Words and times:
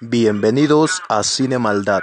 Bienvenidos 0.00 1.02
a 1.08 1.22
Cine 1.22 1.58
Maldad, 1.58 2.02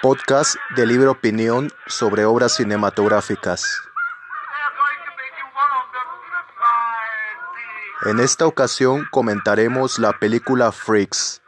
podcast 0.00 0.56
de 0.76 0.86
libre 0.86 1.08
opinión 1.08 1.70
sobre 1.86 2.24
obras 2.24 2.54
cinematográficas. 2.54 3.82
En 8.06 8.20
esta 8.20 8.46
ocasión 8.46 9.06
comentaremos 9.10 9.98
la 9.98 10.12
película 10.18 10.72
Freaks, 10.72 11.42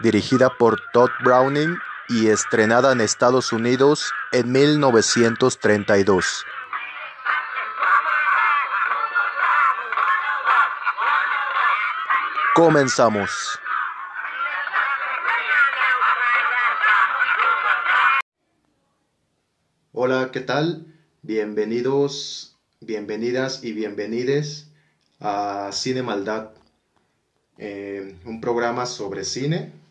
dirigida 0.00 0.50
por 0.50 0.80
Todd 0.92 1.10
Browning 1.24 1.76
y 2.08 2.28
estrenada 2.28 2.92
en 2.92 3.00
Estados 3.00 3.52
Unidos 3.52 4.12
en 4.32 4.52
1932. 4.52 6.44
Comenzamos. 12.54 13.30
Hola, 19.92 20.30
¿qué 20.32 20.40
tal? 20.40 20.86
Bienvenidos, 21.22 22.56
bienvenidas 22.80 23.64
y 23.64 23.72
bienvenides 23.72 24.68
a 25.20 25.70
Cine 25.72 26.02
Maldad, 26.02 26.50
eh, 27.58 28.16
un 28.24 28.40
programa 28.40 28.86
sobre 28.86 29.24
cine. 29.24 29.83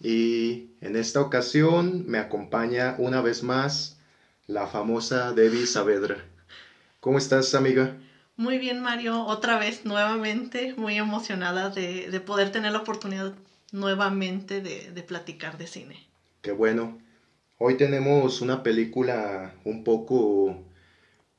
Y 0.00 0.70
en 0.80 0.96
esta 0.96 1.20
ocasión 1.20 2.04
me 2.06 2.18
acompaña 2.18 2.94
una 2.98 3.20
vez 3.20 3.42
más 3.42 3.98
la 4.46 4.66
famosa 4.66 5.32
Debbie 5.32 5.66
Saavedra. 5.66 6.24
¿Cómo 7.00 7.18
estás, 7.18 7.54
amiga? 7.54 7.96
Muy 8.36 8.58
bien, 8.58 8.80
Mario. 8.80 9.24
Otra 9.26 9.58
vez, 9.58 9.84
nuevamente, 9.84 10.74
muy 10.76 10.96
emocionada 10.96 11.70
de, 11.70 12.10
de 12.10 12.20
poder 12.20 12.50
tener 12.50 12.72
la 12.72 12.78
oportunidad 12.78 13.34
nuevamente 13.72 14.60
de, 14.60 14.90
de 14.92 15.02
platicar 15.02 15.58
de 15.58 15.66
cine. 15.66 16.06
Qué 16.42 16.52
bueno. 16.52 16.98
Hoy 17.58 17.76
tenemos 17.76 18.40
una 18.40 18.62
película 18.62 19.54
un 19.64 19.84
poco 19.84 20.56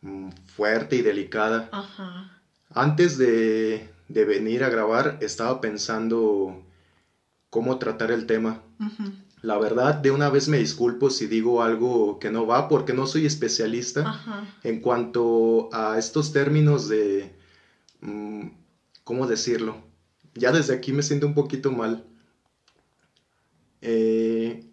mm, 0.02 0.30
fuerte 0.56 0.98
y 0.98 1.02
delicada. 1.02 1.70
Ajá. 1.72 2.42
Antes 2.74 3.18
de, 3.18 3.90
de 4.08 4.26
venir 4.26 4.64
a 4.64 4.70
grabar, 4.70 5.18
estaba 5.22 5.60
pensando 5.62 6.64
cómo 7.52 7.78
tratar 7.78 8.10
el 8.10 8.26
tema. 8.26 8.64
La 9.44 9.60
verdad, 9.60 9.96
de 9.96 10.10
una 10.10 10.30
vez 10.30 10.48
me 10.48 10.58
disculpo 10.58 11.12
si 11.12 11.28
digo 11.28 11.62
algo 11.62 12.18
que 12.18 12.32
no 12.32 12.48
va, 12.48 12.68
porque 12.68 12.94
no 12.94 13.06
soy 13.06 13.28
especialista 13.28 14.02
Ajá. 14.10 14.48
en 14.64 14.80
cuanto 14.80 15.70
a 15.72 16.00
estos 16.00 16.32
términos 16.32 16.88
de... 16.88 17.36
mm, 18.00 18.48
¿Cómo 19.04 19.28
decirlo? 19.28 19.84
Ya 20.34 20.52
desde 20.52 20.74
aquí 20.74 20.94
me 20.94 21.04
siento 21.04 21.28
un 21.28 21.34
poquito 21.34 21.72
mal. 21.72 22.06
Eh, 23.82 24.64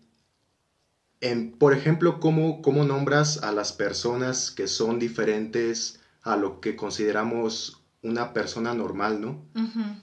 en, 1.20 1.50
por 1.50 1.72
ejemplo, 1.72 2.20
¿cómo, 2.20 2.62
¿cómo 2.62 2.84
nombras 2.84 3.38
a 3.42 3.50
las 3.52 3.72
personas 3.72 4.50
que 4.50 4.68
son 4.68 4.98
diferentes 4.98 5.98
a 6.22 6.36
lo 6.36 6.60
que 6.60 6.76
consideramos 6.76 7.82
una 8.02 8.32
persona 8.32 8.74
normal, 8.74 9.20
¿no? 9.20 9.42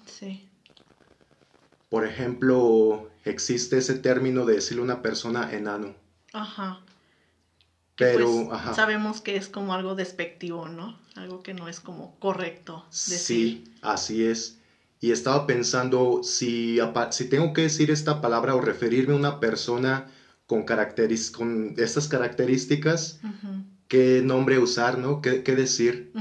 Sí. 0.05 0.49
Por 1.89 2.05
ejemplo, 2.05 3.09
existe 3.23 3.77
ese 3.77 3.95
término 3.95 4.45
de 4.45 4.55
decirle 4.55 4.81
a 4.81 4.85
una 4.85 5.01
persona 5.01 5.49
enano. 5.51 5.95
Ajá. 6.33 6.81
Que, 7.95 8.05
Pero, 8.05 8.45
pues, 8.49 8.59
ajá. 8.59 8.73
sabemos 8.73 9.21
que 9.21 9.37
es 9.37 9.47
como 9.47 9.73
algo 9.73 9.95
despectivo, 9.95 10.67
¿no? 10.67 10.99
Algo 11.15 11.41
que 11.43 11.53
no 11.53 11.69
es 11.69 11.79
como 11.79 12.19
correcto 12.19 12.85
decir. 12.89 13.17
Sí, 13.19 13.63
así 13.81 14.25
es. 14.25 14.57
Y 14.99 15.11
estaba 15.11 15.45
pensando 15.47 16.21
si, 16.23 16.79
si 17.11 17.25
tengo 17.25 17.53
que 17.53 17.61
decir 17.61 17.91
esta 17.91 18.19
palabra 18.19 18.55
o 18.55 18.61
referirme 18.61 19.13
a 19.13 19.17
una 19.17 19.39
persona 19.39 20.07
con, 20.45 20.65
caracteris- 20.65 21.31
con 21.31 21.73
estas 21.77 22.07
características, 22.09 23.19
qué 23.87 24.21
nombre 24.23 24.59
usar, 24.59 24.97
¿no? 24.97 25.21
¿Qué, 25.21 25.43
qué 25.43 25.55
decir? 25.55 26.11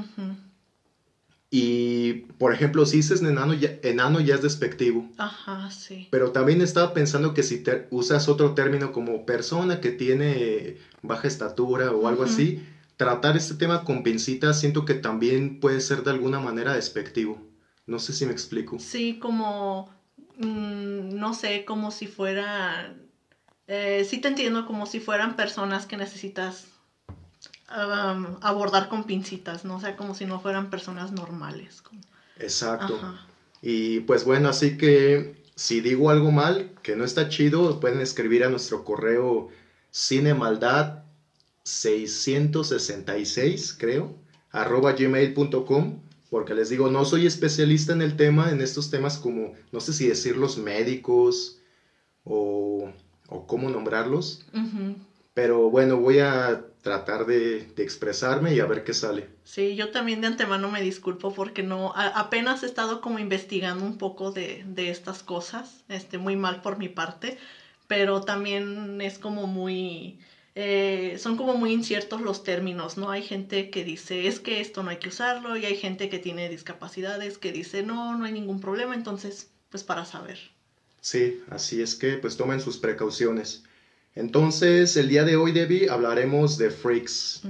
Y, 1.56 2.14
por 2.36 2.52
ejemplo, 2.52 2.84
si 2.84 2.96
dices 2.96 3.22
enano 3.22 3.54
ya, 3.54 3.74
enano 3.82 4.18
ya 4.18 4.34
es 4.34 4.42
despectivo. 4.42 5.08
Ajá, 5.18 5.70
sí. 5.70 6.08
Pero 6.10 6.32
también 6.32 6.60
estaba 6.60 6.92
pensando 6.92 7.32
que 7.32 7.44
si 7.44 7.62
te- 7.62 7.86
usas 7.90 8.28
otro 8.28 8.54
término 8.54 8.90
como 8.90 9.24
persona 9.24 9.80
que 9.80 9.92
tiene 9.92 10.78
baja 11.02 11.28
estatura 11.28 11.92
o 11.92 12.08
algo 12.08 12.24
así, 12.24 12.60
tratar 12.96 13.36
este 13.36 13.54
tema 13.54 13.84
con 13.84 14.02
pincitas 14.02 14.58
siento 14.58 14.84
que 14.84 14.94
también 14.94 15.60
puede 15.60 15.80
ser 15.80 16.02
de 16.02 16.10
alguna 16.10 16.40
manera 16.40 16.74
despectivo. 16.74 17.40
No 17.86 18.00
sé 18.00 18.14
si 18.14 18.26
me 18.26 18.32
explico. 18.32 18.80
Sí, 18.80 19.20
como, 19.20 19.88
mm, 20.38 21.10
no 21.16 21.34
sé, 21.34 21.64
como 21.64 21.92
si 21.92 22.08
fuera, 22.08 22.96
eh, 23.68 24.04
sí 24.10 24.18
te 24.18 24.26
entiendo, 24.26 24.66
como 24.66 24.86
si 24.86 24.98
fueran 24.98 25.36
personas 25.36 25.86
que 25.86 25.96
necesitas 25.96 26.66
um, 27.70 28.36
abordar 28.40 28.88
con 28.88 29.04
pincitas, 29.04 29.64
¿no? 29.64 29.76
O 29.76 29.80
sea, 29.80 29.96
como 29.96 30.14
si 30.14 30.26
no 30.26 30.40
fueran 30.40 30.70
personas 30.70 31.12
normales. 31.12 31.82
como- 31.82 32.00
Exacto. 32.38 32.96
Ajá. 32.96 33.26
Y 33.62 34.00
pues 34.00 34.24
bueno, 34.24 34.48
así 34.48 34.76
que 34.76 35.34
si 35.54 35.80
digo 35.80 36.10
algo 36.10 36.30
mal, 36.30 36.70
que 36.82 36.96
no 36.96 37.04
está 37.04 37.28
chido, 37.28 37.78
pueden 37.80 38.00
escribir 38.00 38.44
a 38.44 38.48
nuestro 38.48 38.84
correo 38.84 39.48
cinemaldad 39.90 41.04
666, 41.62 43.74
creo, 43.78 44.12
arroba 44.50 44.92
gmail.com, 44.92 46.00
porque 46.30 46.54
les 46.54 46.68
digo, 46.68 46.90
no 46.90 47.04
soy 47.04 47.26
especialista 47.26 47.92
en 47.92 48.02
el 48.02 48.16
tema, 48.16 48.50
en 48.50 48.60
estos 48.60 48.90
temas 48.90 49.18
como, 49.18 49.52
no 49.72 49.80
sé 49.80 49.92
si 49.92 50.08
decirlos 50.08 50.58
médicos 50.58 51.58
o, 52.24 52.90
o 53.28 53.46
cómo 53.46 53.70
nombrarlos, 53.70 54.40
pero 55.32 55.70
bueno, 55.70 55.98
voy 55.98 56.18
a 56.18 56.64
tratar 56.84 57.26
de, 57.26 57.66
de 57.76 57.82
expresarme 57.84 58.54
y 58.54 58.60
a 58.60 58.66
ver 58.66 58.84
qué 58.84 58.94
sale. 58.94 59.28
Sí, 59.44 59.74
yo 59.76 59.90
también 59.90 60.20
de 60.20 60.26
antemano 60.28 60.68
me 60.68 60.80
disculpo 60.82 61.30
porque 61.32 61.62
no, 61.62 61.92
a- 61.94 62.06
apenas 62.08 62.62
he 62.62 62.66
estado 62.66 63.00
como 63.00 63.18
investigando 63.18 63.84
un 63.84 63.98
poco 63.98 64.30
de, 64.30 64.62
de 64.66 64.88
estas 64.90 65.22
cosas, 65.22 65.84
este, 65.88 66.18
muy 66.18 66.34
mal 66.36 66.60
por 66.62 66.78
mi 66.78 66.88
parte, 66.88 67.36
pero 67.86 68.20
también 68.22 69.00
es 69.02 69.18
como 69.18 69.46
muy, 69.46 70.18
eh, 70.54 71.16
son 71.18 71.36
como 71.36 71.54
muy 71.56 71.72
inciertos 71.72 72.22
los 72.22 72.42
términos, 72.42 72.96
¿no? 72.96 73.10
Hay 73.10 73.22
gente 73.22 73.68
que 73.70 73.84
dice, 73.84 74.26
es 74.28 74.40
que 74.40 74.60
esto 74.60 74.82
no 74.82 74.90
hay 74.90 74.98
que 74.98 75.08
usarlo, 75.08 75.56
y 75.56 75.66
hay 75.66 75.74
gente 75.76 76.08
que 76.08 76.18
tiene 76.18 76.48
discapacidades 76.48 77.38
que 77.38 77.52
dice, 77.52 77.82
no, 77.82 78.16
no 78.16 78.24
hay 78.24 78.32
ningún 78.32 78.60
problema, 78.60 78.94
entonces, 78.94 79.48
pues 79.70 79.84
para 79.84 80.04
saber. 80.06 80.38
Sí, 81.00 81.40
así 81.48 81.80
es 81.82 81.94
que 81.94 82.16
pues 82.16 82.36
tomen 82.36 82.60
sus 82.60 82.78
precauciones. 82.78 83.62
Entonces, 84.14 84.96
el 84.96 85.08
día 85.08 85.24
de 85.24 85.36
hoy, 85.36 85.52
Debbie, 85.52 85.88
hablaremos 85.88 86.56
de 86.56 86.70
Freaks, 86.70 87.42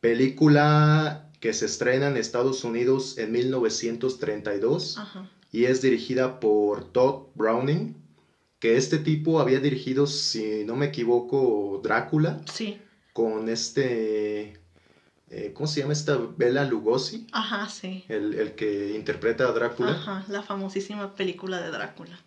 película 0.00 1.26
que 1.40 1.52
se 1.52 1.66
estrena 1.66 2.08
en 2.08 2.16
Estados 2.16 2.64
Unidos 2.64 3.16
en 3.18 3.32
1932 3.32 4.98
Ajá. 4.98 5.28
y 5.52 5.64
es 5.64 5.80
dirigida 5.82 6.40
por 6.40 6.84
Todd 6.92 7.28
Browning, 7.34 7.96
que 8.58 8.76
este 8.76 8.98
tipo 8.98 9.40
había 9.40 9.60
dirigido, 9.60 10.06
si 10.06 10.64
no 10.64 10.76
me 10.76 10.86
equivoco, 10.86 11.80
Drácula, 11.82 12.40
Sí, 12.50 12.78
con 13.12 13.48
este, 13.48 14.58
eh, 15.30 15.52
¿cómo 15.54 15.66
se 15.66 15.80
llama 15.80 15.92
esta? 15.94 16.16
Bela 16.36 16.64
Lugosi, 16.64 17.26
ajá, 17.32 17.68
sí. 17.68 18.04
el, 18.08 18.34
el 18.34 18.54
que 18.54 18.94
interpreta 18.94 19.44
a 19.48 19.52
Drácula. 19.52 19.92
Ajá, 19.92 20.24
la 20.28 20.42
famosísima 20.42 21.14
película 21.14 21.60
de 21.60 21.70
Drácula. 21.70 22.18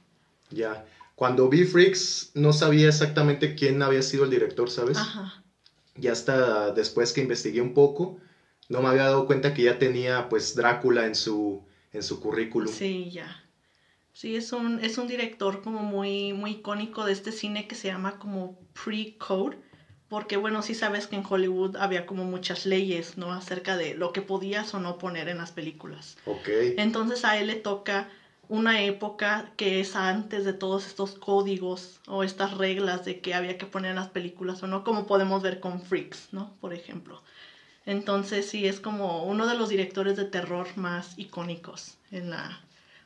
Ya. 0.49 0.85
Cuando 1.15 1.47
vi 1.47 1.63
Freaks 1.63 2.31
no 2.33 2.53
sabía 2.53 2.87
exactamente 2.87 3.55
quién 3.55 3.81
había 3.81 4.01
sido 4.01 4.23
el 4.23 4.29
director, 4.29 4.69
¿sabes? 4.69 4.97
Ajá. 4.97 5.41
Ya 5.95 6.11
hasta 6.11 6.71
después 6.71 7.13
que 7.13 7.21
investigué 7.21 7.61
un 7.61 7.73
poco, 7.73 8.17
no 8.67 8.81
me 8.81 8.89
había 8.89 9.03
dado 9.03 9.25
cuenta 9.25 9.53
que 9.53 9.63
ya 9.63 9.77
tenía 9.77 10.27
pues 10.27 10.55
Drácula 10.55 11.05
en 11.05 11.15
su 11.15 11.61
en 11.91 12.01
su 12.01 12.19
currículum. 12.19 12.73
Sí, 12.73 13.11
ya. 13.11 13.37
Sí, 14.13 14.35
es 14.35 14.51
un, 14.51 14.79
es 14.79 14.97
un 14.97 15.07
director 15.07 15.61
como 15.61 15.83
muy, 15.83 16.33
muy 16.33 16.51
icónico 16.51 17.05
de 17.05 17.11
este 17.11 17.31
cine 17.31 17.67
que 17.67 17.75
se 17.75 17.87
llama 17.87 18.17
como 18.17 18.55
pre-code, 18.83 19.57
porque 20.07 20.37
bueno, 20.37 20.61
sí 20.61 20.75
sabes 20.75 21.07
que 21.07 21.15
en 21.15 21.23
Hollywood 21.27 21.75
había 21.77 22.05
como 22.05 22.23
muchas 22.23 22.65
leyes, 22.65 23.17
¿no? 23.17 23.33
Acerca 23.33 23.75
de 23.77 23.95
lo 23.95 24.11
que 24.11 24.21
podías 24.21 24.73
o 24.73 24.79
no 24.79 24.97
poner 24.97 25.27
en 25.29 25.37
las 25.37 25.51
películas. 25.51 26.15
Ok. 26.25 26.49
Entonces 26.77 27.25
a 27.25 27.37
él 27.37 27.47
le 27.47 27.55
toca 27.55 28.07
una 28.49 28.81
época 28.83 29.51
que 29.57 29.79
es 29.79 29.95
antes 29.95 30.45
de 30.45 30.53
todos 30.53 30.85
estos 30.87 31.13
códigos 31.13 31.99
o 32.07 32.23
estas 32.23 32.57
reglas 32.57 33.05
de 33.05 33.19
que 33.19 33.33
había 33.33 33.57
que 33.57 33.65
poner 33.65 33.91
en 33.91 33.95
las 33.97 34.09
películas 34.09 34.61
o 34.63 34.67
no, 34.67 34.83
como 34.83 35.07
podemos 35.07 35.41
ver 35.41 35.59
con 35.59 35.81
Freaks, 35.81 36.29
¿no? 36.31 36.53
Por 36.61 36.73
ejemplo. 36.73 37.21
Entonces 37.85 38.47
sí 38.47 38.65
es 38.65 38.79
como 38.79 39.23
uno 39.23 39.47
de 39.47 39.55
los 39.55 39.69
directores 39.69 40.15
de 40.15 40.25
terror 40.25 40.67
más 40.75 41.17
icónicos 41.17 41.97
en 42.11 42.29
la 42.29 42.61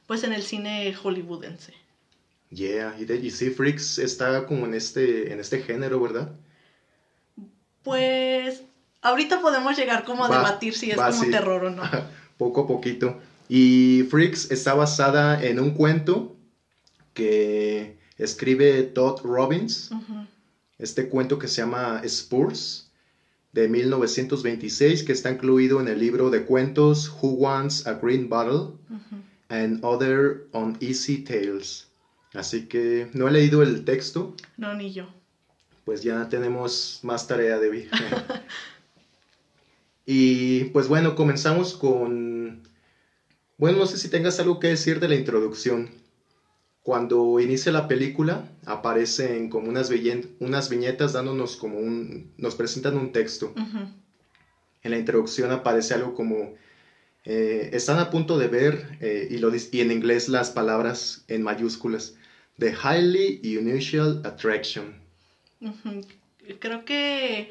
pues 0.07 0.23
en 0.23 0.33
el 0.33 0.41
cine 0.41 0.93
hollywoodense. 0.93 1.73
Yeah, 2.49 2.95
y, 2.97 3.03
de, 3.03 3.17
y 3.17 3.29
sí, 3.29 3.49
Freaks 3.49 3.99
está 3.99 4.45
como 4.45 4.65
en 4.65 4.73
este, 4.73 5.33
en 5.33 5.39
este 5.41 5.61
género, 5.61 5.99
¿verdad? 5.99 6.31
Pues 7.83 8.63
ahorita 9.01 9.41
podemos 9.41 9.77
llegar 9.77 10.05
como 10.05 10.23
a 10.23 10.29
Va, 10.29 10.37
debatir 10.37 10.73
si 10.73 10.91
es 10.91 10.97
va, 10.97 11.09
como 11.09 11.23
sí. 11.23 11.29
terror 11.29 11.65
o 11.65 11.69
no. 11.69 11.83
poco 12.37 12.61
a 12.61 12.67
poquito. 12.67 13.19
Y 13.49 14.03
Freaks 14.09 14.51
está 14.51 14.73
basada 14.73 15.43
en 15.43 15.59
un 15.59 15.71
cuento 15.71 16.35
que 17.13 17.97
escribe 18.17 18.83
Todd 18.83 19.21
Robbins. 19.23 19.89
Este 20.79 21.09
cuento 21.09 21.39
que 21.39 21.47
se 21.47 21.61
llama 21.61 22.01
Spurs 22.03 22.91
de 23.53 23.67
1926 23.67 25.03
que 25.03 25.13
está 25.13 25.31
incluido 25.31 25.81
en 25.81 25.87
el 25.87 25.99
libro 25.99 26.29
de 26.29 26.43
cuentos 26.43 27.09
Who 27.21 27.29
Wants 27.29 27.87
a 27.87 27.93
Green 27.93 28.29
Bottle 28.29 28.75
and 29.49 29.83
Other 29.83 30.45
Uneasy 30.51 31.23
Tales. 31.23 31.87
Así 32.33 32.67
que 32.67 33.09
no 33.13 33.27
he 33.27 33.31
leído 33.31 33.63
el 33.63 33.83
texto, 33.85 34.35
No, 34.57 34.75
ni 34.75 34.93
yo. 34.93 35.07
pues 35.85 36.03
ya 36.03 36.27
tenemos 36.29 36.99
más 37.01 37.25
tarea, 37.25 37.57
Debbie. 37.57 37.89
y 40.05 40.65
pues 40.65 40.87
bueno, 40.87 41.15
comenzamos 41.15 41.73
con... 41.73 42.66
Bueno, 43.57 43.79
no 43.79 43.85
sé 43.85 43.97
si 43.97 44.07
tengas 44.09 44.39
algo 44.39 44.59
que 44.59 44.67
decir 44.67 44.99
de 44.99 45.07
la 45.07 45.15
introducción. 45.15 45.89
Cuando 46.83 47.39
inicia 47.39 47.71
la 47.71 47.87
película, 47.87 48.45
aparecen 48.65 49.49
como 49.49 49.69
unas, 49.69 49.91
viñe- 49.91 50.27
unas 50.39 50.69
viñetas 50.69 51.13
dándonos 51.13 51.57
como 51.57 51.79
un... 51.79 52.31
nos 52.37 52.55
presentan 52.55 52.95
un 52.97 53.11
texto. 53.11 53.53
En 54.83 54.91
la 54.91 54.97
introducción 54.97 55.51
aparece 55.51 55.93
algo 55.95 56.13
como... 56.13 56.53
eh, 57.25 57.69
están 57.73 57.99
a 57.99 58.09
punto 58.09 58.37
de 58.37 58.47
ver, 58.47 58.97
eh, 59.01 59.27
y, 59.29 59.37
lo, 59.39 59.51
y 59.53 59.81
en 59.81 59.91
inglés 59.91 60.27
las 60.29 60.49
palabras 60.51 61.23
en 61.27 61.43
mayúsculas, 61.43 62.13
The 62.57 62.73
Highly 62.83 63.41
Unusual 63.57 64.21
Attraction. 64.23 64.99
Creo 66.59 66.85
que 66.85 67.49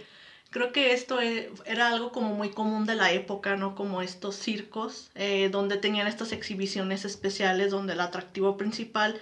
creo 0.56 0.73
que 0.73 0.93
esto 0.93 1.20
e- 1.20 1.50
era 1.64 1.88
algo 1.91 2.12
como 2.12 2.32
muy 2.32 2.50
común 2.50 2.87
de 2.87 2.94
la 2.97 3.11
época, 3.12 3.56
¿no? 3.56 3.75
Como 3.75 4.03
estos 4.03 4.37
circos, 4.37 5.11
eh, 5.14 5.49
donde 5.53 5.76
tenían 5.76 6.06
estas 6.06 6.32
exhibiciones 6.32 7.05
especiales, 7.05 7.70
donde 7.70 7.93
el 7.94 8.00
atractivo 8.00 8.56
principal 8.56 9.17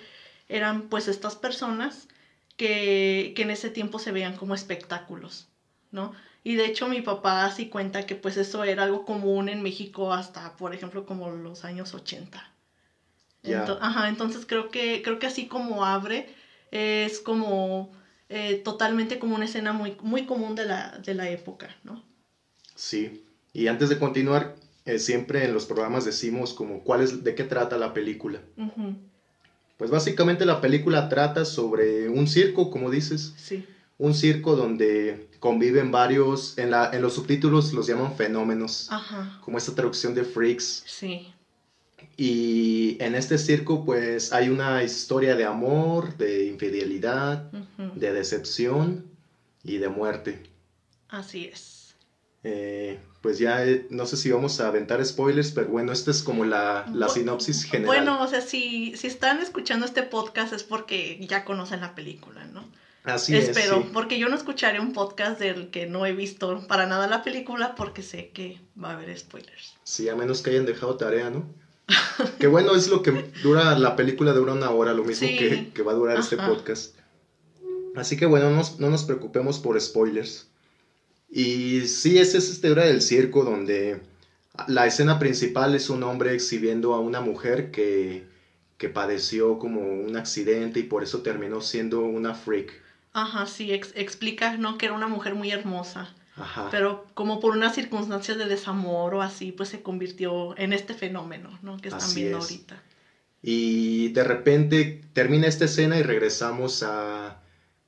eran 0.48 0.82
pues 0.90 1.08
estas 1.08 1.36
personas 1.36 2.08
que, 2.56 3.32
que 3.34 3.42
en 3.42 3.50
ese 3.50 3.70
tiempo 3.70 3.98
se 3.98 4.12
veían 4.12 4.34
como 4.34 4.54
espectáculos, 4.54 5.46
¿no? 5.90 6.12
Y 6.44 6.54
de 6.56 6.66
hecho 6.66 6.86
mi 6.88 7.00
papá 7.00 7.50
sí 7.50 7.66
cuenta 7.66 8.02
que 8.04 8.16
pues 8.16 8.36
eso 8.36 8.64
era 8.64 8.82
algo 8.84 9.04
común 9.04 9.48
en 9.48 9.62
México 9.62 10.12
hasta, 10.12 10.56
por 10.56 10.74
ejemplo, 10.74 11.04
como 11.06 11.30
los 11.30 11.64
años 11.64 11.94
80. 11.94 12.50
Ya. 13.44 13.64
Ento- 13.64 13.78
ajá, 13.80 14.08
entonces 14.08 14.46
creo 14.46 14.70
que, 14.70 15.00
creo 15.04 15.18
que 15.18 15.26
así 15.26 15.46
como 15.46 15.84
abre, 15.84 16.26
es 16.70 17.20
como 17.20 17.90
eh, 18.28 18.60
totalmente 18.64 19.18
como 19.18 19.34
una 19.34 19.44
escena 19.44 19.72
muy, 19.72 19.94
muy 20.02 20.22
común 20.24 20.54
de 20.54 20.64
la, 20.66 20.98
de 21.04 21.14
la 21.14 21.28
época, 21.28 21.76
¿no? 21.82 22.02
Sí, 22.74 23.22
y 23.52 23.66
antes 23.68 23.88
de 23.88 23.98
continuar, 23.98 24.54
eh, 24.84 24.98
siempre 24.98 25.44
en 25.44 25.52
los 25.54 25.66
programas 25.66 26.04
decimos 26.04 26.52
como 26.54 26.82
cuál 26.82 27.00
es, 27.02 27.22
de 27.22 27.34
qué 27.34 27.44
trata 27.44 27.76
la 27.76 27.92
película. 27.92 28.42
Pues 29.76 29.90
básicamente 29.90 30.44
la 30.44 30.60
película 30.60 31.08
trata 31.08 31.44
sobre 31.44 32.08
un 32.08 32.26
circo, 32.26 32.70
como 32.70 32.90
dices, 32.90 33.32
Sí. 33.36 33.64
un 33.98 34.14
circo 34.14 34.54
donde 34.56 35.26
conviven 35.40 35.90
varios, 35.90 36.56
en, 36.58 36.70
la, 36.70 36.88
en 36.92 37.02
los 37.02 37.14
subtítulos 37.14 37.72
los 37.72 37.86
llaman 37.86 38.14
fenómenos, 38.16 38.88
Ajá, 38.90 39.38
como 39.40 39.58
esta 39.58 39.74
traducción 39.74 40.14
de 40.14 40.24
freaks. 40.24 40.82
sí. 40.86 41.26
Y 42.16 42.96
en 43.00 43.14
este 43.14 43.38
circo 43.38 43.84
pues 43.84 44.32
hay 44.32 44.48
una 44.48 44.82
historia 44.82 45.36
de 45.36 45.44
amor, 45.44 46.16
de 46.16 46.44
infidelidad, 46.46 47.48
ujú, 47.52 47.98
de 47.98 48.12
decepción 48.12 49.04
y 49.62 49.78
de 49.78 49.88
muerte. 49.88 50.42
Así 51.08 51.44
es. 51.52 51.94
Eh, 52.42 52.98
pues 53.22 53.38
ya 53.38 53.64
eh, 53.64 53.86
no 53.88 54.04
sé 54.04 54.16
si 54.18 54.30
vamos 54.30 54.60
a 54.60 54.68
aventar 54.68 55.02
spoilers, 55.04 55.50
pero 55.52 55.68
bueno, 55.68 55.92
esta 55.92 56.10
es 56.10 56.22
como 56.22 56.44
la, 56.44 56.84
la 56.92 57.06
Bu- 57.08 57.12
sinopsis 57.14 57.64
general. 57.64 57.86
Bueno, 57.86 58.22
o 58.22 58.28
sea, 58.28 58.42
si, 58.42 58.94
si 58.96 59.06
están 59.06 59.40
escuchando 59.40 59.86
este 59.86 60.02
podcast 60.02 60.52
es 60.52 60.62
porque 60.62 61.18
ya 61.26 61.44
conocen 61.44 61.80
la 61.80 61.94
película, 61.94 62.44
¿no? 62.44 62.68
Así 63.02 63.34
Espero, 63.36 63.78
es. 63.80 63.84
sí. 63.84 63.90
porque 63.92 64.18
yo 64.18 64.28
no 64.28 64.36
escucharé 64.36 64.80
un 64.80 64.92
podcast 64.92 65.38
del 65.38 65.68
que 65.70 65.86
no 65.86 66.04
he 66.06 66.12
visto 66.12 66.66
para 66.66 66.86
nada 66.86 67.06
la 67.06 67.22
película 67.22 67.74
porque 67.74 68.02
sé 68.02 68.30
que 68.32 68.60
va 68.82 68.90
a 68.90 68.92
haber 68.92 69.16
spoilers. 69.18 69.74
Sí, 69.84 70.08
a 70.08 70.14
menos 70.14 70.42
que 70.42 70.50
hayan 70.50 70.64
dejado 70.66 70.96
tarea, 70.96 71.30
¿no? 71.30 71.46
que 72.38 72.46
bueno, 72.46 72.74
es 72.74 72.88
lo 72.88 73.02
que 73.02 73.10
dura, 73.42 73.78
la 73.78 73.96
película 73.96 74.32
dura 74.32 74.52
una 74.52 74.70
hora, 74.70 74.94
lo 74.94 75.04
mismo 75.04 75.28
Sí. 75.28 75.36
que, 75.36 75.70
que 75.74 75.82
va 75.82 75.92
a 75.92 75.96
durar 75.96 76.18
este 76.18 76.36
podcast. 76.36 76.94
Así 77.96 78.16
que 78.16 78.26
bueno, 78.26 78.50
no 78.50 78.56
nos, 78.56 78.78
no 78.80 78.90
nos 78.90 79.04
preocupemos 79.04 79.58
por 79.58 79.80
spoilers. 79.80 80.48
Y 81.30 81.86
sí, 81.86 82.18
es 82.18 82.34
esa 82.34 82.52
historia 82.52 82.84
del 82.84 83.02
circo 83.02 83.44
donde 83.44 84.00
la 84.68 84.86
escena 84.86 85.18
principal 85.18 85.74
es 85.74 85.90
un 85.90 86.02
hombre 86.04 86.32
exhibiendo 86.34 86.94
a 86.94 87.00
una 87.00 87.20
mujer 87.20 87.70
que, 87.70 88.24
que 88.78 88.88
padeció 88.88 89.58
como 89.58 89.80
un 89.80 90.16
accidente 90.16 90.80
y 90.80 90.84
por 90.84 91.02
eso 91.02 91.22
terminó 91.22 91.60
siendo 91.60 92.00
una 92.02 92.34
freak. 92.34 92.72
Ajá, 93.12 93.46
sí, 93.46 93.72
ex- 93.72 93.92
explica, 93.94 94.56
¿no? 94.56 94.78
Que 94.78 94.86
era 94.86 94.94
una 94.94 95.08
mujer 95.08 95.34
muy 95.34 95.50
hermosa. 95.50 96.14
Ajá. 96.36 96.68
Pero 96.70 97.06
como 97.14 97.38
por 97.40 97.56
unas 97.56 97.74
circunstancias 97.74 98.36
de 98.38 98.46
desamor 98.46 99.14
o 99.14 99.22
así, 99.22 99.52
pues 99.52 99.68
se 99.68 99.82
convirtió 99.82 100.56
en 100.58 100.72
este 100.72 100.94
fenómeno, 100.94 101.58
¿no? 101.62 101.76
Que 101.78 101.88
están 101.88 102.02
Así 102.02 102.20
viendo 102.22 102.38
es. 102.38 102.44
ahorita. 102.44 102.82
Y 103.42 104.08
de 104.08 104.24
repente 104.24 105.02
termina 105.12 105.46
esta 105.46 105.66
escena 105.66 105.98
y 105.98 106.02
regresamos 106.02 106.82
a, 106.82 107.40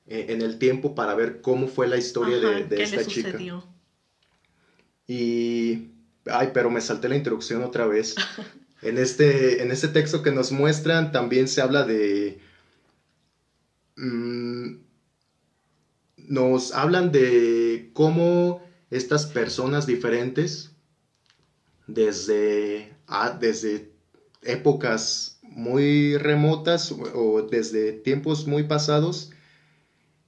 eh, 0.05 0.27
en 0.29 0.41
el 0.41 0.59
tiempo 0.59 0.95
para 0.95 1.13
ver 1.15 1.41
cómo 1.41 1.67
fue 1.67 1.87
la 1.87 1.97
historia 1.97 2.37
Ajá, 2.37 2.47
de, 2.49 2.63
de 2.65 2.75
¿Qué 2.77 2.83
esta 2.83 2.97
le 2.97 3.05
chica. 3.07 3.31
sucedió? 3.31 3.65
Y, 5.07 5.89
ay, 6.25 6.49
pero 6.53 6.69
me 6.69 6.81
salté 6.81 7.09
la 7.09 7.15
introducción 7.15 7.63
otra 7.63 7.85
vez. 7.85 8.15
En 8.81 8.97
este, 8.97 9.63
en 9.63 9.71
este 9.71 9.87
texto 9.87 10.21
que 10.21 10.31
nos 10.31 10.51
muestran 10.51 11.11
también 11.11 11.47
se 11.47 11.61
habla 11.61 11.83
de... 11.83 12.39
mm, 13.95 14.75
nos 16.27 16.73
hablan 16.73 17.11
de 17.11 17.89
cómo 17.93 18.61
estas 18.91 19.25
personas 19.25 19.87
diferentes, 19.87 20.71
desde, 21.87 22.93
ah, 23.07 23.37
desde 23.39 23.91
épocas 24.43 25.39
muy 25.41 26.17
remotas 26.17 26.91
o, 26.91 27.41
desde 27.49 27.93
tiempos 27.93 28.45
muy 28.45 28.63
pasados, 28.63 29.31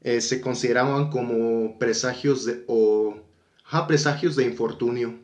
eh, 0.01 0.21
se 0.21 0.41
consideraban 0.41 1.09
como 1.09 1.77
presagios 1.77 2.45
de, 2.45 2.63
o 2.67 3.17
ajá, 3.65 3.85
presagios 3.85 4.35
de 4.35 4.45
infortunio. 4.45 5.19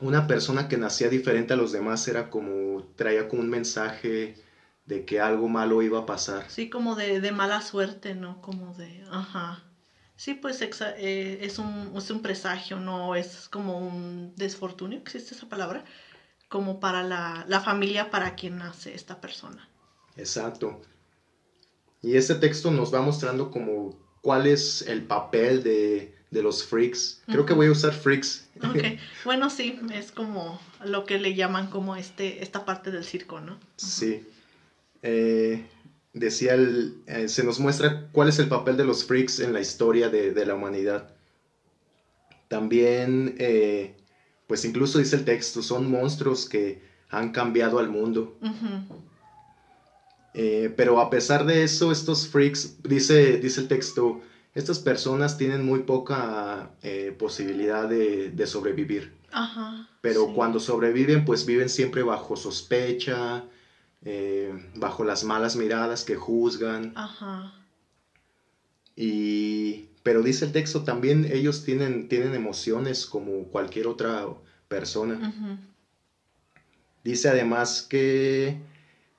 Una 0.00 0.26
persona 0.26 0.68
que 0.68 0.78
nacía 0.78 1.08
diferente 1.08 1.52
a 1.52 1.56
los 1.56 1.70
demás 1.70 2.08
era 2.08 2.30
como, 2.30 2.84
traía 2.96 3.28
como 3.28 3.42
un 3.42 3.50
mensaje 3.50 4.34
de 4.86 5.04
que 5.04 5.20
algo 5.20 5.48
malo 5.48 5.82
iba 5.82 5.98
a 6.00 6.06
pasar. 6.06 6.46
Sí, 6.48 6.68
como 6.68 6.94
de, 6.96 7.20
de 7.20 7.32
mala 7.32 7.60
suerte, 7.62 8.14
¿no? 8.14 8.40
Como 8.40 8.74
de, 8.74 9.04
ajá. 9.10 9.64
Sí, 10.16 10.34
pues 10.34 10.60
exa- 10.62 10.94
eh, 10.96 11.38
es, 11.40 11.58
un, 11.58 11.92
es 11.96 12.10
un 12.10 12.20
presagio, 12.20 12.78
¿no? 12.78 13.14
Es 13.14 13.48
como 13.48 13.78
un 13.78 14.32
desfortunio, 14.36 14.98
¿existe 14.98 15.34
esa 15.34 15.46
palabra? 15.48 15.84
Como 16.48 16.80
para 16.80 17.02
la, 17.02 17.44
la 17.48 17.60
familia 17.60 18.10
para 18.10 18.34
quien 18.36 18.58
nace 18.58 18.94
esta 18.94 19.20
persona. 19.20 19.68
Exacto. 20.16 20.80
Y 22.02 22.16
este 22.16 22.34
texto 22.34 22.70
nos 22.70 22.92
va 22.92 23.00
mostrando 23.00 23.50
como 23.50 23.94
cuál 24.20 24.46
es 24.46 24.82
el 24.82 25.02
papel 25.02 25.62
de, 25.62 26.12
de 26.30 26.42
los 26.42 26.64
freaks. 26.64 27.20
Creo 27.28 27.46
que 27.46 27.52
voy 27.54 27.66
a 27.66 27.70
usar 27.72 27.92
freaks. 27.92 28.44
Ok, 28.62 28.84
bueno, 29.24 29.50
sí, 29.50 29.78
es 29.92 30.10
como 30.12 30.60
lo 30.84 31.04
que 31.04 31.18
le 31.18 31.34
llaman 31.34 31.68
como 31.68 31.96
este, 31.96 32.42
esta 32.42 32.64
parte 32.64 32.90
del 32.90 33.04
circo, 33.04 33.40
¿no? 33.40 33.58
Sí. 33.76 34.22
Eh, 35.02 35.66
decía 36.12 36.54
el, 36.54 37.02
eh, 37.06 37.28
se 37.28 37.44
nos 37.44 37.58
muestra 37.58 38.08
cuál 38.12 38.28
es 38.28 38.38
el 38.38 38.48
papel 38.48 38.76
de 38.76 38.84
los 38.84 39.04
freaks 39.04 39.40
en 39.40 39.52
la 39.52 39.60
historia 39.60 40.08
de, 40.08 40.32
de 40.32 40.46
la 40.46 40.54
humanidad. 40.54 41.14
También, 42.48 43.34
eh, 43.38 43.96
pues 44.46 44.64
incluso 44.64 44.98
dice 44.98 45.16
el 45.16 45.24
texto, 45.24 45.62
son 45.62 45.90
monstruos 45.90 46.48
que 46.48 46.82
han 47.08 47.32
cambiado 47.32 47.78
al 47.78 47.88
mundo. 47.88 48.36
Eh, 50.34 50.72
pero 50.76 51.00
a 51.00 51.10
pesar 51.10 51.44
de 51.46 51.62
eso, 51.62 51.92
estos 51.92 52.28
freaks, 52.28 52.82
dice, 52.82 53.38
dice 53.38 53.60
el 53.60 53.68
texto, 53.68 54.20
estas 54.54 54.78
personas 54.78 55.38
tienen 55.38 55.64
muy 55.64 55.80
poca 55.80 56.70
eh, 56.82 57.14
posibilidad 57.18 57.88
de, 57.88 58.30
de 58.30 58.46
sobrevivir. 58.46 59.14
Ajá. 59.30 59.88
Pero 60.00 60.26
sí. 60.26 60.32
cuando 60.34 60.60
sobreviven, 60.60 61.24
pues 61.24 61.46
viven 61.46 61.68
siempre 61.68 62.02
bajo 62.02 62.36
sospecha, 62.36 63.44
eh, 64.04 64.52
bajo 64.74 65.04
las 65.04 65.24
malas 65.24 65.56
miradas 65.56 66.04
que 66.04 66.16
juzgan. 66.16 66.92
Ajá. 66.96 67.54
Y, 68.96 69.88
pero 70.02 70.22
dice 70.22 70.46
el 70.46 70.52
texto 70.52 70.82
también, 70.84 71.28
ellos 71.30 71.64
tienen, 71.64 72.08
tienen 72.08 72.34
emociones 72.34 73.06
como 73.06 73.44
cualquier 73.44 73.86
otra 73.86 74.26
persona. 74.68 75.60
Dice 77.04 77.28
además 77.28 77.82
que, 77.82 78.60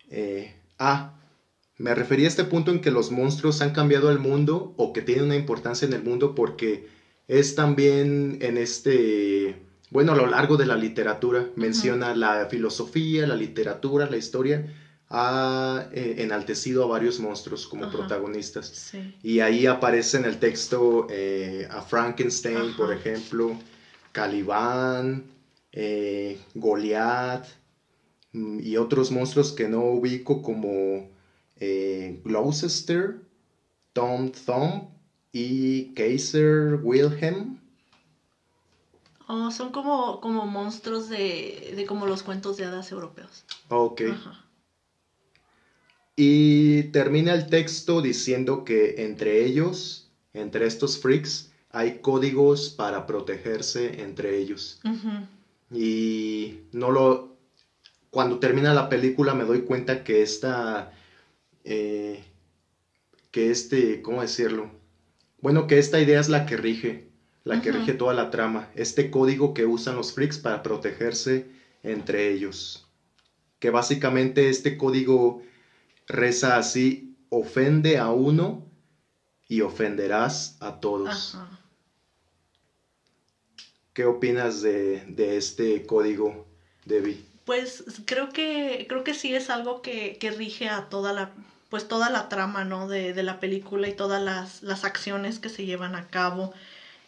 eh, 0.09 0.55
ah, 0.79 1.13
me 1.77 1.95
refería 1.95 2.27
a 2.27 2.29
este 2.29 2.43
punto 2.43 2.71
en 2.71 2.81
que 2.81 2.91
los 2.91 3.11
monstruos 3.11 3.61
han 3.61 3.71
cambiado 3.71 4.11
el 4.11 4.19
mundo 4.19 4.73
o 4.77 4.93
que 4.93 5.01
tienen 5.01 5.25
una 5.25 5.35
importancia 5.35 5.87
en 5.87 5.93
el 5.93 6.03
mundo 6.03 6.35
porque 6.35 6.87
es 7.27 7.55
también 7.55 8.37
en 8.41 8.57
este, 8.57 9.61
bueno, 9.93 10.13
a 10.13 10.15
lo 10.15 10.27
largo 10.27 10.57
de 10.57 10.65
la 10.65 10.75
literatura, 10.75 11.47
menciona 11.55 12.15
la 12.15 12.47
filosofía, 12.47 13.27
la 13.27 13.35
literatura, 13.35 14.09
la 14.09 14.17
historia, 14.17 14.65
ha 15.09 15.87
eh, 15.91 16.15
enaltecido 16.17 16.83
a 16.83 16.87
varios 16.87 17.19
monstruos 17.19 17.67
como 17.67 17.91
protagonistas. 17.91 18.67
Sí. 18.67 19.15
Y 19.21 19.39
ahí 19.39 19.67
aparece 19.67 20.17
en 20.17 20.25
el 20.25 20.39
texto 20.39 21.07
eh, 21.11 21.67
a 21.69 21.81
Frankenstein, 21.83 22.75
por 22.75 22.91
ejemplo, 22.91 23.55
Calibán, 24.11 25.25
eh, 25.71 26.39
Goliath 26.55 27.45
mm, 28.31 28.59
y 28.61 28.77
otros 28.77 29.11
monstruos 29.11 29.51
que 29.51 29.67
no 29.67 29.83
ubico 29.85 30.41
como 30.41 31.09
eh, 31.57 32.21
Gloucester, 32.23 33.21
Tom 33.93 34.31
Thumb 34.31 34.89
y 35.31 35.93
Kaiser 35.93 36.79
Wilhelm. 36.81 37.59
Oh, 39.35 39.49
son 39.51 39.71
como, 39.71 40.19
como 40.21 40.45
monstruos 40.45 41.07
de, 41.09 41.73
de 41.75 41.85
como 41.85 42.05
los 42.05 42.21
cuentos 42.23 42.55
de 42.57 42.65
hadas 42.65 42.91
europeos. 42.91 43.43
Ok. 43.69 44.01
Ajá. 44.11 44.45
Y 46.15 46.83
termina 46.91 47.33
el 47.33 47.47
texto 47.47 48.01
diciendo 48.01 48.63
que 48.63 48.95
entre 48.97 49.43
ellos, 49.45 50.07
entre 50.33 50.67
estos 50.67 50.99
freaks, 50.99 51.49
hay 51.69 51.99
códigos 52.01 52.69
para 52.69 53.05
protegerse 53.07 54.01
entre 54.01 54.37
ellos. 54.37 54.79
Y 55.71 56.55
no 56.71 56.91
lo. 56.91 57.33
Cuando 58.11 58.39
termina 58.39 58.73
la 58.73 58.89
película 58.89 59.33
me 59.33 59.45
doy 59.45 59.61
cuenta 59.63 60.03
que 60.03 60.21
esta. 60.21 60.91
eh, 61.63 62.23
que 63.31 63.49
este. 63.51 64.01
¿Cómo 64.01 64.21
decirlo? 64.21 64.71
Bueno, 65.41 65.67
que 65.67 65.79
esta 65.79 65.99
idea 66.01 66.19
es 66.19 66.29
la 66.29 66.45
que 66.45 66.57
rige. 66.57 67.07
La 67.43 67.61
que 67.61 67.71
rige 67.71 67.93
toda 67.93 68.13
la 68.13 68.29
trama. 68.29 68.69
Este 68.73 69.09
código 69.09 69.53
que 69.53 69.65
usan 69.65 69.95
los 69.95 70.13
freaks 70.13 70.37
para 70.37 70.63
protegerse 70.63 71.45
entre 71.83 72.29
ellos. 72.29 72.85
Que 73.59 73.69
básicamente 73.69 74.49
este 74.49 74.77
código 74.77 75.41
reza 76.07 76.57
así: 76.57 77.15
ofende 77.29 77.97
a 77.97 78.09
uno 78.09 78.61
y 79.47 79.61
ofenderás 79.61 80.55
a 80.59 80.79
todos. 80.79 81.35
Ajá. 81.35 81.59
¿Qué 83.93 84.05
opinas 84.05 84.61
de, 84.61 85.03
de 85.05 85.37
este 85.37 85.85
código, 85.85 86.45
Debbie? 86.85 87.21
Pues 87.45 87.83
creo 88.05 88.29
que, 88.29 88.85
creo 88.87 89.03
que 89.03 89.13
sí 89.13 89.35
es 89.35 89.49
algo 89.49 89.81
que, 89.81 90.17
que 90.19 90.31
rige 90.31 90.69
a 90.69 90.89
toda 90.89 91.11
la, 91.13 91.33
pues 91.69 91.87
toda 91.87 92.09
la 92.09 92.27
trama, 92.29 92.63
¿no? 92.63 92.87
De, 92.87 93.13
de 93.13 93.23
la 93.23 93.39
película 93.39 93.87
y 93.87 93.93
todas 93.93 94.21
las, 94.21 94.63
las 94.63 94.83
acciones 94.83 95.39
que 95.39 95.49
se 95.49 95.65
llevan 95.65 95.93
a 95.95 96.07
cabo. 96.07 96.53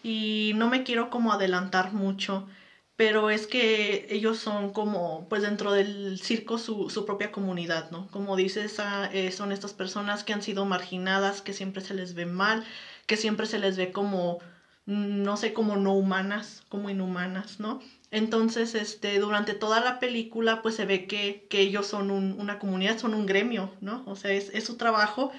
Y 0.07 0.51
no 0.55 0.67
me 0.67 0.83
quiero 0.83 1.09
como 1.09 1.33
adelantar 1.33 1.91
mucho, 1.91 2.47
pero 2.95 3.29
es 3.31 3.47
que 3.47 4.05
ellos 4.09 4.37
son 4.37 4.71
como, 4.71 5.27
pues 5.29 5.41
dentro 5.41 5.71
del 5.73 6.19
circo 6.21 6.57
su, 6.59 6.89
su 6.91 7.05
propia 7.05 7.31
comunidad, 7.31 7.89
¿no? 7.91 8.07
Como 8.11 8.35
dices, 8.35 8.79
ah, 8.79 9.09
eh, 9.11 9.31
son 9.31 9.51
estas 9.51 9.73
personas 9.73 10.23
que 10.23 10.33
han 10.33 10.43
sido 10.43 10.63
marginadas, 10.65 11.41
que 11.41 11.53
siempre 11.53 11.81
se 11.81 11.95
les 11.95 12.13
ve 12.13 12.25
mal, 12.25 12.63
que 13.07 13.17
siempre 13.17 13.47
se 13.47 13.57
les 13.59 13.77
ve 13.77 13.91
como, 13.91 14.39
no 14.85 15.37
sé, 15.37 15.53
como 15.53 15.75
no 15.77 15.93
humanas, 15.93 16.61
como 16.69 16.89
inhumanas, 16.91 17.59
¿no? 17.59 17.79
Entonces, 18.11 18.75
este, 18.75 19.17
durante 19.19 19.55
toda 19.55 19.79
la 19.81 19.99
película, 19.99 20.61
pues 20.61 20.75
se 20.75 20.85
ve 20.85 21.07
que, 21.07 21.45
que 21.49 21.61
ellos 21.61 21.87
son 21.87 22.11
un- 22.11 22.35
una 22.39 22.59
comunidad, 22.59 22.97
son 22.99 23.13
un 23.15 23.25
gremio, 23.25 23.73
¿no? 23.81 24.03
O 24.05 24.15
sea, 24.15 24.31
es 24.31 24.63
su 24.63 24.77
trabajo, 24.77 25.31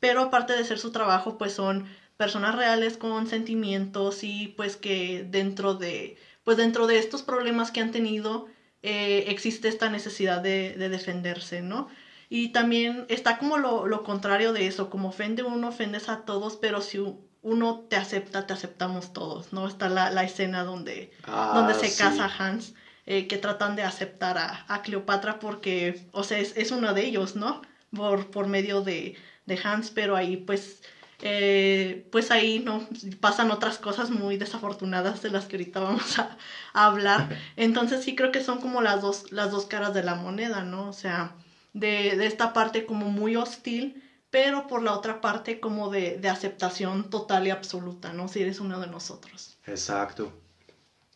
pero 0.00 0.20
aparte 0.22 0.52
de 0.54 0.64
ser 0.64 0.78
su 0.78 0.90
trabajo, 0.92 1.38
pues 1.38 1.52
son 1.54 1.86
personas 2.22 2.54
reales 2.62 2.96
con 2.96 3.26
sentimientos 3.26 4.22
y 4.22 4.48
pues 4.56 4.76
que 4.76 5.24
dentro 5.38 5.74
de, 5.74 6.16
pues 6.44 6.56
dentro 6.56 6.86
de 6.86 6.96
estos 6.98 7.22
problemas 7.30 7.70
que 7.72 7.80
han 7.80 7.90
tenido, 7.98 8.46
eh, 8.82 9.24
existe 9.28 9.68
esta 9.68 9.88
necesidad 9.96 10.40
de, 10.48 10.74
de 10.80 10.88
defenderse, 10.88 11.62
¿no? 11.62 11.88
Y 12.28 12.48
también 12.58 13.04
está 13.08 13.38
como 13.38 13.58
lo, 13.58 13.86
lo 13.86 14.02
contrario 14.10 14.52
de 14.52 14.66
eso, 14.66 14.88
como 14.92 15.08
ofende 15.08 15.42
uno, 15.42 15.68
ofendes 15.68 16.08
a 16.08 16.24
todos, 16.24 16.56
pero 16.56 16.80
si 16.80 16.98
uno 17.42 17.66
te 17.90 17.96
acepta, 17.96 18.46
te 18.46 18.52
aceptamos 18.54 19.12
todos, 19.12 19.52
¿no? 19.52 19.66
Está 19.68 19.88
la, 19.88 20.10
la 20.10 20.22
escena 20.24 20.64
donde, 20.64 21.10
Ah, 21.24 21.52
donde 21.54 21.74
se 21.74 21.88
sí. 21.90 21.96
casa 21.98 22.26
Hans, 22.38 22.74
eh, 23.06 23.26
que 23.26 23.36
tratan 23.38 23.76
de 23.76 23.82
aceptar 23.82 24.38
a, 24.38 24.64
a 24.68 24.82
Cleopatra 24.82 25.38
porque, 25.38 26.08
o 26.12 26.22
sea, 26.24 26.38
es, 26.38 26.52
es 26.56 26.70
uno 26.70 26.94
de 26.94 27.02
ellos, 27.04 27.34
¿no? 27.36 27.60
Por, 27.94 28.30
por 28.30 28.46
medio 28.46 28.80
de, 28.82 29.16
de 29.46 29.58
Hans, 29.62 29.90
pero 29.90 30.16
ahí 30.16 30.36
pues, 30.36 30.82
eh, 31.22 32.04
pues 32.10 32.30
ahí 32.30 32.58
no 32.60 32.82
pasan 33.20 33.50
otras 33.50 33.78
cosas 33.78 34.10
muy 34.10 34.36
desafortunadas 34.36 35.22
de 35.22 35.30
las 35.30 35.46
que 35.46 35.56
ahorita 35.56 35.80
vamos 35.80 36.18
a, 36.18 36.36
a 36.72 36.86
hablar. 36.86 37.28
Entonces 37.56 38.00
sí 38.02 38.14
creo 38.14 38.30
que 38.30 38.40
son 38.40 38.58
como 38.58 38.80
las 38.82 39.00
dos, 39.00 39.24
las 39.30 39.50
dos 39.50 39.66
caras 39.66 39.92
de 39.92 40.02
la 40.02 40.14
moneda, 40.14 40.62
¿no? 40.64 40.88
O 40.88 40.92
sea, 40.92 41.32
de, 41.72 42.16
de 42.16 42.26
esta 42.26 42.52
parte 42.52 42.84
como 42.84 43.08
muy 43.08 43.36
hostil, 43.36 43.94
pero 44.30 44.66
por 44.66 44.82
la 44.82 44.92
otra 44.92 45.20
parte 45.20 45.58
como 45.60 45.88
de, 45.88 46.16
de 46.18 46.28
aceptación 46.28 47.04
total 47.04 47.46
y 47.46 47.50
absoluta, 47.50 48.12
¿no? 48.12 48.28
Si 48.28 48.40
eres 48.40 48.60
uno 48.60 48.80
de 48.80 48.86
nosotros. 48.88 49.56
Exacto. 49.66 50.32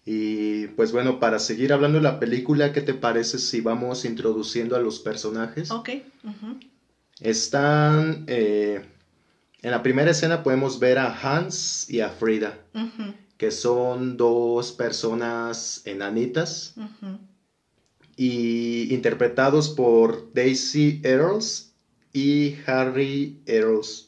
Y 0.04 0.68
pues 0.68 0.92
bueno, 0.92 1.18
para 1.18 1.38
seguir 1.40 1.72
hablando 1.72 1.98
de 1.98 2.02
la 2.02 2.18
película, 2.18 2.72
¿qué 2.72 2.82
te 2.82 2.94
parece 2.94 3.38
si 3.38 3.60
vamos 3.60 4.04
introduciendo 4.04 4.76
a 4.76 4.80
los 4.80 5.00
personajes? 5.00 5.76
Ok. 5.76 5.88
Están... 7.20 8.22
eh, 8.26 8.80
en 9.62 9.70
la 9.70 9.82
primera 9.82 10.10
escena 10.10 10.42
podemos 10.42 10.78
ver 10.78 10.98
a 10.98 11.08
Hans 11.10 11.84
y 11.88 12.00
a 12.00 12.10
Frida, 12.10 12.58
Ujú, 12.74 13.14
que 13.36 13.50
son 13.50 14.16
dos 14.16 14.72
personas 14.72 15.80
enanitas 15.84 16.72
y 18.16 18.86
interpretados 18.92 19.68
por 19.68 20.24
Daisy 20.32 20.98
Earls 21.02 21.66
y 22.12 22.54
Harry 22.66 23.32
Earls, 23.46 24.06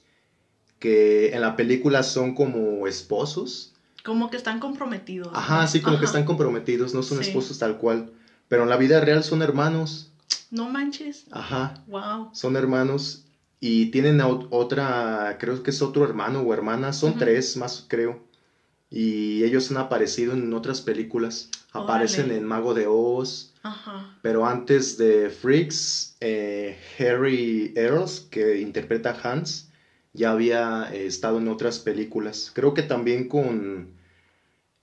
que 0.78 1.30
en 1.32 1.40
la 1.42 1.56
película 1.56 2.02
son 2.02 2.32
como 2.32 2.86
esposos. 2.86 3.70
Como 4.02 4.28
que 4.30 4.36
están 4.36 4.58
comprometidos. 4.58 5.32
¿no? 5.32 5.38
Ajá, 5.38 5.66
sí, 5.66 5.80
como 5.80 5.98
que 5.98 6.06
están 6.06 6.24
comprometidos, 6.24 6.94
no 6.94 7.02
son 7.02 7.18
Sí. 7.18 7.28
esposos 7.28 7.58
tal 7.58 7.76
cual. 7.76 8.06
Pero 8.48 8.62
en 8.62 8.70
la 8.70 8.76
vida 8.76 9.00
real 9.00 9.22
son 9.22 9.42
hermanos. 9.42 10.08
No 10.50 10.68
manches. 10.68 11.24
Ajá, 11.30 11.74
Wow. 11.86 12.28
son 12.32 12.56
hermanos. 12.56 13.20
Y 13.60 13.86
tienen 13.86 14.20
otra, 14.20 15.36
creo 15.40 15.62
que 15.62 15.70
es 15.70 15.82
otro 15.82 16.04
hermano 16.04 16.40
o 16.40 16.54
hermana, 16.54 16.92
son 16.92 17.18
tres 17.18 17.56
más, 17.56 17.84
creo. 17.88 18.20
Y 18.90 19.42
ellos 19.42 19.70
han 19.70 19.78
aparecido 19.78 20.32
en 20.32 20.52
otras 20.54 20.80
películas. 20.80 21.50
Aparecen 21.72 22.26
Órale. 22.26 22.38
en 22.38 22.46
Mago 22.46 22.74
de 22.74 22.86
Oz. 22.86 23.52
Ajá. 23.62 24.16
Pero 24.22 24.46
antes 24.46 24.96
de 24.96 25.28
Freaks, 25.28 26.16
eh, 26.20 26.78
Harry 26.98 27.72
Earls, 27.76 28.20
que 28.30 28.60
interpreta 28.60 29.10
a 29.10 29.32
Hans, 29.32 29.68
ya 30.12 30.30
había 30.30 30.88
eh, 30.92 31.06
estado 31.06 31.38
en 31.38 31.48
otras 31.48 31.78
películas. 31.80 32.50
Creo 32.54 32.74
que 32.74 32.82
también 32.82 33.28
con 33.28 33.92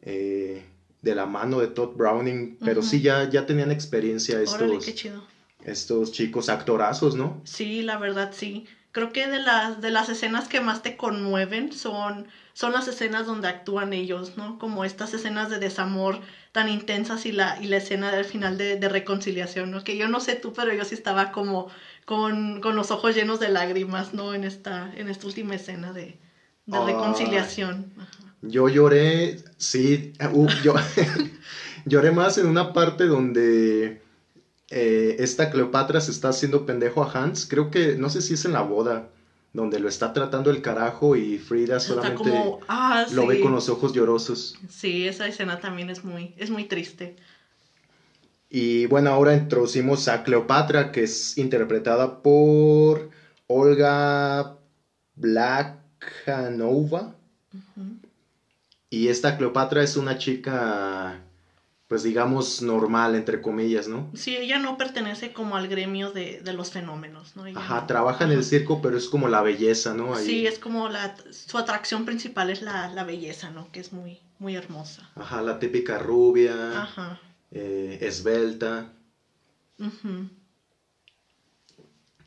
eh, 0.01 0.63
de 1.01 1.15
la 1.15 1.25
mano 1.25 1.60
de 1.60 1.67
Todd 1.67 1.96
Browning, 1.96 2.58
pero 2.63 2.84
sí 2.84 3.01
ya, 3.01 3.29
ya 3.29 3.46
tenían 3.46 3.72
experiencia 3.72 4.36
Órale, 4.36 4.74
estos, 4.74 4.86
qué 4.86 4.94
chido. 4.94 5.24
Estos 5.65 6.12
chicos 6.12 6.50
actorazos, 6.50 7.15
¿no? 7.15 7.41
Sí, 7.43 7.81
la 7.81 7.98
verdad 7.98 8.31
sí. 8.34 8.65
Creo 8.91 9.12
que 9.12 9.27
de 9.27 9.39
las, 9.39 9.81
de 9.81 9.91
las 9.91 10.10
escenas 10.10 10.48
que 10.48 10.62
más 10.62 10.81
te 10.81 10.95
conmueven 10.98 11.72
son, 11.74 12.27
son 12.53 12.72
las 12.74 12.88
escenas 12.88 13.25
donde 13.25 13.48
actúan 13.50 13.93
ellos, 13.93 14.38
¿no? 14.38 14.57
Como 14.57 14.86
estas 14.86 15.13
escenas 15.13 15.50
de 15.50 15.60
desamor 15.60 16.22
tan 16.53 16.69
intensas 16.69 17.25
y 17.25 17.31
la, 17.34 17.57
y 17.62 17.67
la 17.67 17.77
escena 17.77 18.12
del 18.15 18.25
final 18.25 18.57
de, 18.57 18.77
de 18.77 18.89
reconciliación, 18.89 19.69
¿no? 19.72 19.84
Que 19.84 19.98
yo 19.98 20.07
no 20.07 20.22
sé 20.22 20.36
tú, 20.36 20.53
pero 20.53 20.74
yo 20.74 20.86
sí 20.86 20.95
estaba 20.95 21.31
como 21.31 21.67
con, 22.05 22.62
con 22.62 22.75
los 22.75 22.89
ojos 22.91 23.13
llenos 23.15 23.39
de 23.39 23.50
lágrimas, 23.50 24.13
¿no? 24.13 24.34
En 24.34 24.43
esta, 24.45 24.91
en 24.95 25.10
esta 25.10 25.27
última 25.27 25.55
escena 25.55 25.91
de, 25.91 26.17
de 26.65 26.79
reconciliación. 26.79 27.93
Ajá. 27.98 28.36
Yo 28.41 28.69
lloré, 28.69 29.38
sí, 29.57 30.13
uh, 30.31 30.48
yo 30.63 30.75
lloré 31.86 32.12
más 32.12 32.38
en 32.38 32.48
una 32.48 32.74
parte 32.74 33.05
donde 33.07 34.04
eh, 34.69 35.15
esta 35.19 35.51
Cleopatra 35.51 36.01
se 36.01 36.12
está 36.12 36.29
haciendo 36.29 36.65
pendejo 36.65 37.03
a 37.03 37.12
Hans. 37.12 37.45
Creo 37.45 37.72
que, 37.72 37.95
no 37.95 38.10
sé 38.10 38.22
si 38.22 38.34
es 38.34 38.45
en 38.45 38.53
la 38.53 38.62
boda, 38.62 39.10
donde 39.53 39.79
lo 39.79 39.88
está 39.88 40.13
tratando 40.13 40.50
el 40.50 40.62
carajo 40.62 41.15
y 41.15 41.38
Frida 41.38 41.79
solamente 41.79 42.15
como, 42.15 42.60
ah, 42.67 43.05
lo 43.12 43.27
ve 43.27 43.41
con 43.41 43.53
los 43.53 43.69
ojos 43.69 43.93
llorosos. 43.93 44.55
Sí, 44.69 45.07
esa 45.07 45.27
escena 45.27 45.60
también 45.60 45.89
es 45.89 46.03
muy, 46.03 46.34
es 46.38 46.50
muy 46.50 46.65
triste. 46.65 47.15
Y 48.50 48.86
bueno, 48.88 49.10
ahora 49.10 49.34
introducimos 49.34 50.07
a 50.07 50.24
Cleopatra, 50.24 50.91
que 50.91 51.03
es 51.03 51.38
interpretada 51.38 52.22
por 52.22 53.10
Olga 53.48 54.55
Blachanova. 55.15 57.15
Ujú. 57.53 57.98
Y 58.89 59.10
esta 59.10 59.38
Cleopatra 59.38 59.84
es 59.84 59.98
una 59.98 60.17
chica 60.17 61.25
pues 61.88 62.04
digamos, 62.04 62.62
normal, 62.62 63.15
entre 63.15 63.42
comillas, 63.42 63.88
¿no? 63.88 64.08
Sí, 64.13 64.36
ella 64.36 64.58
no 64.60 64.77
pertenece 64.77 65.32
como 65.32 65.56
al 65.56 65.68
gremio 65.68 66.10
de, 66.10 66.39
de 66.42 66.54
los 66.54 66.72
fenómenos, 66.72 67.36
¿no? 67.36 67.46
Ella 67.46 67.60
Ajá, 67.60 67.82
no. 67.82 67.88
trabaja 67.88 68.24
en 68.24 68.32
el 68.32 68.44
circo, 68.44 68.82
pero 68.82 68.98
es 68.98 69.08
como 69.10 69.27
la 69.27 69.42
belleza, 69.42 69.94
¿no? 69.94 70.13
Ahí. 70.15 70.25
Sí, 70.25 70.46
es 70.48 70.58
como 70.60 70.89
la, 70.89 71.13
su 71.32 71.58
atracción 71.58 72.06
principal 72.06 72.50
es 72.50 72.62
la, 72.62 72.88
la 72.88 73.04
belleza, 73.04 73.50
¿no? 73.51 73.70
Que 73.72 73.80
es 73.82 73.92
muy, 73.92 74.20
muy 74.39 74.56
hermosa. 74.56 75.10
Ajá, 75.15 75.42
la 75.42 75.58
típica 75.60 75.98
rubia, 75.98 76.82
Ajá. 76.82 77.18
eh, 77.51 77.98
esbelta. 78.01 78.92
ujú, 79.80 80.27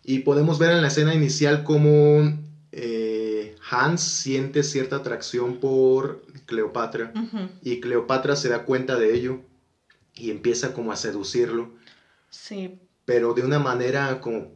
Y 0.03 0.21
podemos 0.21 0.59
ver 0.59 0.73
en 0.73 0.81
la 0.81 0.89
escena 0.89 1.15
inicial 1.15 1.63
cómo 1.63 2.33
eh, 2.73 3.55
Hans 3.71 4.03
siente 4.03 4.63
cierta 4.63 4.97
atracción 4.97 5.55
por 5.59 6.23
Cleopatra. 6.47 7.13
Y 7.63 7.81
Cleopatra 7.81 8.37
se 8.37 8.49
da 8.49 8.65
cuenta 8.65 8.97
de 8.99 9.15
ello 9.15 9.41
y 10.15 10.31
empieza 10.31 10.73
como 10.73 10.93
a 10.93 10.97
seducirlo, 10.97 11.71
Sí, 12.31 12.69
pero 13.05 13.33
de 13.35 13.43
una 13.43 13.59
manera 13.59 14.21
como, 14.21 14.53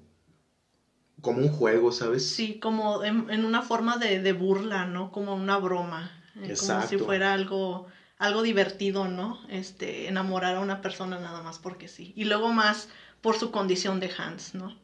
como 1.22 1.40
un 1.42 1.48
juego, 1.48 1.90
¿sabes? 1.92 2.22
sí, 2.24 2.58
como 2.60 3.02
en, 3.04 3.28
en 3.30 3.44
una 3.44 3.62
forma 3.62 3.96
de, 3.96 4.20
de 4.20 4.32
burla, 4.32 4.84
¿no? 4.84 5.10
Como 5.10 5.34
una 5.34 5.56
broma. 5.56 6.12
eh, 6.36 6.56
Como 6.56 6.82
si 6.82 6.96
fuera 6.98 7.32
algo, 7.32 7.86
algo 8.18 8.42
divertido, 8.42 9.08
¿no? 9.08 9.40
Este, 9.48 10.08
enamorar 10.08 10.56
a 10.56 10.60
una 10.60 10.80
persona 10.80 11.18
nada 11.18 11.40
más 11.40 11.58
porque 11.58 11.88
sí. 11.88 12.12
Y 12.16 12.24
luego 12.24 12.50
más 12.50 12.88
por 13.20 13.36
su 13.36 13.50
condición 13.50 14.00
de 14.00 14.10
Hans, 14.16 14.54
¿no? 14.54 14.74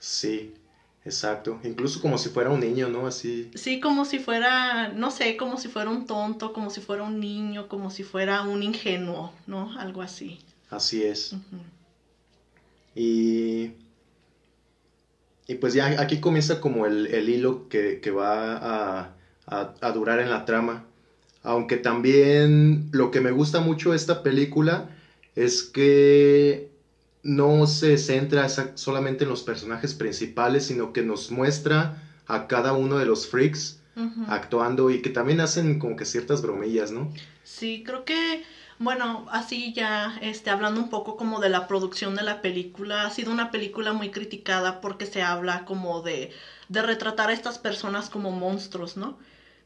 Sí, 0.00 0.52
exacto. 1.08 1.58
Incluso 1.64 2.00
como 2.00 2.18
si 2.18 2.28
fuera 2.28 2.50
un 2.50 2.60
niño, 2.60 2.88
¿no? 2.88 3.06
Así. 3.06 3.48
Sí, 3.54 3.80
como 3.80 4.04
si 4.04 4.18
fuera, 4.18 4.88
no 4.88 5.10
sé, 5.10 5.36
como 5.36 5.56
si 5.58 5.68
fuera 5.68 5.90
un 5.90 6.06
tonto, 6.06 6.52
como 6.52 6.70
si 6.70 6.80
fuera 6.80 7.02
un 7.02 7.18
niño, 7.20 7.66
como 7.68 7.90
si 7.90 8.02
fuera 8.02 8.42
un 8.42 8.62
ingenuo, 8.62 9.32
¿no? 9.46 9.70
Algo 9.78 10.02
así. 10.02 10.38
Así 10.70 11.02
es. 11.02 11.34
Y, 12.94 13.70
y 15.46 15.54
pues 15.56 15.72
ya 15.72 15.86
aquí 16.00 16.18
comienza 16.20 16.60
como 16.60 16.86
el, 16.86 17.06
el 17.06 17.28
hilo 17.28 17.66
que, 17.68 18.00
que 18.00 18.10
va 18.10 18.56
a, 18.56 19.12
a- 19.46 19.72
a 19.80 19.92
durar 19.92 20.20
en 20.20 20.28
la 20.30 20.44
trama. 20.44 20.84
Aunque 21.42 21.76
también 21.78 22.88
lo 22.92 23.10
que 23.10 23.20
me 23.20 23.30
gusta 23.30 23.60
mucho 23.60 23.90
de 23.92 23.96
esta 23.96 24.22
película 24.22 24.88
es 25.36 25.62
que 25.62 26.68
no 27.22 27.66
se 27.66 27.98
centra 27.98 28.48
solamente 28.76 29.24
en 29.24 29.30
los 29.30 29.42
personajes 29.42 29.94
principales, 29.94 30.66
sino 30.66 30.92
que 30.92 31.02
nos 31.02 31.30
muestra 31.30 32.02
a 32.26 32.46
cada 32.46 32.72
uno 32.72 32.98
de 32.98 33.06
los 33.06 33.26
freaks 33.26 33.80
actuando 34.24 34.90
y 34.90 35.02
que 35.02 35.10
también 35.10 35.40
hacen 35.40 35.78
como 35.78 35.96
que 35.96 36.04
ciertas 36.04 36.42
bromillas, 36.42 36.90
¿no? 36.90 37.12
Sí, 37.42 37.82
creo 37.84 38.04
que, 38.04 38.42
bueno, 38.78 39.26
así 39.30 39.72
ya, 39.72 40.18
este, 40.20 40.50
hablando 40.50 40.80
un 40.80 40.88
poco 40.90 41.16
como 41.16 41.40
de 41.40 41.48
la 41.48 41.66
producción 41.66 42.14
de 42.14 42.22
la 42.22 42.40
película, 42.42 43.04
ha 43.06 43.10
sido 43.10 43.32
una 43.32 43.50
película 43.50 43.92
muy 43.92 44.10
criticada 44.10 44.80
porque 44.80 45.06
se 45.06 45.22
habla 45.22 45.64
como 45.64 46.00
de, 46.02 46.30
de 46.68 46.82
retratar 46.82 47.30
a 47.30 47.32
estas 47.32 47.58
personas 47.58 48.08
como 48.10 48.30
monstruos, 48.32 48.96
¿no? 48.96 49.18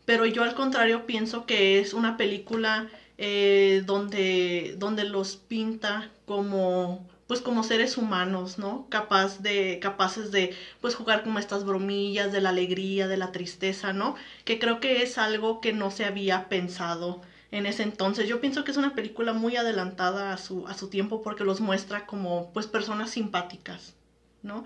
Pero 0.04 0.26
yo 0.26 0.42
al 0.44 0.54
contrario 0.54 1.06
pienso 1.06 1.46
que 1.46 1.78
es 1.80 1.92
una 1.94 2.16
película 2.16 2.88
eh, 3.18 3.82
donde, 3.84 4.74
donde 4.76 5.04
los 5.04 5.36
pinta 5.36 6.10
como 6.24 7.06
pues 7.32 7.40
como 7.40 7.64
seres 7.64 7.96
humanos, 7.96 8.58
¿no? 8.58 8.84
Capaz 8.90 9.38
de, 9.38 9.78
capaces 9.80 10.30
de 10.32 10.54
pues 10.82 10.94
jugar 10.94 11.22
como 11.22 11.38
estas 11.38 11.64
bromillas 11.64 12.30
de 12.30 12.42
la 12.42 12.50
alegría, 12.50 13.08
de 13.08 13.16
la 13.16 13.32
tristeza, 13.32 13.94
¿no? 13.94 14.16
Que 14.44 14.58
creo 14.58 14.80
que 14.80 15.00
es 15.00 15.16
algo 15.16 15.62
que 15.62 15.72
no 15.72 15.90
se 15.90 16.04
había 16.04 16.50
pensado 16.50 17.22
en 17.50 17.64
ese 17.64 17.84
entonces. 17.84 18.28
Yo 18.28 18.38
pienso 18.38 18.64
que 18.64 18.70
es 18.70 18.76
una 18.76 18.94
película 18.94 19.32
muy 19.32 19.56
adelantada 19.56 20.34
a 20.34 20.36
su, 20.36 20.66
a 20.66 20.74
su 20.74 20.88
tiempo 20.88 21.22
porque 21.22 21.42
los 21.42 21.62
muestra 21.62 22.04
como 22.04 22.50
pues 22.52 22.66
personas 22.66 23.12
simpáticas, 23.12 23.94
¿no? 24.42 24.64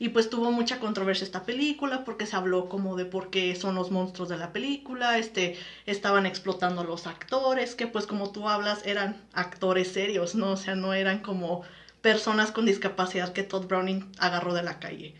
Y 0.00 0.08
pues 0.08 0.28
tuvo 0.28 0.50
mucha 0.50 0.80
controversia 0.80 1.24
esta 1.24 1.44
película 1.44 2.02
porque 2.04 2.26
se 2.26 2.34
habló 2.34 2.68
como 2.68 2.96
de 2.96 3.04
por 3.04 3.30
qué 3.30 3.54
son 3.54 3.76
los 3.76 3.92
monstruos 3.92 4.28
de 4.28 4.38
la 4.38 4.52
película, 4.52 5.18
este, 5.18 5.56
estaban 5.86 6.26
explotando 6.26 6.80
a 6.80 6.84
los 6.84 7.06
actores, 7.06 7.76
que 7.76 7.86
pues 7.86 8.08
como 8.08 8.32
tú 8.32 8.48
hablas 8.48 8.84
eran 8.84 9.20
actores 9.32 9.86
serios, 9.92 10.34
¿no? 10.34 10.52
O 10.52 10.56
sea, 10.56 10.74
no 10.74 10.94
eran 10.94 11.20
como 11.20 11.62
personas 12.02 12.52
con 12.52 12.66
discapacidad 12.66 13.32
que 13.32 13.42
Todd 13.42 13.66
Browning 13.66 14.10
agarró 14.18 14.54
de 14.54 14.62
la 14.62 14.78
calle. 14.78 15.14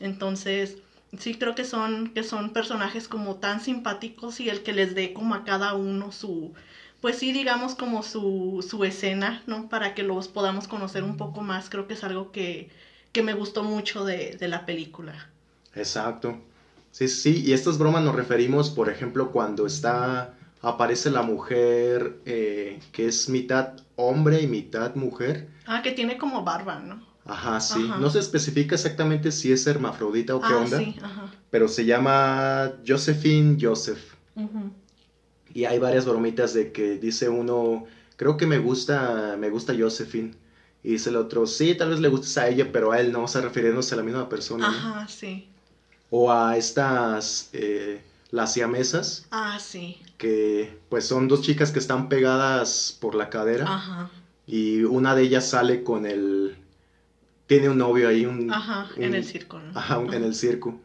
Entonces, 0.00 0.78
sí 1.18 1.34
creo 1.34 1.54
que 1.54 1.64
son, 1.64 2.12
que 2.14 2.22
son 2.24 2.52
personajes 2.52 3.08
como 3.08 3.36
tan 3.36 3.60
simpáticos 3.60 4.40
y 4.40 4.48
el 4.48 4.62
que 4.62 4.72
les 4.72 4.94
dé 4.94 5.12
como 5.12 5.34
a 5.34 5.44
cada 5.44 5.74
uno 5.74 6.12
su, 6.12 6.54
pues 7.00 7.16
sí, 7.18 7.32
digamos 7.32 7.74
como 7.74 8.02
su, 8.02 8.64
su 8.68 8.84
escena, 8.84 9.42
¿no? 9.46 9.68
Para 9.68 9.94
que 9.94 10.02
los 10.02 10.28
podamos 10.28 10.68
conocer 10.68 11.04
un 11.04 11.16
poco 11.16 11.40
más, 11.42 11.68
creo 11.70 11.86
que 11.86 11.94
es 11.94 12.04
algo 12.04 12.32
que, 12.32 12.70
que 13.12 13.22
me 13.22 13.34
gustó 13.34 13.62
mucho 13.64 14.04
de, 14.04 14.36
de 14.36 14.48
la 14.48 14.66
película. 14.66 15.28
Exacto. 15.74 16.42
Sí, 16.90 17.08
sí, 17.08 17.42
y 17.44 17.52
estas 17.52 17.78
bromas 17.78 18.02
nos 18.04 18.14
referimos, 18.14 18.70
por 18.70 18.90
ejemplo, 18.90 19.32
cuando 19.32 19.66
está, 19.66 20.36
aparece 20.60 21.10
la 21.10 21.22
mujer 21.22 22.20
eh, 22.26 22.80
que 22.92 23.06
es 23.06 23.28
mitad 23.30 23.76
hombre 23.96 24.40
y 24.40 24.46
mitad 24.46 24.94
mujer. 24.94 25.48
Ah, 25.66 25.82
que 25.82 25.92
tiene 25.92 26.18
como 26.18 26.44
barba, 26.44 26.78
¿no? 26.78 27.06
Ajá, 27.24 27.60
sí. 27.60 27.84
Ajá. 27.88 27.98
No 27.98 28.10
se 28.10 28.18
especifica 28.18 28.74
exactamente 28.74 29.30
si 29.30 29.52
es 29.52 29.66
hermafrodita 29.66 30.34
o 30.34 30.40
qué 30.40 30.52
ah, 30.52 30.58
onda, 30.58 30.78
sí, 30.78 30.96
ajá. 31.00 31.32
pero 31.50 31.68
se 31.68 31.84
llama 31.84 32.72
Josephine 32.86 33.56
Joseph. 33.60 34.14
Ujú. 34.34 34.72
Y 35.54 35.64
hay 35.64 35.78
varias 35.78 36.06
bromitas 36.06 36.54
de 36.54 36.72
que 36.72 36.98
dice 36.98 37.28
uno, 37.28 37.84
creo 38.16 38.36
que 38.36 38.46
me 38.46 38.58
gusta, 38.58 39.36
me 39.38 39.50
gusta 39.50 39.74
Josephine. 39.78 40.34
Y 40.82 40.92
dice 40.92 41.10
el 41.10 41.16
otro, 41.16 41.46
sí, 41.46 41.76
tal 41.76 41.90
vez 41.90 42.00
le 42.00 42.08
gustes 42.08 42.36
a 42.38 42.48
ella, 42.48 42.72
pero 42.72 42.90
a 42.90 42.98
él 42.98 43.12
no, 43.12 43.24
o 43.24 43.28
sea, 43.28 43.40
refiriéndose 43.40 43.94
a 43.94 43.98
la 43.98 44.02
misma 44.02 44.28
persona. 44.28 44.68
¿no? 44.68 44.76
Ajá, 44.76 45.08
sí. 45.08 45.46
O 46.10 46.32
a 46.32 46.56
estas, 46.56 47.50
eh, 47.52 48.02
las 48.32 48.52
siamesas, 48.52 49.26
Ah, 49.30 49.58
sí. 49.60 49.98
que 50.18 50.76
pues 50.88 51.06
son 51.06 51.28
dos 51.28 51.42
chicas 51.42 51.70
que 51.70 51.78
están 51.78 52.08
pegadas 52.08 52.96
por 53.00 53.14
la 53.14 53.30
cadera. 53.30 53.66
Ajá. 53.68 54.10
Y 54.46 54.82
una 54.82 55.14
de 55.14 55.22
ellas 55.22 55.48
sale 55.48 55.84
con 55.84 56.04
el... 56.06 56.56
Tiene 57.46 57.68
un 57.68 57.78
novio 57.78 58.08
ahí, 58.08 58.26
un... 58.26 58.50
Ajá, 58.50 58.88
en 58.96 59.14
el 59.14 59.24
circo, 59.24 59.60
¿no? 59.60 59.78
Ajá, 59.78 59.98
un- 59.98 60.12
en 60.12 60.24
el 60.24 60.34
circo. 60.34 60.80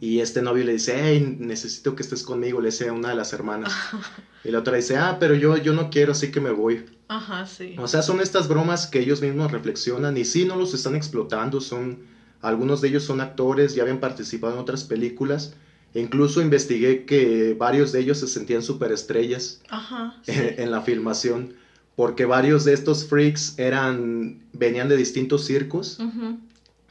Y 0.00 0.20
este 0.20 0.40
novio 0.40 0.64
le 0.64 0.72
dice, 0.72 0.94
hey, 0.96 1.36
necesito 1.38 1.94
que 1.94 2.02
estés 2.02 2.22
conmigo, 2.22 2.60
le 2.60 2.70
dice 2.70 2.88
a 2.88 2.92
una 2.94 3.10
de 3.10 3.14
las 3.16 3.32
hermanas. 3.32 3.72
Y 4.44 4.50
la 4.50 4.58
otra 4.58 4.76
dice, 4.76 4.96
ah, 4.96 5.18
pero 5.20 5.36
yo, 5.36 5.56
yo 5.56 5.72
no 5.72 5.88
quiero, 5.88 6.10
así 6.12 6.32
que 6.32 6.40
me 6.40 6.50
voy. 6.50 6.84
Ajá, 7.06 7.46
sí. 7.46 7.76
O 7.78 7.86
sea, 7.86 8.02
son 8.02 8.20
estas 8.20 8.48
bromas 8.48 8.88
que 8.88 8.98
ellos 8.98 9.22
mismos 9.22 9.52
reflexionan 9.52 10.16
y 10.16 10.24
sí, 10.24 10.44
no 10.44 10.56
los 10.56 10.74
están 10.74 10.96
explotando, 10.96 11.60
son... 11.60 12.00
Algunos 12.40 12.80
de 12.80 12.88
ellos 12.88 13.04
son 13.04 13.20
actores, 13.20 13.76
ya 13.76 13.82
habían 13.82 14.00
participado 14.00 14.54
en 14.54 14.58
otras 14.58 14.82
películas. 14.82 15.54
Incluso 15.94 16.40
investigué 16.40 17.04
que 17.04 17.54
varios 17.58 17.92
de 17.92 18.00
ellos 18.00 18.18
se 18.18 18.26
sentían 18.26 18.62
superestrellas 18.62 19.60
Ajá, 19.68 20.18
sí. 20.22 20.32
en 20.34 20.70
la 20.70 20.80
filmación, 20.82 21.54
porque 21.96 22.24
varios 22.24 22.64
de 22.64 22.72
estos 22.72 23.04
freaks 23.06 23.58
eran 23.58 24.38
venían 24.52 24.88
de 24.88 24.96
distintos 24.96 25.44
circos 25.44 25.98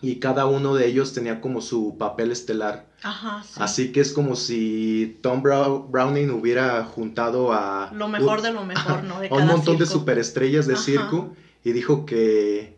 y 0.04 0.16
cada 0.16 0.46
uno 0.46 0.76
de 0.76 0.88
ellos 0.88 1.14
tenía 1.14 1.42
como 1.42 1.62
su 1.62 1.96
papel 1.98 2.32
estelar. 2.32 2.86
Ajá, 3.04 3.44
sí. 3.44 3.54
Así 3.58 3.92
que 3.92 4.00
es 4.02 4.14
como 4.14 4.36
si 4.36 5.18
Tom 5.22 5.42
Brow- 5.42 5.88
Browning 5.90 6.30
hubiera 6.30 6.84
juntado 6.84 7.52
a 7.54 7.90
Lo 7.94 8.08
mejor 8.08 8.38
un- 8.38 8.44
de 8.44 8.52
lo 8.52 8.64
mejor, 8.64 9.04
¿no? 9.04 9.20
De 9.20 9.28
a 9.32 9.34
un 9.36 9.48
montón 9.48 9.78
de 9.80 9.86
superestrellas 9.88 10.68
de 10.68 10.74
Ajá. 10.74 10.84
circo 10.84 11.34
y 11.64 11.72
dijo 11.72 12.06
que 12.06 12.76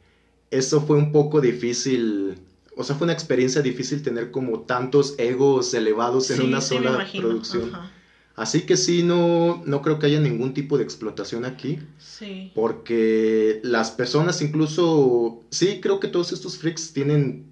eso 0.52 0.82
fue 0.82 0.98
un 0.98 1.12
poco 1.12 1.42
difícil. 1.42 2.40
O 2.76 2.84
sea, 2.84 2.96
fue 2.96 3.06
una 3.06 3.14
experiencia 3.14 3.62
difícil 3.62 4.02
tener 4.02 4.32
como 4.32 4.60
tantos 4.62 5.14
egos 5.18 5.74
elevados 5.74 6.30
en 6.32 6.38
Sí, 6.38 6.44
una 6.44 6.62
sí, 6.62 6.68
sola 6.76 7.08
producción. 7.16 7.70
Ajá, 7.76 7.92
Así 8.36 8.66
que 8.66 8.78
sí, 8.78 9.04
no, 9.04 9.62
no 9.64 9.82
creo 9.84 10.00
que 10.00 10.08
haya 10.08 10.20
ningún 10.20 10.54
tipo 10.54 10.78
de 10.78 10.84
explotación 10.84 11.46
aquí, 11.46 11.80
sí. 12.00 12.52
porque 12.56 13.60
las 13.62 13.92
personas 13.92 14.42
incluso, 14.42 15.38
sí, 15.52 15.80
creo 15.80 16.00
que 16.00 16.08
todos 16.08 16.32
estos 16.32 16.58
freaks 16.58 16.94
tienen, 16.94 17.44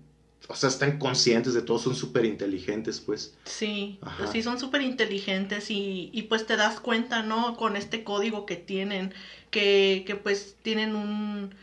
o 0.48 0.56
sea, 0.56 0.70
están 0.70 0.98
conscientes 0.98 1.54
de 1.54 1.62
todo, 1.62 1.78
son 1.78 1.94
súper 1.94 2.26
inteligentes, 2.26 3.00
pues. 3.00 3.32
Sí, 3.46 4.00
pues 4.18 4.32
sí 4.32 4.42
son 4.42 4.58
súper 4.60 4.82
inteligentes 4.82 5.70
y, 5.70 6.10
y 6.14 6.24
pues 6.24 6.48
te 6.48 6.56
das 6.56 6.80
cuenta, 6.80 7.22
¿no? 7.22 7.56
Con 7.56 7.76
este 7.76 8.04
código 8.04 8.48
que 8.48 8.58
tienen, 8.58 9.14
que, 9.52 10.04
que 10.08 10.16
pues 10.16 10.56
tienen 10.64 10.96
un, 10.96 11.54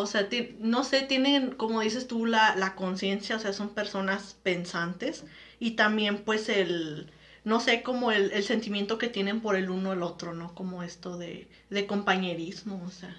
o 0.00 0.06
sea, 0.06 0.26
no 0.58 0.82
sé, 0.84 1.02
tienen, 1.02 1.50
como 1.50 1.80
dices 1.80 2.06
tú, 2.06 2.26
la, 2.26 2.54
la 2.54 2.74
conciencia, 2.74 3.36
o 3.36 3.38
sea, 3.38 3.52
son 3.52 3.70
personas 3.70 4.36
pensantes 4.42 5.24
y 5.58 5.72
también 5.72 6.18
pues 6.18 6.48
el, 6.48 7.06
no 7.44 7.60
sé, 7.60 7.82
como 7.82 8.10
el, 8.12 8.30
el 8.32 8.42
sentimiento 8.44 8.98
que 8.98 9.08
tienen 9.08 9.40
por 9.40 9.56
el 9.56 9.70
uno 9.70 9.92
el 9.92 10.02
otro, 10.02 10.32
¿no? 10.32 10.50
Como 10.54 10.82
esto 10.82 11.16
de, 11.16 11.46
de 11.70 11.86
compañerismo, 11.86 12.84
o 12.86 12.90
sea. 12.90 13.16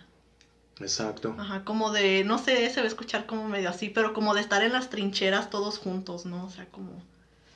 Exacto. 0.79 1.37
Ajá, 1.37 1.63
como 1.63 1.91
de, 1.91 2.23
no 2.25 2.37
sé, 2.37 2.69
se 2.69 2.81
va 2.81 2.85
a 2.85 2.87
escuchar 2.87 3.25
como 3.25 3.47
medio 3.47 3.69
así, 3.69 3.89
pero 3.89 4.11
como 4.13 4.33
de 4.33 4.41
estar 4.41 4.61
en 4.61 4.73
las 4.73 4.89
trincheras 4.89 5.49
todos 5.49 5.77
juntos, 5.77 6.25
¿no? 6.25 6.43
O 6.45 6.49
sea, 6.49 6.65
como... 6.67 7.03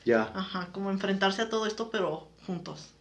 Ya, 0.06 0.34
Ajá, 0.34 0.70
como 0.74 0.92
enfrentarse 0.92 1.42
a 1.44 1.50
todo 1.50 1.66
esto, 1.68 1.90
pero 1.92 2.28
juntos. 2.46 2.94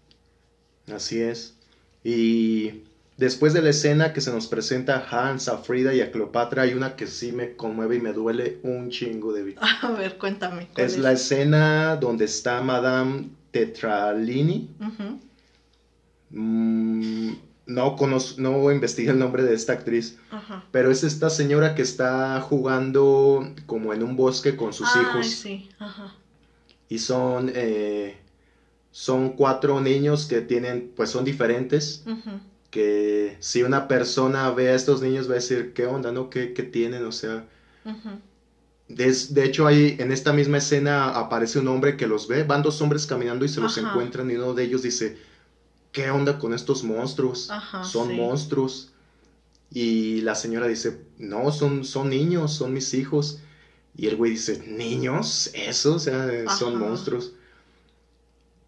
así 0.87 1.21
es. 1.21 1.55
Y 2.03 2.73
después 3.21 3.53
de 3.53 3.61
la 3.61 3.69
escena 3.69 4.13
que 4.15 4.23
se 4.23 4.31
nos 4.33 4.47
presenta 4.47 4.97
a 4.97 5.29
Hans, 5.31 5.47
a 5.49 5.59
Frida 5.59 5.93
y 5.93 6.01
a 6.01 6.11
Cleopatra, 6.11 6.63
hay 6.63 6.73
una 6.73 6.97
que 6.97 7.07
sí 7.07 7.33
me 7.33 7.51
conmueve 7.55 7.97
y 7.97 8.01
me 8.01 8.13
duele 8.15 8.57
un 8.63 8.89
chingo 8.89 9.33
de 9.35 9.55
A 9.83 9.91
ver, 9.91 10.17
cuéntame. 10.17 10.67
¿cuál 10.75 10.87
Es 10.87 10.97
la 10.97 11.13
escena 11.13 11.97
donde 11.97 12.25
está 12.25 12.61
Madame 12.63 13.29
Tetralini. 13.51 14.67
Mm, 16.31 17.33
no 17.67 17.95
conozco, 17.97 18.41
no 18.41 18.71
investigué 18.71 19.11
el 19.11 19.19
nombre 19.19 19.43
de 19.45 19.53
esta 19.55 19.75
actriz, 19.75 20.17
Ajá. 20.31 20.65
pero 20.71 20.91
es 20.91 21.03
esta 21.03 21.29
señora 21.29 21.75
que 21.75 21.83
está 21.83 22.41
jugando 22.41 23.47
como 23.67 23.93
en 23.93 24.03
un 24.03 24.17
bosque 24.17 24.57
con 24.57 24.73
sus 24.73 24.89
Ay, 24.95 25.03
hijos. 25.03 25.27
sí, 25.27 25.69
ajá. 25.79 26.15
y 26.89 26.99
son 26.99 27.51
eh, 27.55 28.17
son 28.93 29.29
cuatro 29.31 29.81
niños 29.81 30.27
que 30.27 30.41
tienen 30.41 30.89
pues 30.97 31.11
son 31.11 31.25
diferentes 31.25 32.03
Ujú. 32.07 32.41
Que 32.71 33.37
si 33.41 33.63
una 33.63 33.89
persona 33.89 34.51
ve 34.51 34.71
a 34.71 34.75
estos 34.75 35.03
niños 35.03 35.29
va 35.29 35.33
a 35.33 35.35
decir 35.37 35.73
qué 35.75 35.87
onda 35.87 36.13
no 36.13 36.31
qué, 36.31 36.53
qué 36.55 36.63
tienen 36.65 37.05
o 37.05 37.13
sea 37.13 37.47
Ujú. 37.85 38.21
de, 38.89 39.15
de 39.29 39.45
hecho 39.45 39.67
ahí 39.67 39.97
en 39.99 40.11
esta 40.13 40.33
misma 40.33 40.59
escena 40.59 41.09
aparece 41.11 41.59
un 41.59 41.69
hombre 41.69 41.97
que 41.97 42.07
los 42.07 42.27
ve 42.27 42.43
van 42.43 42.63
dos 42.63 42.81
hombres 42.81 43.07
caminando 43.07 43.45
y 43.45 43.49
se 43.49 43.61
los 43.61 43.79
Ajá. 43.79 43.89
encuentran 43.89 44.31
y 44.31 44.35
uno 44.35 44.55
de 44.55 44.65
ellos 44.65 44.83
dice 44.83 45.15
qué 45.93 46.11
onda 46.11 46.39
con 46.39 46.55
estos 46.55 46.85
monstruos 46.85 47.49
Ajá, 47.51 47.85
son 47.85 48.09
sí. 48.09 48.15
monstruos 48.17 48.93
y 49.71 50.23
la 50.23 50.35
señora 50.37 50.69
dice 50.69 50.99
no 51.19 51.53
son 51.53 51.85
son 51.85 52.11
niños 52.11 52.53
son 52.55 52.73
mis 52.75 52.95
hijos 52.95 53.41
y 53.97 54.09
el 54.09 54.17
güey 54.17 54.33
dice, 54.33 54.59
niños, 54.67 55.51
eso, 55.55 55.95
o 55.97 55.99
sea, 56.01 56.49
son 56.49 56.79
monstruos. 56.79 57.35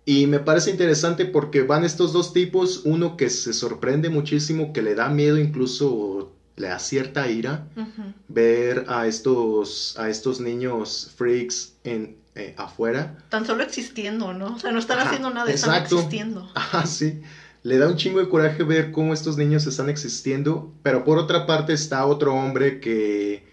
Y 0.05 0.27
me 0.27 0.41
parece 0.41 0.71
interesante 0.71 1.27
porque 1.27 1.63
van 1.63 1.85
estos 1.85 2.13
dos 2.13 2.33
tipos, 2.33 2.83
uno 2.85 3.17
que 3.17 3.31
se 3.31 3.53
sorprende 3.53 4.11
muchísimo, 4.11 4.73
que 4.73 4.83
le 4.83 4.95
da 4.95 5.09
miedo, 5.09 5.39
incluso 5.39 6.33
le 6.57 6.69
da 6.69 6.79
cierta 6.81 7.29
ira, 7.29 7.69
Ujú. 7.77 8.13
ver 8.29 8.85
a 8.89 9.07
estos, 9.07 9.97
a 9.97 10.09
estos 10.11 10.41
niños 10.41 11.13
freaks 11.17 11.75
en, 11.85 12.17
eh, 12.35 12.55
afuera. 12.57 13.17
Tan 13.29 13.47
solo 13.47 13.63
existiendo, 13.63 14.33
¿no? 14.35 14.55
O 14.55 14.59
sea, 14.59 14.73
no 14.73 14.79
están 14.81 14.99
Ajá, 14.99 15.09
haciendo 15.09 15.31
nada, 15.31 15.51
están 15.51 15.71
exacto. 15.71 15.97
existiendo. 15.97 16.51
Ah, 16.55 16.85
sí. 16.87 17.21
Le 17.63 17.79
da 17.79 17.89
un 17.89 17.97
chingo 17.97 18.19
de 18.19 18.29
coraje 18.29 18.65
ver 18.65 18.91
cómo 18.91 19.15
estos 19.15 19.37
niños 19.37 19.67
están 19.69 19.89
existiendo, 19.89 20.73
pero 20.83 21.05
por 21.05 21.19
otra 21.19 21.47
parte 21.47 21.73
está 21.73 22.05
otro 22.05 22.35
hombre 22.35 22.81
que 22.81 23.45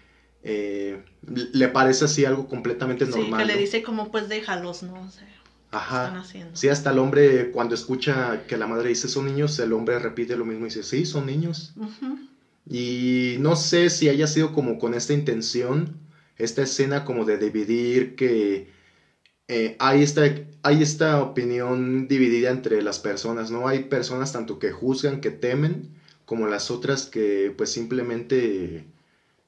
eh, 0.42 1.04
le 1.26 1.68
parece 1.68 2.06
así 2.06 2.24
algo 2.24 2.48
completamente 2.48 3.06
Sí, 3.06 3.12
normal. 3.12 3.40
que 3.40 3.46
le 3.46 3.56
dice 3.56 3.82
como 3.82 4.10
pues 4.10 4.28
déjalos, 4.28 4.82
¿no? 4.82 5.00
O 5.02 5.10
sea, 5.10 5.28
¿qué 5.70 5.76
están 5.76 6.16
Ajá. 6.16 6.20
haciendo? 6.20 6.56
Sí, 6.56 6.68
hasta 6.68 6.90
el 6.90 6.98
hombre 6.98 7.50
cuando 7.50 7.74
escucha 7.74 8.46
que 8.46 8.56
la 8.56 8.66
madre 8.66 8.88
dice 8.88 9.08
son 9.08 9.26
niños, 9.26 9.58
el 9.58 9.72
hombre 9.72 9.98
repite 9.98 10.36
lo 10.36 10.44
mismo 10.44 10.66
y 10.66 10.68
dice, 10.68 10.82
sí, 10.82 11.06
son 11.06 11.26
niños. 11.26 11.74
Y 12.68 13.36
no 13.40 13.56
sé 13.56 13.90
si 13.90 14.08
haya 14.08 14.26
sido 14.26 14.52
como 14.52 14.78
con 14.78 14.94
esta 14.94 15.12
intención, 15.12 15.96
esta 16.38 16.62
escena 16.62 17.04
como 17.04 17.24
de 17.24 17.38
dividir 17.38 18.16
que 18.16 18.68
eh, 19.48 19.76
hay, 19.80 20.02
esta, 20.02 20.22
hay 20.62 20.82
esta 20.82 21.22
opinión 21.22 22.06
dividida 22.06 22.50
entre 22.50 22.82
las 22.82 22.98
personas, 23.00 23.50
¿no? 23.50 23.66
Hay 23.66 23.84
personas 23.84 24.32
tanto 24.32 24.58
que 24.58 24.70
juzgan, 24.70 25.20
que 25.20 25.30
temen, 25.30 25.90
como 26.24 26.46
las 26.46 26.70
otras 26.70 27.06
que 27.06 27.52
pues 27.56 27.72
simplemente 27.72 28.86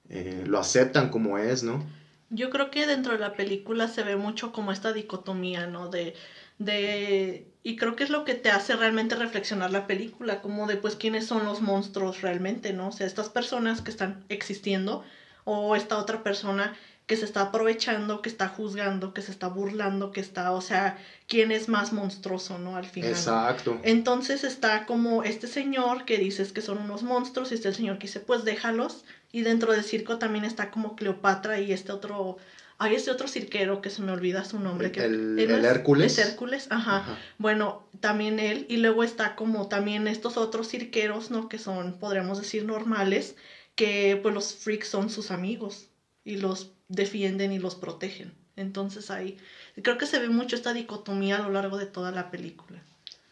eh, 0.09 0.45
lo 0.47 0.59
aceptan 0.59 1.11
como 1.11 1.39
es, 1.39 1.63
¿no? 1.63 1.87
Yo 2.35 2.49
creo 2.49 2.71
que 2.71 2.87
dentro 2.87 3.13
de 3.13 3.19
la 3.19 3.37
película 3.37 3.89
se 3.89 4.03
ve 4.03 4.17
mucho 4.17 4.53
como 4.53 4.73
esta 4.73 4.93
dicotomía, 4.95 5.67
¿no? 5.67 5.89
De, 5.91 6.15
de, 6.57 7.47
y 7.63 7.77
creo 7.77 7.95
que 7.95 8.05
es 8.05 8.09
lo 8.11 8.25
que 8.25 8.35
te 8.35 8.49
hace 8.51 8.75
realmente 8.75 9.15
reflexionar 9.15 9.71
la 9.71 9.87
película, 9.87 10.41
como 10.41 10.67
de 10.67 10.79
pues 10.79 10.97
quiénes 10.97 11.27
son 11.27 11.45
los 11.45 11.61
monstruos 11.61 12.23
realmente, 12.23 12.73
¿no? 12.73 12.89
O 12.89 12.93
sea, 12.93 13.07
estas 13.07 13.29
personas 13.29 13.83
que 13.83 13.91
están 13.91 14.25
existiendo 14.31 15.03
o 15.45 15.77
esta 15.77 15.99
otra 15.99 16.23
persona 16.23 16.73
que 17.07 17.17
se 17.17 17.27
está 17.27 17.43
aprovechando, 17.43 18.23
que 18.23 18.31
está 18.31 18.49
juzgando, 18.49 19.13
que 19.13 19.21
se 19.21 19.31
está 19.31 19.49
burlando, 19.49 20.11
que 20.11 20.21
está, 20.21 20.53
o 20.53 20.61
sea, 20.63 20.95
quién 21.27 21.51
es 21.51 21.69
más 21.69 21.93
monstruoso, 21.93 22.57
¿no? 22.59 22.77
Al 22.77 22.87
final. 22.87 23.11
Exacto. 23.11 23.79
Entonces 23.83 24.45
está 24.45 24.87
como 24.87 25.23
este 25.23 25.49
señor 25.49 26.05
que 26.05 26.19
dices 26.19 26.53
que 26.53 26.63
son 26.63 26.79
unos 26.79 27.03
monstruos 27.03 27.51
y 27.51 27.55
este 27.55 27.69
el 27.69 27.75
señor 27.75 27.99
que 27.99 28.07
dice 28.07 28.21
pues 28.21 28.45
déjalos 28.45 29.05
y 29.33 29.43
dentro 29.43 29.73
del 29.73 29.85
circo 29.85 30.19
también 30.19 30.45
está 30.45 30.71
como 30.71 30.95
Cleopatra 30.97 31.59
y 31.59 31.73
este 31.73 31.93
otro 31.93 32.37
hay 32.79 32.95
este 32.95 33.11
otro 33.13 33.29
cirquero 33.29 33.81
que 33.81 33.91
se 33.91 34.03
me 34.03 34.11
olvida 34.13 34.45
su 34.45 34.59
nombre 34.59 34.91
que 34.91 35.05
El- 35.05 35.37
el 35.39 35.51
es- 35.51 35.65
Hércules. 35.65 36.19
es 36.19 36.29
Hércules 36.29 36.67
ajá. 36.71 36.97
Ajá. 36.97 37.19
bueno 37.39 37.83
también 38.01 38.39
él 38.41 38.67
y 38.69 38.77
luego 38.79 39.03
está 39.05 39.35
como 39.35 39.69
también 39.69 40.07
estos 40.09 40.37
otros 40.37 40.69
cirqueros 40.69 41.31
no 41.31 41.49
que 41.49 41.59
son 41.59 41.93
podríamos 41.99 42.39
decir 42.39 42.65
normales 42.65 43.35
que 43.75 44.19
pues 44.23 44.35
los 44.35 44.55
freaks 44.55 44.89
son 44.89 45.11
sus 45.11 45.31
amigos 45.31 45.89
y 46.25 46.37
los 46.37 46.69
defienden 46.89 47.53
y 47.53 47.59
los 47.59 47.75
protegen 47.75 48.35
entonces 48.57 49.11
ahí 49.11 49.37
creo 49.83 49.97
que 49.97 50.07
se 50.07 50.19
ve 50.19 50.29
mucho 50.29 50.57
esta 50.57 50.73
dicotomía 50.75 51.37
a 51.37 51.41
lo 51.41 51.51
largo 51.51 51.79
de 51.79 51.87
toda 51.87 52.11
la 52.13 52.31
película 52.31 52.83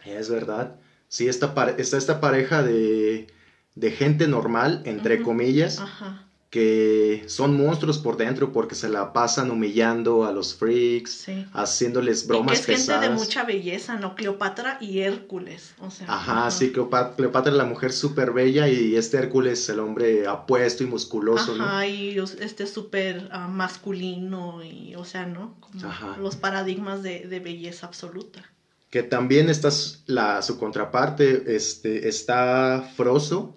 Es 0.05 0.29
verdad. 0.31 0.71
Sí, 1.09 1.29
esta 1.29 1.53
está 1.77 1.97
esta 1.99 2.21
pareja 2.21 2.63
de, 2.63 3.27
de 3.74 3.90
gente 3.90 4.26
normal, 4.26 4.80
entre 4.85 5.22
comillas, 5.22 5.78
ajá 5.78 6.26
que 6.50 7.22
son 7.26 7.54
monstruos 7.54 7.98
por 8.00 8.16
dentro 8.16 8.50
porque 8.50 8.74
se 8.74 8.88
la 8.88 9.12
pasan 9.12 9.52
humillando 9.52 10.24
a 10.24 10.33
los 10.33 10.52
freaks, 10.52 11.12
Sí. 11.12 11.46
haciéndoles 11.52 12.24
Y 12.24 12.26
bromas 12.26 12.66
que 12.66 12.72
es 12.72 12.87
gente 12.87 12.98
de 12.98 13.09
mucha 13.09 13.44
belleza, 13.44 13.96
¿no? 13.96 14.16
Cleopatra 14.16 14.76
y 14.80 14.98
Hércules. 14.98 15.74
O 15.78 15.90
sea, 15.90 16.06
Ajá, 16.09 16.50
sí, 16.50 16.72
Cleopatra, 16.72 17.14
Cleopatra 17.14 17.52
es 17.52 17.56
la 17.56 17.64
mujer 17.64 17.92
súper 17.92 18.33
bella 18.33 18.68
y 18.68 18.96
este 18.96 19.18
Hércules 19.18 19.68
el 19.68 19.78
hombre 19.78 20.26
apuesto 20.26 20.83
y 20.83 20.87
musculoso, 20.87 21.54
¿no? 21.54 21.62
Ajá, 21.64 21.87
y 21.87 22.18
os- 22.18 22.35
este 22.35 22.66
súper 22.66 23.28
ah, 23.30 23.46
masculino 23.46 24.64
y, 24.64 24.96
o 24.96 25.04
sea, 25.04 25.26
¿no? 25.26 25.54
Como 25.61 25.87
Ajá. 25.87 26.16
los 26.18 26.35
paradigmas 26.35 27.04
de, 27.04 27.28
de 27.28 27.38
belleza 27.38 27.87
absoluta. 27.87 28.50
Que 28.90 29.04
también 29.04 29.48
está 29.48 29.68
la, 30.06 30.42
su 30.42 30.59
contraparte, 30.59 31.54
este, 31.54 32.09
está 32.09 32.90
Frozo, 32.96 33.54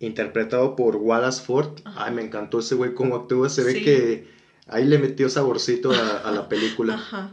Interpretado 0.00 0.76
por 0.76 0.96
Wallace 0.96 1.42
Ford. 1.42 1.78
Ay, 1.84 2.12
me 2.14 2.22
encantó 2.22 2.60
ese 2.60 2.74
güey 2.74 2.94
cómo 2.94 3.16
actúa, 3.16 3.48
se 3.48 3.62
ve 3.64 3.74
Sí. 3.74 3.82
que 3.84 4.28
ahí 4.66 4.84
le 4.84 4.98
metió 4.98 5.28
saborcito 5.28 5.90
a, 5.92 6.18
a 6.18 6.30
la 6.30 6.48
película. 6.48 6.94
Ajá. 6.94 7.30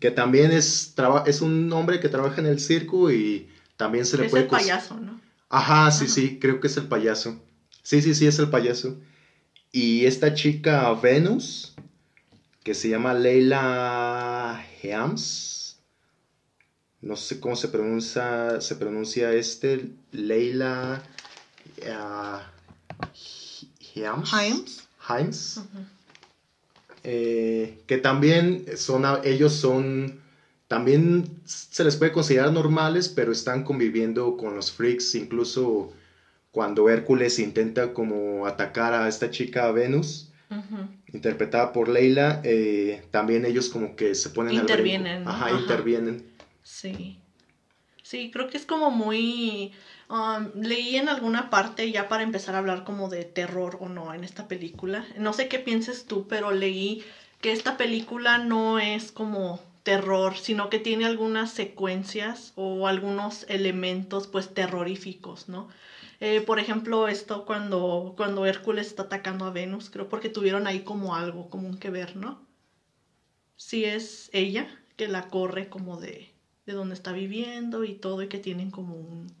Que 0.00 0.10
también 0.10 0.52
es, 0.52 0.92
traba- 0.94 1.24
es 1.26 1.40
un 1.40 1.72
hombre 1.72 1.98
que 2.00 2.08
trabaja 2.08 2.40
en 2.40 2.46
el 2.46 2.60
circo 2.60 3.10
y 3.10 3.48
también 3.76 4.04
se 4.04 4.18
le 4.18 4.26
Es 4.26 4.30
puede... 4.30 4.44
el 4.44 4.50
cons- 4.50 4.58
payaso, 4.58 4.94
¿no? 5.00 5.20
Ajá, 5.48 5.90
sí, 5.90 6.04
Ajá. 6.04 6.14
sí, 6.14 6.38
creo 6.38 6.60
que 6.60 6.66
es 6.66 6.76
el 6.76 6.86
payaso. 6.88 7.40
Sí, 7.82 8.02
sí, 8.02 8.14
sí, 8.14 8.26
es 8.26 8.38
el 8.38 8.50
payaso. 8.50 8.98
Y 9.72 10.04
esta 10.04 10.34
chica 10.34 10.92
Venus, 10.94 11.74
que 12.62 12.74
se 12.74 12.88
llama 12.90 13.14
Leila 13.14 14.62
Heams. 14.82 15.78
No 17.00 17.16
sé 17.16 17.38
cómo 17.40 17.54
se 17.56 17.68
pronuncia, 17.68 18.60
se 18.60 18.74
pronuncia 18.76 19.32
este, 19.32 19.90
Leila 20.10 21.02
ah, 21.86 22.50
Heams. 23.94 24.30
Himes. 24.32 24.88
Himes. 25.08 25.60
Eh, 27.04 27.78
que 27.86 27.98
también 27.98 28.64
son, 28.76 29.04
ellos 29.24 29.54
son, 29.54 30.20
también 30.66 31.40
se 31.44 31.84
les 31.84 31.96
puede 31.96 32.12
considerar 32.12 32.52
normales, 32.52 33.08
pero 33.08 33.32
están 33.32 33.64
conviviendo 33.64 34.36
con 34.36 34.54
los 34.54 34.72
freaks, 34.72 35.14
incluso 35.14 35.92
cuando 36.50 36.88
Hércules 36.88 37.38
intenta 37.38 37.92
como 37.92 38.46
atacar 38.46 38.92
a 38.94 39.08
esta 39.08 39.30
chica 39.30 39.70
Venus, 39.70 40.30
interpretada 41.12 41.72
por 41.72 41.88
Leila, 41.88 42.40
eh, 42.42 43.02
también 43.10 43.44
ellos 43.44 43.68
como 43.68 43.96
que 43.96 44.14
se 44.14 44.30
ponen 44.30 44.56
al. 44.56 44.62
Intervienen. 44.62 45.26
Ajá, 45.28 45.46
Ajá. 45.46 45.60
intervienen. 45.60 46.26
Sí. 46.62 47.18
Sí, 48.02 48.30
creo 48.30 48.48
que 48.48 48.56
es 48.56 48.64
como 48.64 48.90
muy... 48.90 49.72
um, 50.08 50.50
leí 50.62 50.96
en 50.96 51.08
alguna 51.08 51.50
parte 51.50 51.90
ya 51.90 52.08
para 52.08 52.22
empezar 52.22 52.54
a 52.54 52.58
hablar 52.58 52.84
como 52.84 53.08
de 53.08 53.24
terror 53.24 53.76
o 53.80 53.88
no 53.88 54.12
en 54.14 54.24
esta 54.24 54.48
película. 54.48 55.06
No 55.16 55.32
sé 55.32 55.48
qué 55.48 55.58
pienses 55.58 56.06
tú, 56.06 56.26
pero 56.28 56.52
leí 56.52 57.02
que 57.40 57.52
esta 57.52 57.76
película 57.76 58.38
no 58.38 58.78
es 58.78 59.12
como 59.12 59.60
terror, 59.82 60.36
sino 60.36 60.68
que 60.68 60.78
tiene 60.78 61.06
algunas 61.06 61.50
secuencias 61.50 62.52
o 62.56 62.86
algunos 62.88 63.46
elementos 63.48 64.26
pues 64.26 64.52
terroríficos, 64.52 65.48
¿no? 65.48 65.68
Eh, 66.20 66.40
por 66.40 66.58
ejemplo, 66.58 67.08
esto 67.08 67.44
cuando, 67.46 68.12
cuando 68.16 68.44
Hércules 68.44 68.88
está 68.88 69.04
atacando 69.04 69.46
a 69.46 69.50
Venus, 69.50 69.88
creo 69.88 70.08
porque 70.08 70.28
tuvieron 70.28 70.66
ahí 70.66 70.80
como 70.80 71.14
algo 71.14 71.48
común 71.48 71.78
que 71.78 71.90
ver, 71.90 72.16
¿no? 72.16 72.38
Sí 73.56 73.84
es 73.84 74.30
ella 74.32 74.66
que 74.96 75.08
la 75.08 75.28
corre 75.28 75.68
como 75.68 75.96
de, 75.96 76.28
de 76.66 76.72
donde 76.72 76.94
está 76.94 77.12
viviendo 77.12 77.84
y 77.84 77.94
todo 77.94 78.22
y 78.22 78.28
que 78.28 78.38
tienen 78.38 78.70
como 78.70 78.94
un 78.96 79.32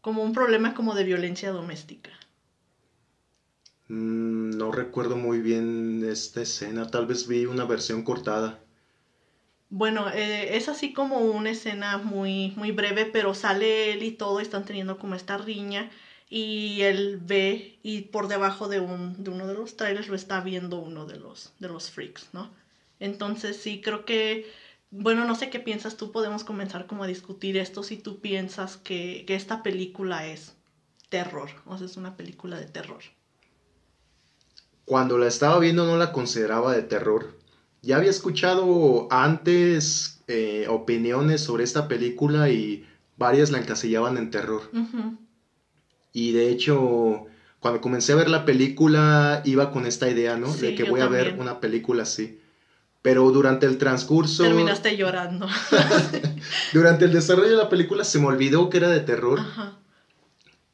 como 0.00 0.22
un 0.22 0.32
problema 0.32 0.74
como 0.74 0.94
de 0.94 1.04
violencia 1.04 1.50
doméstica. 1.50 2.12
Mm, 3.88 4.56
no 4.56 4.70
recuerdo 4.70 5.16
muy 5.16 5.38
bien 5.42 6.02
esta 6.08 6.40
escena, 6.40 6.86
tal 6.86 7.04
vez 7.04 7.26
vi 7.26 7.44
una 7.44 7.66
versión 7.66 8.02
cortada. 8.02 8.58
Bueno, 9.68 10.08
eh, 10.10 10.56
es 10.56 10.68
así 10.68 10.92
como 10.92 11.20
una 11.30 11.50
escena 11.50 11.96
muy, 11.96 12.52
muy 12.56 12.72
breve, 12.72 13.06
pero 13.06 13.34
sale 13.34 13.92
él 13.92 14.02
y 14.02 14.10
todo, 14.10 14.40
están 14.40 14.64
teniendo 14.64 14.98
como 14.98 15.14
esta 15.14 15.36
riña 15.36 15.88
y 16.28 16.80
él 16.82 17.16
ve 17.20 17.78
y 17.82 18.00
por 18.02 18.26
debajo 18.26 18.66
de, 18.68 18.80
un, 18.80 19.22
de 19.22 19.30
uno 19.30 19.46
de 19.46 19.54
los 19.54 19.76
trailers 19.76 20.08
lo 20.08 20.16
está 20.16 20.40
viendo 20.40 20.76
uno 20.78 21.06
de 21.06 21.16
los, 21.16 21.52
de 21.60 21.68
los 21.68 21.88
freaks, 21.90 22.28
¿no? 22.32 22.50
Entonces 22.98 23.56
sí, 23.56 23.78
creo 23.80 24.04
que, 24.04 24.42
bueno, 24.90 25.24
no 25.24 25.34
sé 25.34 25.50
qué 25.50 25.60
piensas 25.60 25.96
tú, 25.96 26.12
podemos 26.12 26.44
comenzar 26.44 26.86
como 26.86 27.04
a 27.04 27.06
discutir 27.06 27.56
esto 27.56 27.82
si 27.82 27.96
tú 27.96 28.20
piensas 28.20 28.76
que, 28.76 29.24
que 29.26 29.34
esta 29.34 29.62
película 29.62 30.26
es 30.26 30.54
terror, 31.08 31.50
o 31.66 31.76
sea, 31.76 31.86
es 31.86 31.96
una 31.96 32.16
película 32.16 32.58
de 32.58 32.66
terror. 32.66 33.02
Cuando 34.84 35.18
la 35.18 35.28
estaba 35.28 35.58
viendo 35.58 35.86
no 35.86 35.96
la 35.96 36.12
consideraba 36.12 36.72
de 36.72 36.82
terror. 36.82 37.38
Ya 37.82 37.96
había 37.96 38.10
escuchado 38.10 39.06
antes 39.10 40.20
eh, 40.26 40.66
opiniones 40.68 41.40
sobre 41.40 41.64
esta 41.64 41.88
película 41.88 42.50
y 42.50 42.86
varias 43.16 43.50
la 43.50 43.58
encasillaban 43.58 44.18
en 44.18 44.30
terror. 44.30 44.70
Y 46.12 46.32
de 46.32 46.50
hecho, 46.50 47.26
cuando 47.60 47.80
comencé 47.80 48.12
a 48.12 48.16
ver 48.16 48.28
la 48.28 48.44
película, 48.44 49.42
iba 49.44 49.70
con 49.70 49.86
esta 49.86 50.10
idea, 50.10 50.36
¿no? 50.36 50.52
de 50.52 50.74
que 50.74 50.84
voy 50.84 51.00
a 51.00 51.08
ver 51.08 51.36
una 51.38 51.60
película 51.60 52.02
así. 52.02 52.40
Pero 53.02 53.30
durante 53.30 53.64
el 53.66 53.78
transcurso, 53.78 54.42
Terminaste 54.42 54.96
llorando. 54.96 55.48
durante 56.72 57.06
el 57.06 57.12
desarrollo 57.12 57.50
de 57.50 57.56
la 57.56 57.68
película, 57.68 58.04
se 58.04 58.18
me 58.18 58.26
olvidó 58.26 58.68
que 58.68 58.76
era 58.76 58.88
de 58.90 59.00
terror. 59.00 59.40
Ajá. 59.40 59.76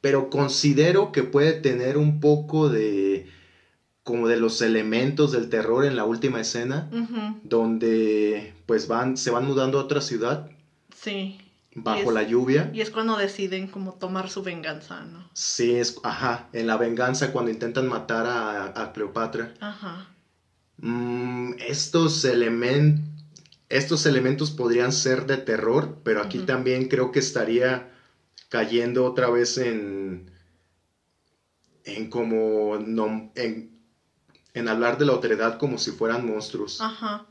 Pero 0.00 0.28
considero 0.30 1.12
que 1.12 1.22
puede 1.22 1.52
tener 1.52 1.96
un 1.96 2.20
poco 2.20 2.68
de. 2.68 3.26
como 4.02 4.28
de 4.28 4.36
los 4.36 4.60
elementos 4.60 5.32
del 5.32 5.48
terror 5.48 5.84
en 5.84 5.96
la 5.96 6.04
última 6.04 6.40
escena, 6.40 6.88
ujú, 6.92 7.38
donde 7.44 8.54
pues 8.66 8.86
van, 8.86 9.16
se 9.16 9.30
van 9.30 9.44
mudando 9.44 9.78
a 9.78 9.82
otra 9.82 10.00
ciudad 10.00 10.48
Sí. 10.94 11.38
bajo 11.74 12.00
es- 12.10 12.12
la 12.14 12.22
lluvia. 12.22 12.70
Y 12.72 12.80
es 12.82 12.90
cuando 12.90 13.16
deciden 13.16 13.66
como 13.68 13.94
tomar 13.94 14.28
su 14.30 14.42
venganza, 14.42 15.04
¿no? 15.04 15.28
Sí, 15.32 15.74
es, 15.74 15.96
ajá, 16.02 16.48
en 16.52 16.66
la 16.68 16.76
venganza 16.76 17.32
cuando 17.32 17.50
intentan 17.50 17.88
matar 17.88 18.26
a, 18.26 18.80
a 18.80 18.92
Cleopatra. 18.92 19.54
Ajá. 19.60 20.10
Mm, 20.78 21.52
estos, 21.58 22.26
estos 23.68 24.06
elementos 24.06 24.50
podrían 24.50 24.92
ser 24.92 25.26
de 25.26 25.38
terror, 25.38 25.98
pero 26.02 26.20
aquí 26.20 26.40
también 26.40 26.88
creo 26.88 27.10
que 27.12 27.18
estaría 27.18 27.90
cayendo 28.48 29.04
otra 29.04 29.28
vez 29.30 29.56
en, 29.58 30.30
en 31.84 32.08
como, 32.08 32.78
no, 32.78 33.30
en, 33.34 33.70
en 34.54 34.68
hablar 34.68 34.98
de 34.98 35.06
la 35.06 35.12
otredad 35.12 35.58
como 35.58 35.78
si 35.78 35.92
fueran 35.92 36.24
monstruos. 36.24 36.80
Ajá. 36.80 37.24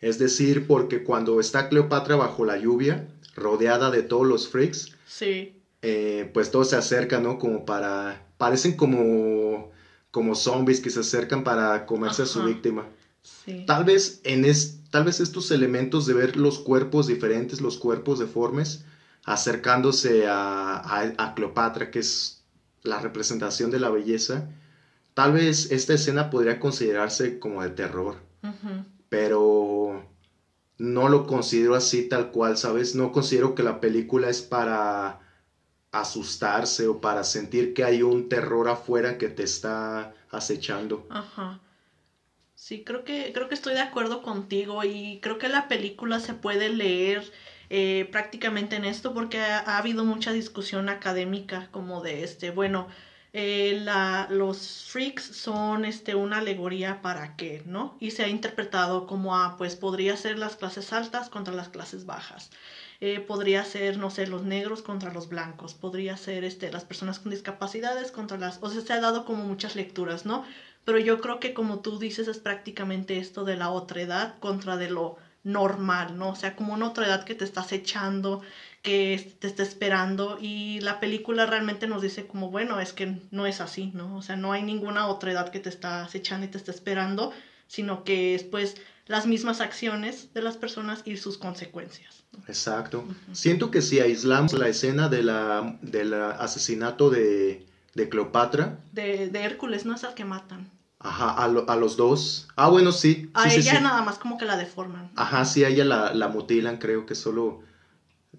Es 0.00 0.18
decir, 0.18 0.66
porque 0.66 1.02
cuando 1.02 1.40
está 1.40 1.68
Cleopatra 1.68 2.16
bajo 2.16 2.44
la 2.44 2.58
lluvia, 2.58 3.08
rodeada 3.34 3.90
de 3.90 4.02
todos 4.02 4.26
los 4.26 4.48
freaks, 4.48 4.90
Sí. 5.06 5.52
eh, 5.82 6.30
pues 6.32 6.50
todos 6.50 6.68
se 6.68 6.76
acercan, 6.76 7.22
¿no? 7.22 7.38
Como 7.38 7.64
para, 7.64 8.22
parecen 8.36 8.72
como, 8.76 9.70
como 10.14 10.36
zombies 10.36 10.80
que 10.80 10.90
se 10.90 11.00
acercan 11.00 11.42
para 11.42 11.86
comerse 11.86 12.22
a 12.22 12.26
su 12.26 12.44
víctima. 12.44 12.86
Sí. 13.20 13.64
Tal 13.66 13.82
vez 13.82 14.20
en 14.22 14.44
es, 14.44 14.78
tal 14.90 15.02
vez 15.02 15.18
estos 15.18 15.50
elementos 15.50 16.06
de 16.06 16.14
ver 16.14 16.36
los 16.36 16.60
cuerpos 16.60 17.08
diferentes, 17.08 17.60
los 17.60 17.78
cuerpos 17.78 18.20
deformes, 18.20 18.84
acercándose 19.24 20.28
a, 20.28 20.76
a, 20.76 21.12
a 21.18 21.34
Cleopatra, 21.34 21.90
que 21.90 21.98
es 21.98 22.44
la 22.84 23.00
representación 23.00 23.72
de 23.72 23.80
la 23.80 23.90
belleza, 23.90 24.48
tal 25.14 25.32
vez 25.32 25.72
esta 25.72 25.94
escena 25.94 26.30
podría 26.30 26.60
considerarse 26.60 27.40
como 27.40 27.64
de 27.64 27.70
terror, 27.70 28.18
pero 29.08 30.08
no 30.78 31.08
lo 31.08 31.26
considero 31.26 31.74
así 31.74 32.08
tal 32.08 32.30
cual, 32.30 32.56
¿sabes? 32.56 32.94
No 32.94 33.10
considero 33.10 33.56
que 33.56 33.64
la 33.64 33.80
película 33.80 34.28
es 34.30 34.42
para 34.42 35.23
asustarse 36.00 36.86
o 36.88 37.00
para 37.00 37.24
sentir 37.24 37.72
que 37.74 37.84
hay 37.84 38.02
un 38.02 38.28
terror 38.28 38.68
afuera 38.68 39.18
que 39.18 39.28
te 39.28 39.42
está 39.44 40.12
acechando. 40.30 41.06
Ajá. 41.08 41.60
Sí, 42.54 42.82
creo 42.84 43.04
que, 43.04 43.32
creo 43.34 43.48
que 43.48 43.54
estoy 43.54 43.74
de 43.74 43.80
acuerdo 43.80 44.22
contigo 44.22 44.84
y 44.84 45.18
creo 45.22 45.38
que 45.38 45.48
la 45.48 45.68
película 45.68 46.18
se 46.20 46.34
puede 46.34 46.70
leer 46.70 47.30
eh, 47.70 48.08
prácticamente 48.12 48.76
en 48.76 48.84
esto 48.84 49.12
porque 49.12 49.38
ha, 49.40 49.58
ha 49.58 49.76
habido 49.78 50.04
mucha 50.04 50.32
discusión 50.32 50.88
académica 50.88 51.68
como 51.72 52.00
de 52.00 52.22
este, 52.22 52.50
bueno, 52.50 52.88
eh, 53.32 53.74
los 54.28 54.84
freaks 54.88 55.24
son 55.24 55.84
este, 55.84 56.14
una 56.14 56.38
alegoría 56.38 57.02
para 57.02 57.34
qué, 57.36 57.60
¿no? 57.64 57.96
Y 57.98 58.12
se 58.12 58.22
ha 58.22 58.28
interpretado 58.28 59.04
como, 59.06 59.36
ah, 59.36 59.56
pues 59.58 59.74
podría 59.76 60.16
ser 60.16 60.38
las 60.38 60.54
clases 60.56 60.92
altas 60.92 61.28
contra 61.28 61.52
las 61.52 61.68
clases 61.68 62.04
bajas. 62.06 62.50
Eh, 63.06 63.20
podría 63.20 63.62
ser, 63.66 63.98
no 63.98 64.08
sé, 64.08 64.26
los 64.26 64.44
negros 64.44 64.80
contra 64.80 65.12
los 65.12 65.28
blancos, 65.28 65.74
podría 65.74 66.16
ser 66.16 66.42
este, 66.42 66.70
las 66.72 66.86
personas 66.86 67.18
con 67.18 67.32
discapacidades 67.32 68.10
contra 68.10 68.38
las... 68.38 68.58
O 68.62 68.70
sea, 68.70 68.80
se 68.80 68.92
ha 68.94 68.98
dado 68.98 69.26
como 69.26 69.44
muchas 69.44 69.76
lecturas, 69.76 70.24
¿no? 70.24 70.42
Pero 70.86 70.98
yo 70.98 71.20
creo 71.20 71.38
que 71.38 71.52
como 71.52 71.80
tú 71.80 71.98
dices 71.98 72.28
es 72.28 72.38
prácticamente 72.38 73.18
esto 73.18 73.44
de 73.44 73.56
la 73.56 73.68
otredad 73.68 74.38
contra 74.38 74.78
de 74.78 74.88
lo 74.88 75.16
normal, 75.42 76.16
¿no? 76.16 76.30
O 76.30 76.34
sea, 76.34 76.56
como 76.56 76.72
una 76.72 76.86
otredad 76.88 77.24
que 77.24 77.34
te 77.34 77.44
estás 77.44 77.72
echando, 77.72 78.40
que 78.80 79.36
te 79.38 79.48
está 79.48 79.62
esperando 79.62 80.38
y 80.40 80.80
la 80.80 80.98
película 80.98 81.44
realmente 81.44 81.86
nos 81.86 82.00
dice 82.00 82.26
como, 82.26 82.48
bueno, 82.48 82.80
es 82.80 82.94
que 82.94 83.20
no 83.30 83.46
es 83.46 83.60
así, 83.60 83.90
¿no? 83.92 84.16
O 84.16 84.22
sea, 84.22 84.36
no 84.36 84.52
hay 84.52 84.62
ninguna 84.62 85.08
otredad 85.08 85.50
que 85.50 85.60
te 85.60 85.68
está 85.68 86.02
acechando 86.04 86.46
y 86.46 86.48
te 86.50 86.56
está 86.56 86.70
esperando, 86.70 87.32
sino 87.66 88.02
que 88.02 88.34
es 88.34 88.44
pues 88.44 88.76
las 89.06 89.26
mismas 89.26 89.60
acciones 89.60 90.32
de 90.34 90.42
las 90.42 90.56
personas 90.56 91.02
y 91.04 91.16
sus 91.16 91.36
consecuencias. 91.38 92.24
¿no? 92.32 92.42
Exacto. 92.48 93.04
Siento 93.32 93.70
que 93.70 93.82
si 93.82 94.00
aislamos 94.00 94.52
la 94.54 94.68
escena 94.68 95.08
de 95.08 95.22
la, 95.22 95.76
del 95.82 96.14
asesinato 96.14 97.10
de, 97.10 97.64
de 97.94 98.08
Cleopatra, 98.08 98.78
De, 98.92 99.28
de 99.28 99.44
Hércules 99.44 99.84
no 99.84 99.94
es 99.94 100.04
al 100.04 100.14
que 100.14 100.24
matan. 100.24 100.70
ajá, 101.00 101.30
a, 101.30 101.48
lo- 101.48 101.68
a 101.68 101.76
los 101.76 101.96
dos. 101.96 102.48
Ah, 102.56 102.68
bueno, 102.68 102.92
sí. 102.92 103.28
A 103.34 103.50
sí, 103.50 103.60
ella 103.60 103.76
sí. 103.76 103.82
nada 103.82 104.00
más 104.02 104.18
como 104.18 104.38
que 104.38 104.46
la 104.46 104.56
deforman. 104.56 105.10
Ajá, 105.16 105.44
sí, 105.44 105.64
a 105.64 105.68
ella 105.68 105.84
la, 105.84 106.14
la 106.14 106.28
mutilan, 106.28 106.78
creo 106.78 107.04
que 107.04 107.14
solo 107.14 107.60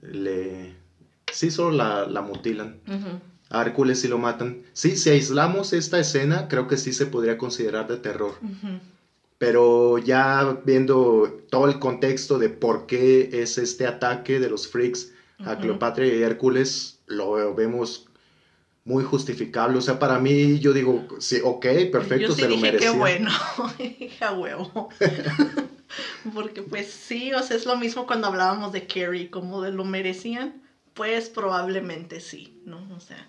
le... 0.01 0.75
Sí, 1.31 1.51
solo 1.51 1.71
la, 1.71 2.05
la 2.05 2.21
mutilan. 2.21 2.79
A 3.49 3.61
Hércules 3.61 3.99
sí 4.01 4.07
lo 4.07 4.17
matan. 4.17 4.63
Sí, 4.73 4.95
si 4.97 5.09
aislamos 5.09 5.73
esta 5.73 5.99
escena, 5.99 6.47
creo 6.47 6.67
que 6.67 6.77
sí 6.77 6.91
se 6.93 7.05
podría 7.05 7.37
considerar 7.37 7.87
de 7.87 7.97
terror. 7.97 8.33
Pero 9.37 9.97
ya 9.97 10.61
viendo 10.65 11.41
todo 11.49 11.67
el 11.67 11.79
contexto 11.79 12.39
de 12.39 12.49
por 12.49 12.85
qué 12.85 13.29
es 13.41 13.57
este 13.57 13.85
ataque 13.85 14.39
de 14.39 14.49
los 14.49 14.67
freaks 14.67 15.11
a. 15.39 15.57
Cleopatra 15.57 16.05
y 16.05 16.23
Hércules, 16.23 16.99
lo 17.07 17.53
vemos 17.53 18.07
muy 18.85 19.03
justificable. 19.03 19.77
O 19.77 19.81
sea, 19.81 19.99
para 19.99 20.19
mí, 20.19 20.59
yo 20.59 20.71
digo, 20.71 21.05
sí, 21.19 21.39
ok, 21.43 21.65
perfecto, 21.91 22.27
Yo 22.27 22.31
sí 22.33 22.41
se 22.41 22.49
lo 22.49 22.57
merecía. 22.57 22.91
qué 22.91 22.97
bueno, 22.97 23.31
a 24.21 24.33
huevo. 24.33 24.89
Porque 26.33 26.61
pues 26.61 26.87
sí, 26.87 27.33
o 27.33 27.43
sea, 27.43 27.57
es 27.57 27.65
lo 27.65 27.77
mismo 27.77 28.05
cuando 28.07 28.27
hablábamos 28.27 28.71
de 28.71 28.87
Carrie, 28.87 29.29
como 29.29 29.61
de 29.61 29.71
lo 29.71 29.85
merecían, 29.85 30.61
pues 30.93 31.29
probablemente 31.29 32.19
sí, 32.19 32.61
¿no? 32.65 32.87
O 32.95 32.99
sea, 32.99 33.27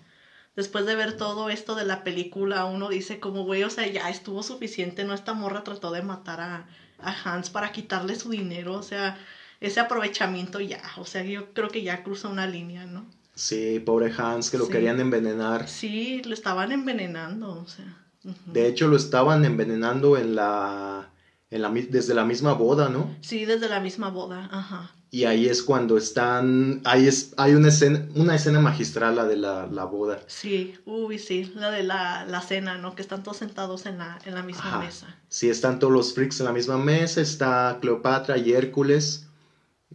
después 0.57 0.83
de 0.85 0.95
ver 0.95 1.13
todo 1.13 1.49
esto 1.49 1.75
de 1.75 1.85
la 1.85 2.03
película, 2.03 2.65
uno 2.65 2.89
dice 2.89 3.19
como, 3.19 3.45
güey, 3.45 3.63
o 3.63 3.69
sea, 3.69 3.85
ya 3.85 4.09
estuvo 4.09 4.43
suficiente, 4.43 5.05
¿no? 5.05 5.13
Esta 5.13 5.31
morra 5.33 5.63
trató 5.63 5.91
de 5.93 6.01
matar 6.01 6.41
a, 6.41 6.65
a 6.97 7.11
Hans 7.23 7.49
para 7.49 7.71
quitarle 7.71 8.15
su 8.15 8.29
dinero, 8.29 8.73
o 8.73 8.81
sea, 8.81 9.15
ese 9.61 9.79
aprovechamiento 9.79 10.59
ya, 10.59 10.81
o 10.97 11.05
sea, 11.05 11.21
yo 11.21 11.53
creo 11.53 11.69
que 11.69 11.81
ya 11.81 12.03
cruza 12.03 12.27
una 12.27 12.45
línea, 12.45 12.85
¿no? 12.85 13.05
Sí, 13.35 13.79
pobre 13.79 14.11
Hans, 14.17 14.49
que 14.49 14.57
lo 14.57 14.65
Sí. 14.65 14.71
querían 14.71 14.99
envenenar. 14.99 15.67
Sí, 15.67 16.21
lo 16.25 16.33
estaban 16.33 16.71
envenenando, 16.71 17.51
o 17.51 17.67
sea. 17.67 18.03
De 18.45 18.67
hecho, 18.67 18.87
lo 18.87 18.97
estaban 18.97 19.45
envenenando 19.45 20.17
en 20.17 20.35
la, 20.35 21.11
en 21.49 21.61
la, 21.61 21.69
desde 21.69 22.13
la 22.13 22.25
misma 22.25 22.53
boda, 22.53 22.89
¿no? 22.89 23.11
Sí, 23.21 23.45
desde 23.45 23.67
la 23.69 23.79
misma 23.79 24.09
boda, 24.09 24.47
ajá. 24.51 24.96
Y 25.09 25.23
ahí 25.23 25.47
es 25.47 25.63
cuando 25.63 25.95
están, 25.97 26.81
ahí 26.83 27.07
es, 27.07 27.31
hay 27.37 27.53
una 27.53 27.69
escena, 27.69 28.01
una 28.13 28.35
escena 28.35 28.59
magistral, 28.59 29.15
la 29.15 29.25
de 29.25 29.37
la, 29.37 29.65
la 29.67 29.85
boda. 29.85 30.19
Sí, 30.27 30.73
uy, 30.85 31.17
sí, 31.17 31.49
la 31.55 31.71
de 31.71 31.83
la, 31.83 32.25
la 32.25 32.41
cena, 32.41 32.77
¿no? 32.77 32.93
Que 32.93 33.01
están 33.03 33.23
todos 33.23 33.37
sentados 33.37 33.85
en 33.85 33.97
la, 33.99 34.19
en 34.25 34.33
la 34.35 34.43
misma 34.43 34.67
Ajá. 34.67 34.79
mesa. 34.79 35.15
Sí, 35.29 35.49
están 35.49 35.79
todos 35.79 35.93
los 35.93 36.13
freaks 36.13 36.41
en 36.41 36.45
la 36.47 36.51
misma 36.51 36.77
mesa, 36.77 37.21
está 37.21 37.77
Cleopatra 37.79 38.37
y 38.37 38.51
Hércules 38.51 39.23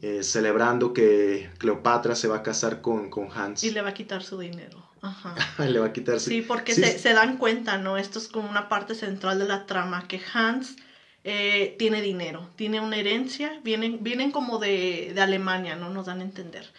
eh, 0.00 0.22
celebrando 0.22 0.94
que 0.94 1.50
Cleopatra 1.58 2.14
se 2.14 2.26
va 2.26 2.36
a 2.36 2.42
casar 2.42 2.80
con, 2.80 3.10
con 3.10 3.28
Hans. 3.34 3.62
Y 3.64 3.70
le 3.70 3.82
va 3.82 3.90
a 3.90 3.94
quitar 3.94 4.22
su 4.22 4.38
dinero. 4.38 4.82
Ajá. 5.02 5.34
le 5.58 5.78
va 5.78 5.86
a 5.86 5.92
quitar 5.92 6.20
su- 6.20 6.30
Sí, 6.30 6.40
porque 6.40 6.74
Sí, 6.74 6.80
se, 6.82 6.98
se 6.98 7.12
dan 7.12 7.36
cuenta, 7.36 7.76
¿no? 7.76 7.98
Esto 7.98 8.18
es 8.18 8.28
como 8.28 8.48
una 8.48 8.68
parte 8.70 8.94
central 8.94 9.38
de 9.38 9.44
la 9.44 9.66
trama, 9.66 10.08
que 10.08 10.20
Hans 10.32 10.76
eh, 11.24 11.74
tiene 11.78 12.00
dinero, 12.02 12.50
tiene 12.56 12.80
una 12.80 12.96
herencia, 12.96 13.58
vienen, 13.62 14.02
vienen 14.02 14.30
como 14.30 14.58
de, 14.58 15.12
de 15.14 15.20
Alemania, 15.20 15.76
¿no? 15.76 15.90
Nos 15.90 16.06
dan 16.06 16.20
a 16.20 16.24
entender. 16.24 16.72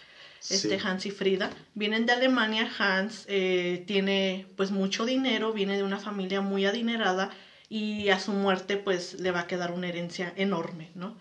Este 0.50 0.78
Sí. 0.78 0.86
Hans 0.86 1.06
y 1.06 1.10
Frida 1.10 1.50
vienen 1.74 2.04
de 2.06 2.12
Alemania. 2.12 2.68
Hans 2.78 3.24
eh, 3.28 3.80
tiene 3.86 4.46
pues 4.56 4.70
mucho 4.70 5.04
dinero, 5.06 5.52
viene 5.52 5.76
de 5.76 5.82
una 5.82 5.98
familia 5.98 6.40
muy 6.40 6.66
adinerada 6.66 7.30
y 7.68 8.08
a 8.10 8.18
su 8.18 8.32
muerte 8.32 8.76
pues 8.76 9.14
le 9.14 9.30
va 9.30 9.40
a 9.40 9.46
quedar 9.46 9.70
una 9.70 9.88
herencia 9.88 10.32
enorme, 10.36 10.90
¿no? 10.94 11.14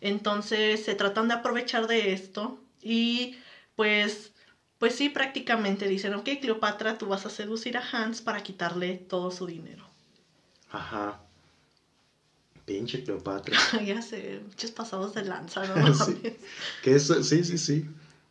Entonces 0.00 0.80
se 0.80 0.94
tratan 0.94 1.28
de 1.28 1.34
aprovechar 1.34 1.86
de 1.86 2.12
esto 2.12 2.54
y 2.82 3.32
pues, 3.74 4.32
pues 4.78 4.94
sí, 4.94 5.08
prácticamente 5.08 5.88
dicen, 5.88 6.14
ok, 6.14 6.28
Cleopatra, 6.40 6.98
tú 6.98 7.06
vas 7.08 7.26
a 7.26 7.30
seducir 7.30 7.76
a 7.78 7.84
Hans 7.92 8.20
para 8.20 8.40
quitarle 8.40 9.00
todo 9.08 9.30
su 9.30 9.46
dinero. 9.46 9.88
Ajá. 10.68 11.18
Pinche 12.66 13.02
Cleopatra. 13.04 13.56
ya 13.86 14.02
sé, 14.02 14.40
muchos 14.44 14.70
pasados 14.72 15.14
de 15.14 15.24
lanza, 15.24 15.64
¿no? 15.66 15.94
sí. 15.94 16.20
Que 16.82 16.94
eso, 16.96 17.22
sí, 17.22 17.42
sí, 17.44 17.56
sí. 17.56 17.86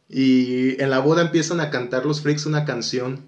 Y 0.10 0.80
en 0.82 0.91
la 0.91 1.00
boda 1.00 1.24
empiezan 1.24 1.60
a 1.62 1.71
cantar 1.71 2.06
los 2.06 2.21
freaks 2.21 2.45
una 2.45 2.63
canción 2.65 3.26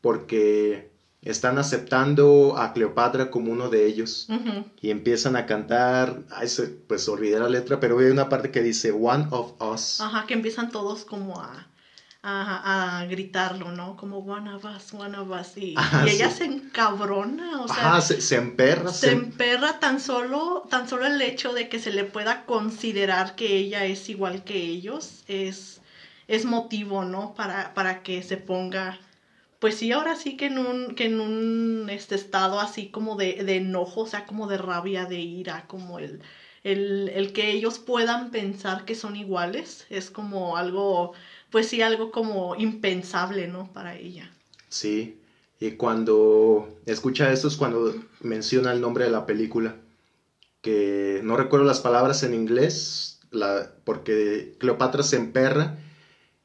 porque 0.00 0.88
están 1.22 1.58
aceptando 1.58 2.56
a 2.56 2.72
Cleopatra 2.72 3.30
como 3.30 3.52
uno 3.52 3.68
de 3.68 3.86
ellos. 3.86 4.28
Y 4.80 4.90
empiezan 4.90 5.36
a 5.36 5.44
cantar, 5.46 6.22
ay, 6.30 6.48
se- 6.48 6.68
pues 6.68 7.06
olvidé 7.08 7.38
la 7.38 7.48
letra, 7.48 7.80
pero 7.80 7.98
hay 7.98 8.06
una 8.06 8.28
parte 8.28 8.50
que 8.50 8.62
dice 8.62 8.92
One 8.92 9.26
of 9.30 9.52
Us. 9.60 10.00
Ajá, 10.00 10.26
que 10.26 10.34
empiezan 10.34 10.70
todos 10.70 11.04
como 11.04 11.40
a, 11.40 11.66
a, 12.22 13.00
a 13.00 13.04
gritarlo, 13.06 13.70
¿no? 13.72 13.94
Como 13.96 14.18
one 14.18 14.50
of 14.52 14.64
us, 14.64 14.92
one 14.92 15.16
of 15.16 15.30
us. 15.30 15.56
Y, 15.56 15.90
y 15.96 16.08
ella 16.08 16.28
sí. 16.28 16.30
se 16.30 16.44
encabrona, 16.44 17.60
o 17.62 17.68
sea, 17.68 17.94
Ajá, 17.94 18.00
se, 18.02 18.20
se 18.20 18.34
emperra. 18.36 18.92
se 18.92 19.10
se- 19.10 19.12
emperra 19.12 19.74
tan 19.74 19.98
solo, 20.00 20.62
tan 20.68 20.86
solo 20.86 21.06
el 21.06 21.20
hecho 21.20 21.52
de 21.54 21.68
que 21.68 21.78
se 21.78 21.90
le 21.90 22.04
pueda 22.04 22.44
considerar 22.44 23.34
que 23.34 23.56
ella 23.56 23.84
es 23.86 24.08
igual 24.08 24.42
que 24.42 24.56
ellos 24.68 25.22
es, 25.26 25.80
es 26.28 26.44
motivo, 26.44 27.04
¿no? 27.04 27.28
Para, 27.34 27.70
para 27.74 27.94
que 28.02 28.22
se 28.22 28.36
ponga, 28.36 28.98
pues 29.58 29.76
sí, 29.76 29.92
ahora 29.92 30.16
sí 30.16 30.34
que 30.34 30.46
en 30.46 30.58
un, 30.58 30.90
que 30.92 31.04
en 31.06 31.20
un 31.20 31.88
este 31.90 32.14
estado 32.14 32.60
así 32.60 32.86
como 32.86 33.16
de, 33.16 33.34
de 33.44 33.56
enojo, 33.56 34.02
o 34.02 34.06
sea, 34.06 34.22
como 34.22 34.46
de 34.46 34.56
rabia, 34.58 35.06
de 35.06 35.20
ira, 35.20 35.62
como 35.66 35.98
el, 35.98 36.20
el, 36.64 37.10
el 37.14 37.32
que 37.32 37.50
ellos 37.52 37.78
puedan 37.78 38.28
pensar 38.30 38.84
que 38.84 38.94
son 38.94 39.16
iguales, 39.16 39.86
es 39.90 40.10
como 40.10 40.56
algo, 40.56 41.12
pues 41.50 41.68
sí, 41.68 41.82
algo 41.82 42.10
como 42.10 42.54
impensable, 42.56 43.46
¿no? 43.46 43.72
Para 43.72 43.96
ella. 43.96 44.30
Sí, 44.68 45.18
y 45.58 45.72
cuando 45.72 46.68
escucha 46.86 47.32
esto 47.32 47.48
es 47.48 47.56
cuando 47.56 47.94
menciona 48.20 48.72
el 48.72 48.80
nombre 48.80 49.04
de 49.04 49.10
la 49.10 49.26
película, 49.26 49.76
que 50.62 51.20
no 51.22 51.36
recuerdo 51.36 51.66
las 51.66 51.80
palabras 51.80 52.22
en 52.22 52.34
inglés, 52.34 53.18
la, 53.30 53.70
porque 53.84 54.54
Cleopatra 54.58 55.02
se 55.02 55.16
emperra 55.16 55.76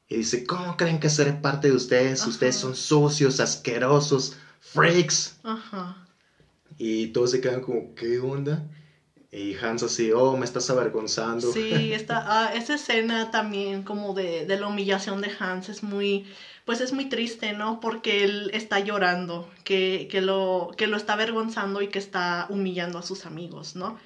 y 0.08 0.16
dice, 0.18 0.44
¿cómo 0.44 0.76
creen 0.76 1.00
que 1.00 1.10
seré 1.10 1.32
parte 1.32 1.68
de 1.68 1.74
ustedes? 1.74 2.20
Ajá. 2.20 2.30
Ustedes 2.30 2.56
son 2.56 2.76
sucios, 2.76 3.40
asquerosos, 3.40 4.36
freaks. 4.60 5.36
Ajá. 5.42 6.06
Y 6.78 7.08
todos 7.08 7.30
se 7.30 7.40
quedan 7.40 7.60
como, 7.60 7.94
¿qué 7.94 8.18
onda? 8.18 8.62
Y 9.30 9.54
Hans 9.56 9.82
así, 9.82 10.12
oh, 10.12 10.36
me 10.36 10.44
estás 10.44 10.70
avergonzando. 10.70 11.52
Sí, 11.52 11.92
esta, 11.92 12.24
ah, 12.26 12.54
esa 12.54 12.74
escena 12.74 13.30
también 13.30 13.82
como 13.82 14.14
de, 14.14 14.46
de 14.46 14.58
la 14.58 14.68
humillación 14.68 15.20
de 15.20 15.30
Hans 15.38 15.68
es 15.68 15.82
muy, 15.82 16.26
pues 16.64 16.80
es 16.80 16.92
muy 16.92 17.08
triste, 17.08 17.52
¿no? 17.52 17.80
Porque 17.80 18.24
él 18.24 18.50
está 18.54 18.80
llorando, 18.80 19.50
que, 19.64 20.08
que, 20.10 20.20
lo, 20.22 20.70
que 20.76 20.86
lo 20.86 20.96
está 20.96 21.14
avergonzando 21.14 21.82
y 21.82 21.88
que 21.88 21.98
está 21.98 22.46
humillando 22.50 22.98
a 22.98 23.02
sus 23.02 23.26
amigos, 23.26 23.76
¿no? 23.76 23.98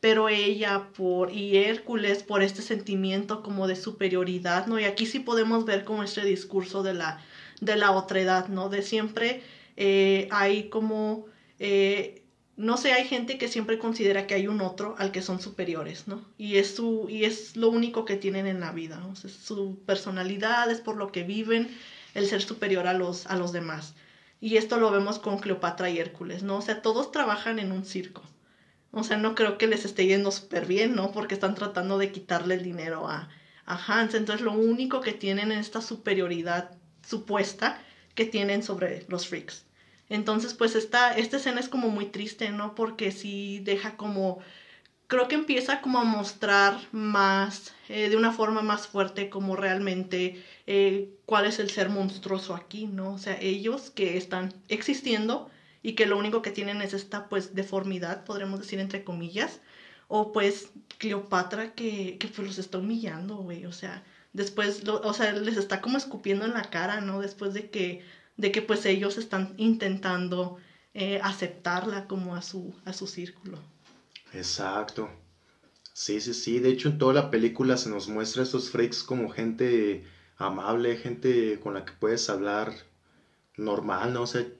Pero 0.00 0.28
ella 0.28 0.88
por, 0.96 1.32
y 1.32 1.56
Hércules 1.56 2.22
por 2.22 2.42
este 2.42 2.62
sentimiento 2.62 3.42
como 3.42 3.66
de 3.66 3.76
superioridad, 3.76 4.66
¿no? 4.66 4.78
Y 4.78 4.84
aquí 4.84 5.06
sí 5.06 5.20
podemos 5.20 5.64
ver 5.64 5.84
como 5.84 6.02
este 6.02 6.24
discurso 6.24 6.82
de 6.82 6.94
la, 6.94 7.24
de 7.60 7.76
la 7.76 7.92
otredad, 7.92 8.48
¿no? 8.48 8.68
De 8.68 8.82
siempre 8.82 9.42
eh, 9.76 10.28
hay 10.30 10.68
como... 10.68 11.26
eh, 11.58 12.22
no 12.56 12.78
sé, 12.78 12.92
hay 12.92 13.06
gente 13.06 13.38
que 13.38 13.48
siempre 13.48 13.78
considera 13.78 14.26
que 14.26 14.34
hay 14.34 14.48
un 14.48 14.60
otro 14.62 14.94
al 14.98 15.12
que 15.12 15.22
son 15.22 15.40
superiores, 15.40 16.08
¿no? 16.08 16.24
Y 16.38 16.56
es 16.56 16.74
su 16.74 17.06
y 17.10 17.24
es 17.24 17.56
lo 17.56 17.68
único 17.68 18.04
que 18.06 18.16
tienen 18.16 18.46
en 18.46 18.60
la 18.60 18.72
vida, 18.72 18.98
¿no? 18.98 19.14
Su 19.16 19.78
personalidad, 19.86 20.70
es 20.70 20.80
por 20.80 20.96
lo 20.96 21.12
que 21.12 21.22
viven, 21.22 21.68
el 22.14 22.26
ser 22.26 22.42
superior 22.42 22.86
a 22.86 22.94
los 22.94 23.26
a 23.26 23.36
los 23.36 23.52
demás. 23.52 23.94
Y 24.40 24.56
esto 24.56 24.78
lo 24.78 24.90
vemos 24.90 25.18
con 25.18 25.38
Cleopatra 25.38 25.90
y 25.90 25.98
Hércules, 25.98 26.42
¿no? 26.42 26.56
O 26.58 26.62
sea, 26.62 26.82
todos 26.82 27.12
trabajan 27.12 27.58
en 27.58 27.72
un 27.72 27.84
circo. 27.84 28.22
O 28.90 29.04
sea, 29.04 29.18
no 29.18 29.34
creo 29.34 29.58
que 29.58 29.66
les 29.66 29.84
esté 29.84 30.06
yendo 30.06 30.30
súper 30.30 30.66
bien, 30.66 30.94
¿no? 30.94 31.12
Porque 31.12 31.34
están 31.34 31.54
tratando 31.54 31.98
de 31.98 32.12
quitarle 32.12 32.54
el 32.54 32.62
dinero 32.62 33.08
a, 33.08 33.28
a 33.66 33.76
Hans. 33.86 34.14
Entonces, 34.14 34.42
lo 34.44 34.52
único 34.52 35.00
que 35.02 35.12
tienen 35.12 35.52
es 35.52 35.66
esta 35.66 35.82
superioridad 35.82 36.70
supuesta 37.06 37.78
que 38.14 38.24
tienen 38.24 38.62
sobre 38.62 39.04
los 39.08 39.28
freaks. 39.28 39.65
Entonces, 40.08 40.54
pues 40.54 40.74
esta, 40.76 41.12
esta 41.16 41.36
escena 41.38 41.60
es 41.60 41.68
como 41.68 41.88
muy 41.88 42.06
triste, 42.06 42.50
¿no? 42.50 42.74
Porque 42.74 43.10
sí 43.12 43.60
deja 43.64 43.96
como, 43.96 44.38
creo 45.06 45.28
que 45.28 45.34
empieza 45.36 45.80
como 45.80 45.98
a 46.00 46.04
mostrar 46.04 46.78
más, 46.92 47.74
eh, 47.88 48.08
de 48.08 48.16
una 48.16 48.32
forma 48.32 48.62
más 48.62 48.86
fuerte, 48.88 49.28
como 49.30 49.56
realmente 49.56 50.42
eh, 50.66 51.10
cuál 51.26 51.46
es 51.46 51.58
el 51.58 51.70
ser 51.70 51.88
monstruoso 51.90 52.54
aquí, 52.54 52.86
¿no? 52.86 53.12
O 53.14 53.18
sea, 53.18 53.38
ellos 53.40 53.90
que 53.90 54.16
están 54.16 54.54
existiendo 54.68 55.48
y 55.82 55.94
que 55.94 56.06
lo 56.06 56.18
único 56.18 56.42
que 56.42 56.50
tienen 56.50 56.82
es 56.82 56.94
esta, 56.94 57.28
pues, 57.28 57.54
deformidad, 57.54 58.24
podremos 58.24 58.58
decir 58.60 58.80
entre 58.80 59.04
comillas, 59.04 59.60
o 60.08 60.32
pues 60.32 60.72
Cleopatra 60.98 61.74
que, 61.74 62.16
que 62.18 62.28
pues 62.28 62.46
los 62.46 62.58
está 62.58 62.78
humillando, 62.78 63.36
güey, 63.38 63.64
o 63.66 63.72
sea, 63.72 64.04
después, 64.32 64.82
o 64.88 65.12
sea, 65.14 65.32
les 65.32 65.56
está 65.56 65.80
como 65.80 65.96
escupiendo 65.98 66.44
en 66.44 66.54
la 66.54 66.62
cara, 66.70 67.00
¿no? 67.00 67.20
Después 67.20 67.54
de 67.54 67.70
que 67.70 68.04
de 68.36 68.52
que 68.52 68.62
pues 68.62 68.84
ellos 68.86 69.18
están 69.18 69.54
intentando 69.56 70.56
eh, 70.94 71.20
aceptarla 71.22 72.06
como 72.06 72.34
a 72.34 72.42
su, 72.42 72.74
a 72.84 72.92
su 72.92 73.06
círculo. 73.06 73.58
Exacto. 74.32 75.10
Sí, 75.92 76.20
sí, 76.20 76.34
sí. 76.34 76.60
De 76.60 76.68
hecho, 76.68 76.88
en 76.88 76.98
toda 76.98 77.14
la 77.14 77.30
película 77.30 77.76
se 77.76 77.88
nos 77.88 78.08
muestra 78.08 78.42
a 78.42 78.44
estos 78.44 78.70
freaks 78.70 79.02
como 79.02 79.30
gente 79.30 80.04
amable, 80.36 80.96
gente 80.96 81.58
con 81.60 81.74
la 81.74 81.84
que 81.84 81.92
puedes 81.92 82.28
hablar 82.28 82.74
normal, 83.56 84.12
no 84.12 84.26
sé, 84.26 84.52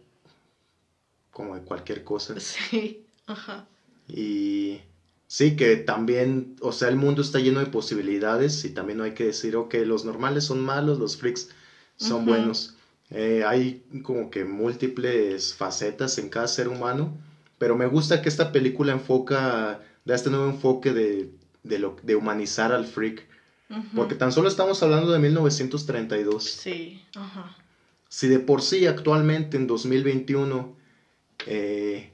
como 1.31 1.55
de 1.55 1.63
cualquier 1.63 2.05
cosa. 2.05 2.35
Sí, 2.41 3.05
ajá. 3.27 3.67
Y 4.09 4.81
sí, 5.27 5.57
que 5.57 5.77
también, 5.77 6.57
o 6.61 6.73
sea, 6.73 6.89
el 6.89 6.97
mundo 6.97 7.21
está 7.21 7.39
lleno 7.39 7.61
de 7.61 7.67
posibilidades 7.67 8.65
y 8.65 8.71
también 8.71 8.99
no 8.99 9.05
hay 9.05 9.13
que 9.13 9.25
decir, 9.25 9.57
ok, 9.57 9.75
los 9.85 10.05
normales 10.05 10.45
son 10.45 10.61
malos, 10.61 10.99
los 10.99 11.17
freaks 11.17 11.49
son 11.97 12.25
buenos. 12.25 12.76
Eh, 13.11 13.45
hay 13.47 13.85
como 14.03 14.31
que 14.31 14.45
múltiples 14.45 15.55
facetas 15.55 16.19
en 16.19 16.29
cada 16.29 16.49
ser 16.49 16.69
humano, 16.69 17.17
pero 17.59 17.77
me 17.77 17.87
gusta 17.87 18.21
que 18.21 18.29
esta 18.29 18.53
película 18.53 18.93
enfoca, 18.93 19.81
da 20.05 20.15
este 20.15 20.31
nuevo 20.31 20.47
enfoque 20.47 20.93
de, 20.93 21.31
de, 21.63 21.79
lo, 21.79 21.97
de 22.03 22.17
humanizar 22.17 22.73
al 22.73 22.87
freak, 22.87 23.27
porque 23.95 24.15
tan 24.15 24.31
solo 24.31 24.49
estamos 24.49 24.81
hablando 24.83 25.11
de 25.11 25.19
1932. 25.19 26.45
Sí, 26.45 27.03
ajá. 27.17 27.57
Si 28.09 28.29
de 28.29 28.39
por 28.39 28.63
sí 28.63 28.87
actualmente 28.87 29.57
en 29.57 29.67
2021 29.67 30.77
eh, 31.47 32.11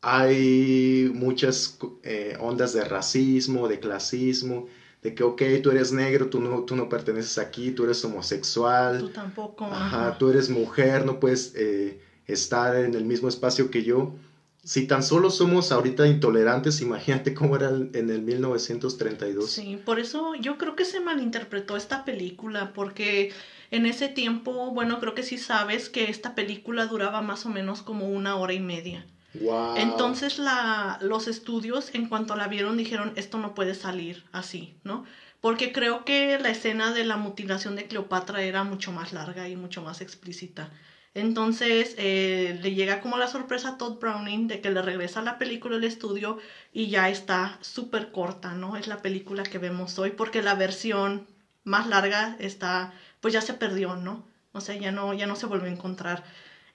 hay 0.00 1.10
muchas 1.14 1.78
eh, 2.02 2.36
ondas 2.40 2.72
de 2.72 2.84
racismo, 2.84 3.68
de 3.68 3.80
clasismo, 3.80 4.66
de 5.02 5.14
que, 5.14 5.22
ok, 5.22 5.42
tú 5.62 5.70
eres 5.70 5.92
negro, 5.92 6.28
tú 6.28 6.40
no, 6.40 6.62
tú 6.64 6.74
no 6.76 6.88
perteneces 6.88 7.38
aquí, 7.38 7.70
tú 7.70 7.84
eres 7.84 8.04
homosexual, 8.04 8.98
Tú 9.00 9.08
tampoco. 9.10 9.66
ajá, 9.66 10.08
Ajá. 10.08 10.18
tú 10.18 10.28
eres 10.30 10.48
mujer, 10.50 11.04
no 11.04 11.20
puedes 11.20 11.52
eh, 11.54 11.98
estar 12.26 12.74
en 12.76 12.94
el 12.94 13.04
mismo 13.04 13.28
espacio 13.28 13.70
que 13.70 13.82
yo. 13.84 14.14
Si 14.64 14.82
tan 14.86 15.04
solo 15.04 15.30
somos 15.30 15.70
ahorita 15.70 16.08
intolerantes, 16.08 16.80
imagínate 16.80 17.34
cómo 17.34 17.54
era 17.54 17.68
en 17.68 18.10
el 18.10 18.20
1932. 18.22 19.50
Sí, 19.50 19.76
por 19.84 20.00
eso 20.00 20.34
yo 20.34 20.58
creo 20.58 20.74
que 20.74 20.84
se 20.84 20.98
malinterpretó 20.98 21.76
esta 21.76 22.04
película, 22.04 22.72
porque 22.72 23.32
en 23.70 23.86
ese 23.86 24.08
tiempo, 24.08 24.72
bueno, 24.72 24.98
creo 24.98 25.14
que 25.14 25.22
sí 25.22 25.38
sabes 25.38 25.88
que 25.88 26.08
esta 26.08 26.34
película 26.34 26.86
duraba 26.86 27.20
más 27.22 27.46
o 27.46 27.48
menos 27.48 27.82
como 27.82 28.08
una 28.08 28.36
hora 28.36 28.54
y 28.54 28.60
media. 28.60 29.06
Entonces 29.74 30.38
los 31.00 31.26
estudios 31.28 31.94
en 31.94 32.08
cuanto 32.08 32.36
la 32.36 32.48
vieron 32.48 32.76
dijeron 32.76 33.12
esto 33.16 33.38
no 33.38 33.54
puede 33.54 33.74
salir 33.74 34.24
así, 34.32 34.78
¿no? 34.84 35.04
Porque 35.40 35.72
creo 35.72 36.04
que 36.04 36.38
la 36.38 36.50
escena 36.50 36.92
de 36.92 37.04
la 37.04 37.16
mutilación 37.16 37.76
de 37.76 37.86
Cleopatra 37.86 38.42
era 38.42 38.64
mucho 38.64 38.92
más 38.92 39.12
larga 39.12 39.48
y 39.48 39.56
mucho 39.56 39.82
más 39.82 40.00
explícita. 40.00 40.70
Entonces 41.14 41.94
eh, 41.98 42.58
le 42.62 42.74
llega 42.74 43.00
como 43.00 43.16
la 43.16 43.28
sorpresa 43.28 43.70
a 43.70 43.78
Todd 43.78 43.98
Browning 43.98 44.48
de 44.48 44.60
que 44.60 44.70
le 44.70 44.82
regresa 44.82 45.22
la 45.22 45.38
película 45.38 45.76
al 45.76 45.84
estudio 45.84 46.38
y 46.72 46.88
ya 46.88 47.08
está 47.08 47.58
súper 47.62 48.10
corta, 48.10 48.54
¿no? 48.54 48.76
Es 48.76 48.86
la 48.86 49.00
película 49.02 49.42
que 49.42 49.58
vemos 49.58 49.98
hoy 49.98 50.10
porque 50.10 50.42
la 50.42 50.54
versión 50.54 51.26
más 51.64 51.86
larga 51.86 52.36
está, 52.38 52.92
pues 53.20 53.32
ya 53.34 53.40
se 53.40 53.54
perdió, 53.54 53.96
¿no? 53.96 54.26
O 54.52 54.60
sea, 54.60 54.74
ya 54.74 54.90
no, 54.92 55.12
ya 55.14 55.26
no 55.26 55.36
se 55.36 55.46
volvió 55.46 55.68
a 55.68 55.72
encontrar. 55.72 56.24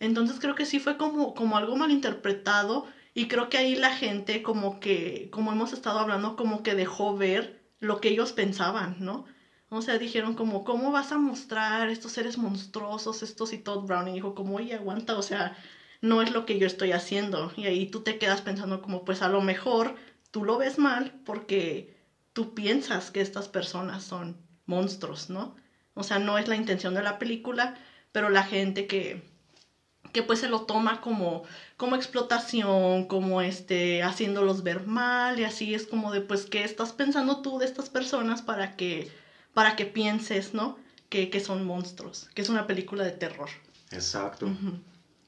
Entonces 0.01 0.39
creo 0.39 0.55
que 0.55 0.65
sí 0.65 0.79
fue 0.79 0.97
como, 0.97 1.33
como 1.35 1.57
algo 1.57 1.75
malinterpretado 1.77 2.85
y 3.13 3.27
creo 3.27 3.49
que 3.49 3.57
ahí 3.57 3.75
la 3.75 3.91
gente 3.91 4.41
como 4.43 4.79
que, 4.81 5.29
como 5.31 5.51
hemos 5.53 5.73
estado 5.73 5.99
hablando, 5.99 6.35
como 6.35 6.63
que 6.63 6.75
dejó 6.75 7.15
ver 7.15 7.61
lo 7.79 8.01
que 8.01 8.09
ellos 8.09 8.33
pensaban, 8.33 8.97
¿no? 8.99 9.25
O 9.69 9.81
sea, 9.81 9.97
dijeron 9.97 10.33
como, 10.35 10.63
¿cómo 10.65 10.91
vas 10.91 11.11
a 11.11 11.17
mostrar 11.17 11.89
estos 11.89 12.11
seres 12.13 12.37
monstruosos, 12.37 13.23
estos 13.23 13.53
y 13.53 13.57
Todd 13.59 13.85
Browning? 13.85 14.13
Dijo 14.15 14.35
como, 14.35 14.55
oye, 14.57 14.73
aguanta, 14.75 15.15
o 15.15 15.21
sea, 15.21 15.55
no 16.01 16.21
es 16.21 16.29
lo 16.31 16.45
que 16.45 16.57
yo 16.57 16.67
estoy 16.67 16.91
haciendo. 16.91 17.51
Y 17.55 17.65
ahí 17.65 17.85
tú 17.85 18.01
te 18.01 18.17
quedas 18.17 18.41
pensando 18.41 18.81
como, 18.81 19.05
pues 19.05 19.21
a 19.21 19.29
lo 19.29 19.41
mejor 19.41 19.95
tú 20.31 20.43
lo 20.43 20.57
ves 20.57 20.77
mal 20.77 21.21
porque 21.25 21.93
tú 22.33 22.53
piensas 22.53 23.11
que 23.11 23.21
estas 23.21 23.47
personas 23.49 24.03
son 24.03 24.37
monstruos, 24.65 25.29
¿no? 25.29 25.55
O 25.93 26.03
sea, 26.03 26.19
no 26.19 26.37
es 26.37 26.47
la 26.47 26.55
intención 26.55 26.93
de 26.93 27.01
la 27.03 27.17
película, 27.19 27.73
pero 28.11 28.29
la 28.29 28.43
gente 28.43 28.87
que, 28.87 29.21
que 30.11 30.23
pues 30.23 30.39
se 30.39 30.49
lo 30.49 30.61
toma 30.61 31.01
como, 31.01 31.43
como 31.77 31.95
explotación, 31.95 33.05
como 33.05 33.41
este, 33.41 34.03
haciéndolos 34.03 34.63
ver 34.63 34.85
mal 34.85 35.39
y 35.39 35.43
así 35.43 35.73
es 35.73 35.85
como 35.87 36.11
de 36.11 36.21
pues 36.21 36.45
qué 36.45 36.63
estás 36.63 36.91
pensando 36.91 37.41
tú 37.41 37.59
de 37.59 37.65
estas 37.65 37.89
personas 37.89 38.41
para 38.41 38.75
que, 38.75 39.11
para 39.53 39.75
que 39.75 39.85
pienses, 39.85 40.53
¿no? 40.53 40.77
Que, 41.09 41.29
que 41.29 41.39
son 41.39 41.65
monstruos, 41.65 42.29
que 42.33 42.41
es 42.41 42.49
una 42.49 42.67
película 42.67 43.03
de 43.03 43.11
terror. 43.11 43.49
Exacto. 43.91 44.49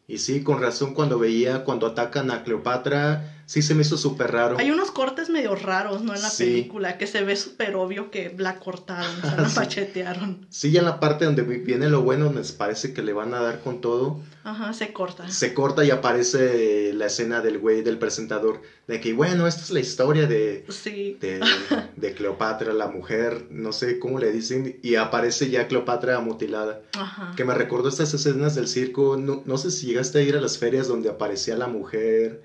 Y 0.08 0.18
sí, 0.18 0.42
con 0.44 0.60
razón 0.62 0.94
cuando 0.94 1.18
veía, 1.18 1.64
cuando 1.64 1.88
atacan 1.88 2.30
a 2.32 2.44
Cleopatra, 2.44 3.30
sí 3.46 3.62
se 3.62 3.74
me 3.74 3.82
hizo 3.84 3.98
súper 3.98 4.32
raro. 4.32 4.58
Hay 4.60 4.70
unos 4.72 4.92
cortes 4.92 5.30
medio 5.30 5.56
raros, 5.56 6.02
¿no? 6.04 6.14
En 6.14 6.22
la 6.22 6.30
Sí. 6.30 6.44
película, 6.46 6.98
que 6.98 7.08
se 7.08 7.24
ve 7.24 7.36
súper 7.38 7.76
obvio 7.76 8.12
que 8.12 8.34
la 8.38 8.58
cortaron, 8.58 9.16
o 9.18 9.22
sea, 9.22 9.36
la 9.38 9.50
Sí. 9.50 9.56
machetearon. 9.60 10.46
Sí, 10.50 10.72
ya 10.72 10.80
en 10.80 10.86
la 10.86 11.00
parte 11.00 11.26
donde 11.26 11.44
vi- 11.44 11.58
viene 11.58 11.88
lo 11.90 12.02
bueno, 12.02 12.30
me 12.30 12.42
parece 12.44 12.94
que 12.94 13.02
le 13.02 13.14
van 13.14 13.34
a 13.34 13.42
dar 13.42 13.62
con 13.62 13.80
todo, 13.82 14.20
Ajá, 14.44 14.74
se 14.74 14.92
corta. 14.92 15.30
se 15.30 15.54
corta 15.54 15.86
y 15.86 15.92
aparece 15.92 16.92
la 16.94 17.06
escena 17.06 17.42
del 17.42 17.58
güey, 17.60 17.82
del 17.82 17.98
presentador, 17.98 18.62
de 18.88 19.00
que, 19.00 19.14
bueno, 19.14 19.48
esta 19.48 19.62
es 19.62 19.72
la 19.72 19.80
historia 19.80 20.28
de, 20.28 20.66
Sí. 20.70 21.18
de, 21.22 21.40
de 21.96 22.14
Cleopatra, 22.14 22.74
la 22.74 22.88
mujer, 22.88 23.46
no 23.50 23.72
sé 23.72 24.00
cómo 24.00 24.20
le 24.20 24.32
dicen, 24.32 24.80
y 24.82 24.96
aparece 24.96 25.50
ya 25.50 25.68
Cleopatra 25.68 26.20
mutilada. 26.20 26.82
Ajá. 26.98 27.34
Que 27.36 27.46
me 27.46 27.54
recordó 27.54 27.88
estas 27.90 28.14
escenas 28.14 28.56
del 28.56 28.68
circo, 28.68 29.16
no, 29.18 29.42
no 29.46 29.58
sé 29.58 29.72
si 29.72 29.93
llegaste 29.94 30.18
a 30.18 30.22
ir 30.24 30.36
a 30.36 30.42
las 30.42 30.58
ferias 30.58 30.88
donde 30.88 31.08
aparecía 31.08 31.56
la 31.56 31.68
mujer, 31.68 32.42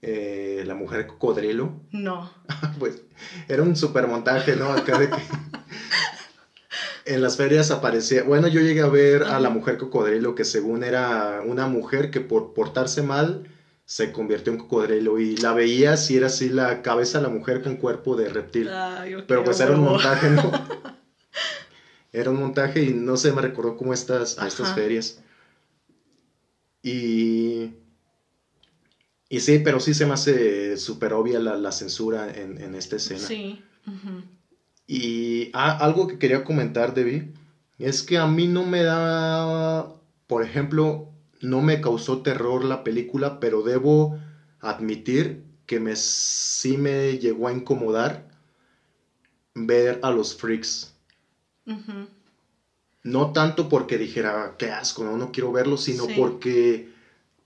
eh, 0.00 0.64
la 0.66 0.74
mujer 0.74 1.06
cocodrilo. 1.06 1.80
No. 1.90 2.30
Pues 2.78 3.02
era 3.48 3.62
un 3.62 3.76
super 3.76 4.06
montaje, 4.06 4.56
¿no? 4.56 4.72
Acá 4.72 4.98
de 4.98 5.10
que 5.10 5.22
en 7.04 7.20
las 7.20 7.36
ferias 7.36 7.70
aparecía, 7.70 8.22
bueno, 8.22 8.48
yo 8.48 8.60
llegué 8.60 8.80
a 8.80 8.86
ver 8.86 9.24
a 9.24 9.38
la 9.38 9.50
mujer 9.50 9.76
cocodrilo 9.76 10.34
que 10.34 10.44
según 10.44 10.82
era 10.82 11.42
una 11.44 11.66
mujer 11.66 12.10
que 12.10 12.20
por 12.20 12.54
portarse 12.54 13.02
mal 13.02 13.48
se 13.84 14.10
convirtió 14.12 14.52
en 14.52 14.58
cocodrilo 14.58 15.18
y 15.18 15.36
la 15.36 15.52
veía 15.52 15.96
si 15.98 16.16
era 16.16 16.28
así 16.28 16.48
la 16.48 16.80
cabeza 16.80 17.18
de 17.18 17.24
la 17.24 17.28
mujer 17.28 17.62
con 17.62 17.76
cuerpo 17.76 18.16
de 18.16 18.30
reptil. 18.30 18.70
Ay, 18.70 19.16
Pero 19.26 19.44
pues 19.44 19.60
era 19.60 19.72
un 19.72 19.80
montaje, 19.80 20.30
¿no? 20.30 20.50
Era 22.14 22.28
un 22.28 22.36
montaje 22.36 22.82
y 22.82 22.92
no 22.92 23.16
sé, 23.16 23.32
me 23.32 23.40
recordó 23.40 23.74
como 23.74 23.94
estas, 23.94 24.38
a 24.38 24.46
estas 24.46 24.66
Ajá. 24.66 24.74
ferias. 24.74 25.18
Y... 26.82 27.70
Y 29.28 29.40
sí, 29.40 29.58
pero 29.58 29.80
sí 29.80 29.94
se 29.94 30.04
me 30.04 30.12
hace 30.12 30.76
súper 30.76 31.14
obvia 31.14 31.40
la, 31.40 31.56
la 31.56 31.72
censura 31.72 32.30
en, 32.30 32.60
en 32.60 32.74
esta 32.74 32.96
escena. 32.96 33.20
Sí. 33.20 33.62
Y 34.86 35.50
ah, 35.54 35.70
algo 35.70 36.06
que 36.06 36.18
quería 36.18 36.44
comentar, 36.44 36.92
Debbie, 36.92 37.32
es 37.78 38.02
que 38.02 38.18
a 38.18 38.26
mí 38.26 38.46
no 38.46 38.62
me 38.62 38.82
da, 38.82 39.88
por 40.26 40.42
ejemplo, 40.42 41.08
no 41.40 41.62
me 41.62 41.80
causó 41.80 42.20
terror 42.20 42.62
la 42.64 42.84
película, 42.84 43.40
pero 43.40 43.62
debo 43.62 44.14
admitir 44.60 45.42
que 45.66 45.80
me, 45.80 45.96
sí 45.96 46.76
me 46.76 47.18
llegó 47.18 47.48
a 47.48 47.52
incomodar 47.52 48.28
ver 49.54 49.98
a 50.02 50.10
los 50.10 50.34
freaks. 50.34 50.92
No 53.04 53.32
tanto 53.32 53.68
porque 53.68 53.98
dijera, 53.98 54.54
qué 54.58 54.70
asco, 54.70 55.02
no, 55.04 55.16
no 55.16 55.32
quiero 55.32 55.50
verlo, 55.52 55.76
sino 55.76 56.04
Sí. 56.06 56.12
porque 56.16 56.88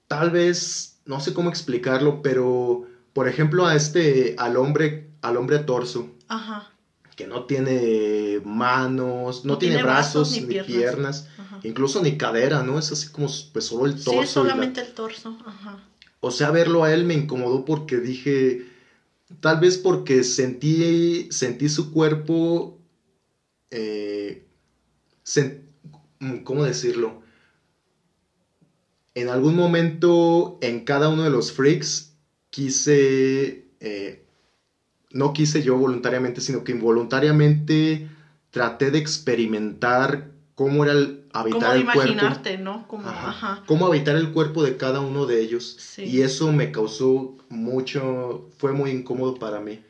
tal 0.08 0.30
vez, 0.30 0.96
no 1.06 1.20
sé 1.20 1.32
cómo 1.32 1.48
explicarlo, 1.48 2.20
pero, 2.22 2.82
por 3.12 3.26
ejemplo, 3.28 3.66
a 3.66 3.74
este, 3.74 4.34
al 4.36 4.56
hombre, 4.56 5.08
al 5.22 5.36
hombre 5.38 5.58
torso, 5.60 6.10
Ajá. 6.28 6.70
que 7.16 7.26
no 7.26 7.44
tiene 7.46 8.40
manos, 8.44 9.44
no, 9.46 9.52
No 9.54 9.58
tiene, 9.58 9.76
tiene 9.76 9.82
brazos, 9.82 10.30
ni 10.32 10.40
ni 10.40 10.62
piernas, 10.62 11.26
incluso 11.62 12.02
ni 12.02 12.18
cadera, 12.18 12.62
¿no? 12.62 12.78
Es 12.78 12.92
así 12.92 13.08
como 13.08 13.28
pues 13.52 13.64
solo 13.64 13.86
el 13.86 13.94
torso. 13.94 14.10
Sí, 14.10 14.16
es 14.18 14.18
y 14.18 14.20
la- 14.20 14.26
solamente 14.26 14.80
el 14.82 14.92
torso. 14.92 15.38
Ajá. 15.46 15.78
O 16.20 16.30
sea, 16.30 16.50
verlo 16.50 16.84
a 16.84 16.92
él 16.92 17.04
me 17.04 17.14
incomodó 17.14 17.64
porque 17.64 18.00
dije, 18.00 18.62
tal 19.40 19.58
vez 19.58 19.78
porque 19.78 20.22
sentí, 20.22 21.28
sentí 21.30 21.68
su 21.70 21.90
cuerpo, 21.90 22.76
eh, 23.70 24.42
mm, 26.20 26.38
¿cómo 26.38 26.64
decirlo? 26.64 27.18
En 29.14 29.28
algún 29.28 29.54
momento 29.54 30.58
en 30.60 30.80
cada 30.80 31.08
uno 31.08 31.22
de 31.24 31.30
los 31.30 31.50
freaks 31.52 32.10
quise, 32.50 33.62
eh, 33.80 34.18
no 35.10 35.32
quise 35.32 35.62
yo 35.62 35.76
voluntariamente, 35.76 36.40
sino 36.40 36.64
que 36.64 36.72
involuntariamente 36.72 38.04
traté 38.50 38.90
de 38.90 38.98
experimentar 38.98 40.24
cómo 40.54 40.84
era 40.84 40.92
el 40.92 41.16
habitar 41.32 41.60
Como 41.60 41.72
de 41.72 41.78
el 41.78 41.84
cuerpo. 41.84 41.92
imaginarte, 41.92 42.56
¿no? 42.58 42.86
Como, 42.86 43.08
Ajá. 43.08 43.28
ajá. 43.30 43.62
Cómo 43.66 43.86
habitar 43.86 44.16
el 44.16 44.30
cuerpo 44.30 44.62
de 44.62 44.76
cada 44.76 45.00
uno 45.00 45.26
de 45.26 45.40
ellos. 45.40 45.76
Sí. 45.78 46.04
Y 46.04 46.22
eso 46.22 46.52
me 46.52 46.70
causó 46.70 47.34
mucho, 47.48 48.44
fue 48.58 48.72
muy 48.72 48.90
incómodo 48.90 49.34
para 49.34 49.60
mí. 49.60 49.80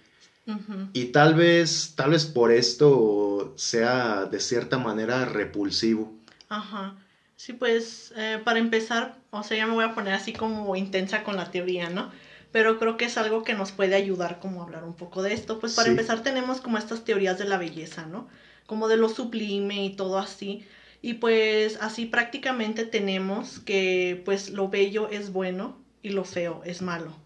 Y 0.92 1.06
tal 1.06 1.34
vez, 1.34 1.92
tal 1.94 2.10
vez 2.10 2.24
por 2.24 2.50
esto 2.50 3.52
sea 3.56 4.24
de 4.26 4.40
cierta 4.40 4.78
manera 4.78 5.24
repulsivo. 5.26 6.12
Ajá. 6.48 6.94
Sí, 7.36 7.52
pues 7.52 8.12
eh, 8.16 8.38
para 8.44 8.58
empezar, 8.58 9.18
o 9.30 9.42
sea, 9.42 9.56
ya 9.56 9.66
me 9.66 9.72
voy 9.74 9.84
a 9.84 9.94
poner 9.94 10.14
así 10.14 10.32
como 10.32 10.74
intensa 10.76 11.22
con 11.22 11.36
la 11.36 11.50
teoría, 11.50 11.88
¿no? 11.88 12.08
Pero 12.50 12.78
creo 12.78 12.96
que 12.96 13.04
es 13.06 13.16
algo 13.18 13.42
que 13.42 13.52
nos 13.54 13.72
puede 13.72 13.94
ayudar 13.94 14.38
como 14.38 14.60
a 14.60 14.64
hablar 14.64 14.84
un 14.84 14.94
poco 14.94 15.22
de 15.22 15.32
esto. 15.32 15.58
Pues 15.58 15.72
para 15.74 15.88
Sí. 15.88 15.90
empezar 15.90 16.22
tenemos 16.22 16.60
como 16.60 16.78
estas 16.78 17.04
teorías 17.04 17.36
de 17.38 17.44
la 17.44 17.58
belleza, 17.58 18.06
¿no? 18.06 18.26
Como 18.66 18.88
de 18.88 18.96
lo 18.96 19.08
sublime 19.08 19.84
y 19.84 19.90
todo 19.90 20.18
así. 20.18 20.60
Y 21.02 21.14
pues 21.14 21.76
así 21.80 22.06
prácticamente 22.06 22.84
tenemos 22.84 23.58
que 23.60 24.20
pues 24.24 24.48
lo 24.48 24.68
bello 24.68 25.08
es 25.08 25.30
bueno 25.30 25.76
y 26.02 26.10
lo 26.10 26.24
feo 26.24 26.62
es 26.64 26.80
malo. 26.80 27.16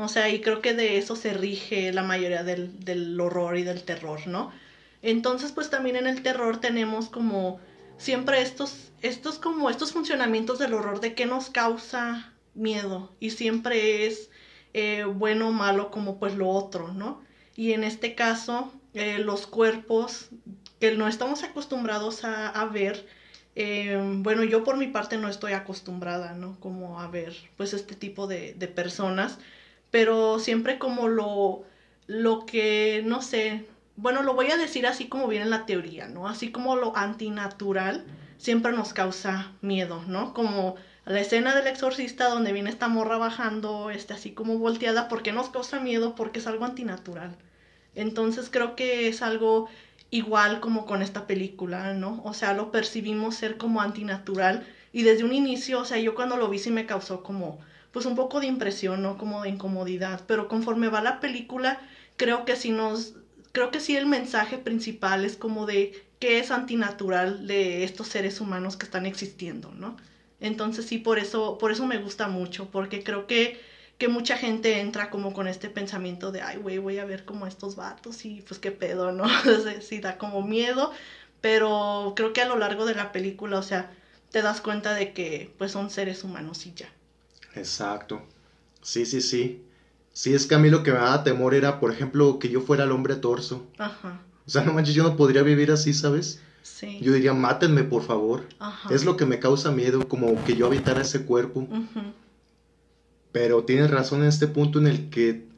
O 0.00 0.08
sea, 0.08 0.30
y 0.30 0.40
creo 0.40 0.60
que 0.62 0.74
de 0.74 0.96
eso 0.96 1.14
se 1.14 1.32
rige 1.34 1.92
la 1.92 2.02
mayoría 2.02 2.42
del, 2.42 2.84
del 2.84 3.20
horror 3.20 3.58
y 3.58 3.64
del 3.64 3.82
terror, 3.82 4.26
¿no? 4.26 4.50
Entonces, 5.02 5.52
pues 5.52 5.70
también 5.70 5.96
en 5.96 6.06
el 6.06 6.22
terror 6.22 6.58
tenemos 6.58 7.08
como 7.08 7.60
siempre 7.98 8.40
estos, 8.40 8.92
estos 9.02 9.38
como 9.38 9.68
estos 9.68 9.92
funcionamientos 9.92 10.58
del 10.58 10.74
horror 10.74 11.00
de 11.00 11.14
qué 11.14 11.26
nos 11.26 11.50
causa 11.50 12.32
miedo 12.54 13.12
y 13.20 13.30
siempre 13.30 14.06
es 14.06 14.30
eh, 14.72 15.04
bueno 15.04 15.48
o 15.48 15.52
malo 15.52 15.90
como 15.90 16.18
pues 16.18 16.34
lo 16.34 16.48
otro, 16.48 16.92
¿no? 16.92 17.22
Y 17.56 17.72
en 17.72 17.84
este 17.84 18.14
caso, 18.14 18.72
eh, 18.94 19.18
los 19.18 19.46
cuerpos 19.46 20.30
que 20.80 20.92
no 20.92 21.08
estamos 21.08 21.42
acostumbrados 21.42 22.24
a, 22.24 22.64
ver, 22.72 23.06
eh, 23.54 24.00
bueno, 24.18 24.44
yo 24.44 24.64
por 24.64 24.78
mi 24.78 24.86
parte 24.86 25.18
no 25.18 25.28
estoy 25.28 25.52
acostumbrada, 25.52 26.32
¿no? 26.32 26.58
Como 26.58 27.00
a 27.00 27.08
ver 27.08 27.36
pues 27.58 27.74
este 27.74 27.94
tipo 27.94 28.26
de, 28.26 28.54
de 28.54 28.66
personas, 28.66 29.38
pero 29.90 30.38
siempre 30.38 30.78
como 30.78 31.08
lo, 31.08 31.64
lo 32.06 32.46
que, 32.46 33.02
no 33.04 33.22
sé, 33.22 33.66
bueno, 33.96 34.22
lo 34.22 34.34
voy 34.34 34.50
a 34.50 34.56
decir 34.56 34.86
así 34.86 35.08
como 35.08 35.28
viene 35.28 35.44
en 35.44 35.50
la 35.50 35.66
teoría, 35.66 36.08
¿no? 36.08 36.28
Así 36.28 36.50
como 36.50 36.76
lo 36.76 36.96
antinatural 36.96 38.04
siempre 38.38 38.72
nos 38.72 38.92
causa 38.94 39.52
miedo, 39.60 40.02
¿no? 40.06 40.32
Como 40.32 40.76
la 41.04 41.20
escena 41.20 41.54
del 41.54 41.66
exorcista 41.66 42.28
donde 42.28 42.52
viene 42.52 42.70
esta 42.70 42.88
morra 42.88 43.18
bajando, 43.18 43.90
este, 43.90 44.14
así 44.14 44.32
como 44.32 44.58
volteada, 44.58 45.08
¿por 45.08 45.22
qué 45.22 45.32
nos 45.32 45.50
causa 45.50 45.80
miedo? 45.80 46.14
Porque 46.14 46.38
es 46.38 46.46
algo 46.46 46.64
antinatural. 46.64 47.36
Entonces 47.94 48.48
creo 48.50 48.76
que 48.76 49.08
es 49.08 49.22
algo 49.22 49.68
igual 50.10 50.60
como 50.60 50.86
con 50.86 51.02
esta 51.02 51.26
película, 51.26 51.94
¿no? 51.94 52.20
O 52.24 52.34
sea, 52.34 52.54
lo 52.54 52.70
percibimos 52.70 53.36
ser 53.36 53.56
como 53.56 53.80
antinatural 53.80 54.66
y 54.92 55.02
desde 55.02 55.24
un 55.24 55.32
inicio, 55.32 55.80
o 55.80 55.84
sea, 55.84 55.98
yo 55.98 56.14
cuando 56.14 56.36
lo 56.36 56.48
vi 56.48 56.58
sí 56.58 56.70
me 56.70 56.86
causó 56.86 57.22
como, 57.22 57.60
pues 57.92 58.04
un 58.04 58.14
poco 58.14 58.40
de 58.40 58.46
impresión, 58.46 59.02
¿no? 59.02 59.16
Como 59.16 59.42
de 59.42 59.48
incomodidad, 59.48 60.24
pero 60.26 60.48
conforme 60.48 60.88
va 60.88 61.00
la 61.00 61.20
película, 61.20 61.80
creo 62.16 62.44
que 62.44 62.56
sí 62.56 62.70
nos, 62.70 63.14
creo 63.52 63.70
que 63.70 63.80
sí 63.80 63.96
el 63.96 64.06
mensaje 64.06 64.58
principal 64.58 65.24
es 65.24 65.36
como 65.36 65.66
de 65.66 65.92
qué 66.18 66.38
es 66.38 66.50
antinatural 66.50 67.46
de 67.46 67.82
estos 67.84 68.08
seres 68.08 68.40
humanos 68.40 68.76
que 68.76 68.84
están 68.84 69.06
existiendo, 69.06 69.72
¿no? 69.74 69.96
Entonces 70.40 70.84
sí, 70.86 70.98
por 70.98 71.18
eso, 71.18 71.58
por 71.58 71.70
eso 71.70 71.84
me 71.84 71.98
gusta 71.98 72.26
mucho, 72.28 72.70
porque 72.70 73.02
creo 73.02 73.26
que, 73.26 73.58
que 73.98 74.08
mucha 74.08 74.36
gente 74.36 74.78
entra 74.80 75.10
como 75.10 75.32
con 75.32 75.46
este 75.46 75.68
pensamiento 75.68 76.30
de, 76.30 76.40
ay, 76.42 76.56
güey, 76.56 76.78
voy 76.78 76.98
a 76.98 77.04
ver 77.04 77.24
como 77.24 77.46
estos 77.46 77.74
vatos 77.74 78.24
y 78.24 78.40
pues 78.42 78.58
qué 78.58 78.70
pedo, 78.70 79.12
¿no? 79.12 79.24
Sí 79.82 80.00
da 80.00 80.16
como 80.18 80.42
miedo, 80.42 80.90
pero 81.40 82.12
creo 82.16 82.32
que 82.32 82.40
a 82.40 82.44
lo 82.46 82.56
largo 82.56 82.84
de 82.86 82.94
la 82.94 83.12
película, 83.12 83.58
o 83.58 83.62
sea, 83.62 83.90
te 84.30 84.42
das 84.42 84.60
cuenta 84.60 84.94
de 84.94 85.12
que 85.12 85.50
pues 85.58 85.72
son 85.72 85.90
seres 85.90 86.24
humanos 86.24 86.64
y 86.66 86.72
ya. 86.74 86.92
Exacto. 87.54 88.22
Sí, 88.82 89.06
sí, 89.06 89.20
sí. 89.20 89.62
Sí, 90.12 90.34
es 90.34 90.46
que 90.46 90.54
a 90.54 90.58
mí 90.58 90.70
lo 90.70 90.82
que 90.82 90.92
me 90.92 90.98
daba 90.98 91.22
temor 91.24 91.54
era, 91.54 91.80
por 91.80 91.92
ejemplo, 91.92 92.38
que 92.38 92.48
yo 92.48 92.60
fuera 92.60 92.84
el 92.84 92.92
hombre 92.92 93.16
torso. 93.16 93.66
Ajá, 93.78 94.22
O 94.46 94.50
sea, 94.50 94.64
no 94.64 94.72
manches, 94.72 94.94
yo 94.94 95.02
no 95.04 95.16
podría 95.16 95.42
vivir 95.42 95.70
así, 95.70 95.94
¿sabes? 95.94 96.40
sí. 96.62 96.98
Yo 97.00 97.12
diría, 97.12 97.32
mátenme, 97.32 97.84
por 97.84 98.02
favor. 98.02 98.46
Ajá. 98.58 98.92
Es 98.94 99.04
lo 99.04 99.16
que 99.16 99.26
me 99.26 99.38
causa 99.38 99.70
miedo, 99.70 100.08
como 100.08 100.42
que 100.44 100.56
yo 100.56 100.66
habitara 100.66 101.02
ese 101.02 101.24
cuerpo. 101.24 101.60
Ujú, 101.60 102.12
Pero 103.32 103.64
tienes 103.64 103.90
razón 103.90 104.22
en 104.22 104.28
este 104.28 104.48
punto 104.48 104.78
en 104.80 104.86
el 104.88 105.08
que 105.10 105.48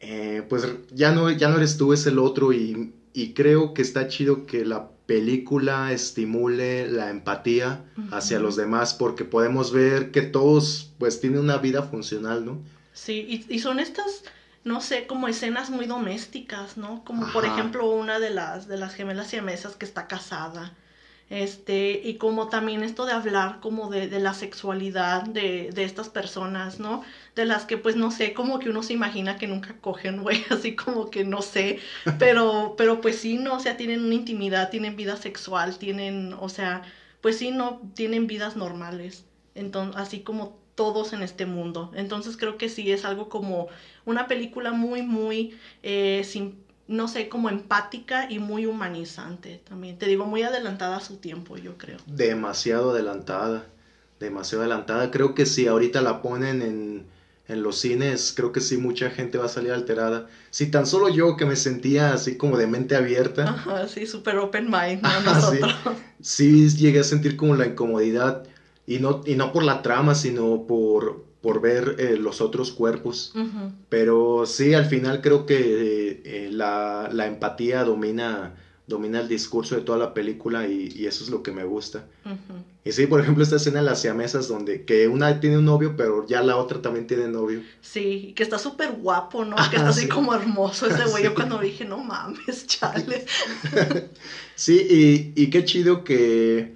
eh, 0.00 0.44
pues 0.48 0.66
ya 0.92 1.12
no, 1.12 1.30
ya 1.30 1.48
no 1.48 1.56
eres 1.56 1.76
tú, 1.76 1.92
es 1.92 2.06
el 2.06 2.18
otro 2.18 2.52
y, 2.52 2.94
y 3.12 3.32
creo 3.34 3.74
que 3.74 3.82
está 3.82 4.08
chido 4.08 4.46
que 4.46 4.64
la 4.64 4.88
película 5.10 5.90
estimule 5.90 6.86
la 6.86 7.10
empatía 7.10 7.82
hacia 8.12 8.38
los 8.38 8.54
demás 8.54 8.94
porque 8.94 9.24
podemos 9.24 9.72
ver 9.72 10.12
que 10.12 10.22
todos 10.22 10.92
pues 10.98 11.20
tienen 11.20 11.40
una 11.40 11.58
vida 11.58 11.82
funcional, 11.82 12.44
¿no? 12.44 12.60
Sí, 12.92 13.26
y, 13.28 13.52
y 13.52 13.58
son 13.58 13.80
estas, 13.80 14.22
no 14.62 14.80
sé, 14.80 15.08
como 15.08 15.26
escenas 15.26 15.68
muy 15.68 15.86
domésticas, 15.86 16.76
¿no? 16.76 17.02
Como 17.02 17.26
por 17.32 17.44
ejemplo 17.44 17.90
una 17.90 18.20
de 18.20 18.30
las, 18.30 18.68
de 18.68 18.76
las 18.76 18.94
gemelas 18.94 19.26
siamesas 19.26 19.74
que 19.74 19.84
está 19.84 20.06
casada. 20.06 20.74
Este, 21.30 22.00
y 22.02 22.14
como 22.14 22.48
también 22.48 22.82
esto 22.82 23.06
de 23.06 23.12
hablar 23.12 23.60
como 23.60 23.88
de, 23.88 24.08
la 24.18 24.34
sexualidad 24.34 25.22
de, 25.22 25.70
estas 25.76 26.08
personas, 26.08 26.80
¿no? 26.80 27.04
De 27.36 27.44
las 27.44 27.64
que 27.66 27.78
pues 27.78 27.94
no 27.94 28.10
sé, 28.10 28.34
como 28.34 28.58
que 28.58 28.68
uno 28.68 28.82
se 28.82 28.94
imagina 28.94 29.38
que 29.38 29.46
nunca 29.46 29.76
cogen, 29.80 30.22
güey, 30.22 30.42
así 30.50 30.74
como 30.74 31.08
que 31.08 31.22
no 31.22 31.40
sé, 31.40 31.78
pero, 32.18 32.74
pero 32.76 33.00
pues 33.00 33.16
sí, 33.16 33.36
no, 33.36 33.54
o 33.54 33.60
sea, 33.60 33.76
tienen 33.76 34.04
una 34.04 34.16
intimidad, 34.16 34.70
tienen 34.70 34.96
vida 34.96 35.16
sexual, 35.16 35.78
tienen, 35.78 36.34
o 36.34 36.48
sea, 36.48 36.82
pues 37.20 37.38
sí, 37.38 37.52
no, 37.52 37.80
tienen 37.94 38.26
vidas 38.26 38.56
normales, 38.56 39.24
entonces, 39.54 40.00
así 40.00 40.20
como 40.20 40.58
todos 40.74 41.12
en 41.12 41.22
este 41.22 41.46
mundo. 41.46 41.92
Entonces 41.94 42.36
creo 42.36 42.56
que 42.56 42.68
sí 42.68 42.90
es 42.90 43.04
algo 43.04 43.28
como 43.28 43.68
una 44.04 44.26
película 44.26 44.72
muy, 44.72 45.02
muy, 45.02 45.54
eh, 45.82 46.22
no 46.90 47.08
sé, 47.08 47.28
como 47.28 47.48
empática 47.48 48.26
y 48.28 48.38
muy 48.38 48.66
humanizante 48.66 49.60
también. 49.64 49.96
Te 49.96 50.06
digo, 50.06 50.26
muy 50.26 50.42
adelantada 50.42 50.96
a 50.96 51.00
su 51.00 51.16
tiempo, 51.16 51.56
yo 51.56 51.78
creo. 51.78 51.98
Demasiado 52.06 52.90
adelantada, 52.90 53.68
demasiado 54.18 54.62
adelantada. 54.62 55.10
Creo 55.10 55.34
que 55.34 55.46
si 55.46 55.66
ahorita 55.66 56.00
la 56.02 56.20
ponen 56.20 56.62
en, 56.62 57.06
en 57.48 57.62
los 57.62 57.76
cines, 57.78 58.32
creo 58.34 58.52
que 58.52 58.60
sí 58.60 58.76
mucha 58.76 59.10
gente 59.10 59.38
va 59.38 59.44
a 59.46 59.48
salir 59.48 59.72
alterada. 59.72 60.26
Si 60.50 60.66
tan 60.66 60.86
solo 60.86 61.08
yo 61.08 61.36
que 61.36 61.46
me 61.46 61.56
sentía 61.56 62.12
así 62.12 62.36
como 62.36 62.56
de 62.56 62.66
mente 62.66 62.96
abierta, 62.96 63.44
Ajá, 63.44 63.86
sí, 63.88 64.06
súper 64.06 64.38
open 64.38 64.70
mind, 64.70 65.02
¿no? 65.02 65.22
Ajá, 65.24 65.50
sí. 66.20 66.68
Llegué 66.76 67.00
a 67.00 67.04
sentir 67.04 67.36
como 67.36 67.54
la 67.54 67.66
incomodidad 67.66 68.42
y 68.86 68.98
no, 68.98 69.20
y 69.24 69.34
no 69.34 69.52
por 69.52 69.62
la 69.64 69.82
trama, 69.82 70.14
sino 70.14 70.66
por, 70.66 71.24
por 71.40 71.60
ver 71.60 71.96
eh, 71.98 72.16
los 72.16 72.40
otros 72.40 72.72
cuerpos. 72.72 73.32
Pero 73.88 74.44
sí, 74.46 74.74
al 74.74 74.86
final 74.86 75.20
creo 75.20 75.46
que 75.46 75.56
eh, 75.58 76.22
eh, 76.24 76.48
la, 76.52 77.08
la 77.12 77.26
empatía 77.26 77.82
domina, 77.84 78.56
domina 78.86 79.20
el 79.20 79.28
discurso 79.28 79.74
de 79.74 79.82
toda 79.82 79.98
la 79.98 80.12
película 80.12 80.68
y, 80.68 80.92
y 80.94 81.06
eso 81.06 81.24
es 81.24 81.30
lo 81.30 81.42
que 81.42 81.52
me 81.52 81.64
gusta. 81.64 82.04
Y 82.84 82.92
sí, 82.92 83.06
por 83.06 83.20
ejemplo, 83.20 83.42
esta 83.42 83.56
escena 83.56 83.80
de 83.80 83.86
las 83.86 84.00
siamesas 84.02 84.48
donde 84.48 84.84
que 84.84 85.08
una 85.08 85.40
tiene 85.40 85.58
un 85.58 85.64
novio, 85.64 85.96
pero 85.96 86.26
ya 86.26 86.42
la 86.42 86.56
otra 86.56 86.82
también 86.82 87.06
tiene 87.06 87.28
novio. 87.28 87.62
Sí, 87.80 88.32
que 88.36 88.42
está 88.42 88.58
súper 88.58 88.92
guapo, 88.92 89.44
¿no? 89.44 89.56
Que 89.70 89.76
está 89.76 89.88
así 89.88 90.02
sí. 90.02 90.08
como 90.08 90.34
hermoso 90.34 90.86
ese 90.86 91.04
güey. 91.04 91.22
Sí. 91.22 91.28
Yo 91.28 91.34
cuando 91.34 91.58
dije, 91.58 91.84
no 91.86 91.98
mames, 91.98 92.66
chale. 92.66 93.24
Sí, 94.54 95.32
y, 95.34 95.42
y 95.42 95.48
qué 95.48 95.64
chido 95.64 96.04
que, 96.04 96.74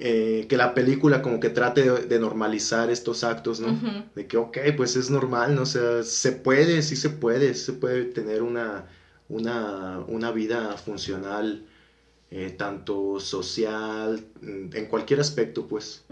eh, 0.00 0.46
que 0.48 0.56
la 0.56 0.74
película 0.74 1.22
como 1.22 1.40
que 1.40 1.50
trate 1.50 1.82
de, 1.82 2.06
de 2.06 2.18
normalizar 2.18 2.90
estos 2.90 3.22
actos, 3.24 3.60
¿no? 3.60 3.78
De 4.14 4.26
que, 4.26 4.36
ok, 4.38 4.58
pues 4.76 4.96
es 4.96 5.10
normal, 5.10 5.54
¿no? 5.54 5.62
O 5.62 5.66
sea, 5.66 6.02
se 6.02 6.32
puede, 6.32 6.82
sí 6.82 6.96
se 6.96 7.10
puede, 7.10 7.54
sí 7.54 7.66
se 7.66 7.72
puede 7.74 8.06
tener 8.06 8.42
una, 8.42 8.86
una, 9.28 10.00
una 10.08 10.32
vida 10.32 10.76
funcional, 10.78 11.66
eh, 12.30 12.50
tanto 12.50 13.20
social, 13.20 14.24
mm, 14.40 14.76
en 14.76 14.86
cualquier 14.86 15.20
aspecto, 15.20 15.66
pues. 15.66 16.06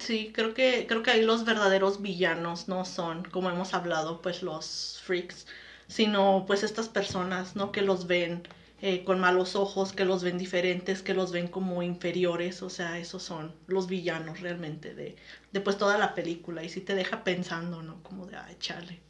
Sí, 0.00 0.30
creo 0.34 0.54
que, 0.54 0.86
creo 0.88 1.02
que 1.02 1.10
ahí 1.10 1.22
los 1.22 1.44
verdaderos 1.44 2.02
villanos 2.02 2.68
no 2.68 2.84
son, 2.84 3.24
como 3.24 3.50
hemos 3.50 3.74
hablado, 3.74 4.20
pues 4.22 4.42
los 4.42 5.00
freaks, 5.04 5.46
sino 5.88 6.44
pues 6.46 6.62
estas 6.62 6.88
personas, 6.88 7.56
¿no? 7.56 7.72
Que 7.72 7.82
los 7.82 8.06
ven 8.06 8.42
eh, 8.82 9.04
con 9.04 9.20
malos 9.20 9.56
ojos, 9.56 9.92
que 9.94 10.04
los 10.04 10.22
ven 10.22 10.36
diferentes, 10.38 11.02
que 11.02 11.14
los 11.14 11.32
ven 11.32 11.48
como 11.48 11.82
inferiores, 11.82 12.62
o 12.62 12.70
sea, 12.70 12.98
esos 12.98 13.22
son 13.22 13.54
los 13.66 13.86
villanos 13.88 14.40
realmente 14.40 14.94
de, 14.94 15.16
de 15.52 15.60
pues 15.62 15.78
toda 15.78 15.96
la 15.98 16.14
película 16.14 16.62
y 16.64 16.68
sí 16.68 16.82
te 16.82 16.94
deja 16.94 17.24
pensando, 17.24 17.82
¿no? 17.82 18.02
Como 18.02 18.26
de, 18.26 18.36
ay, 18.36 18.56
chale. 18.60 19.00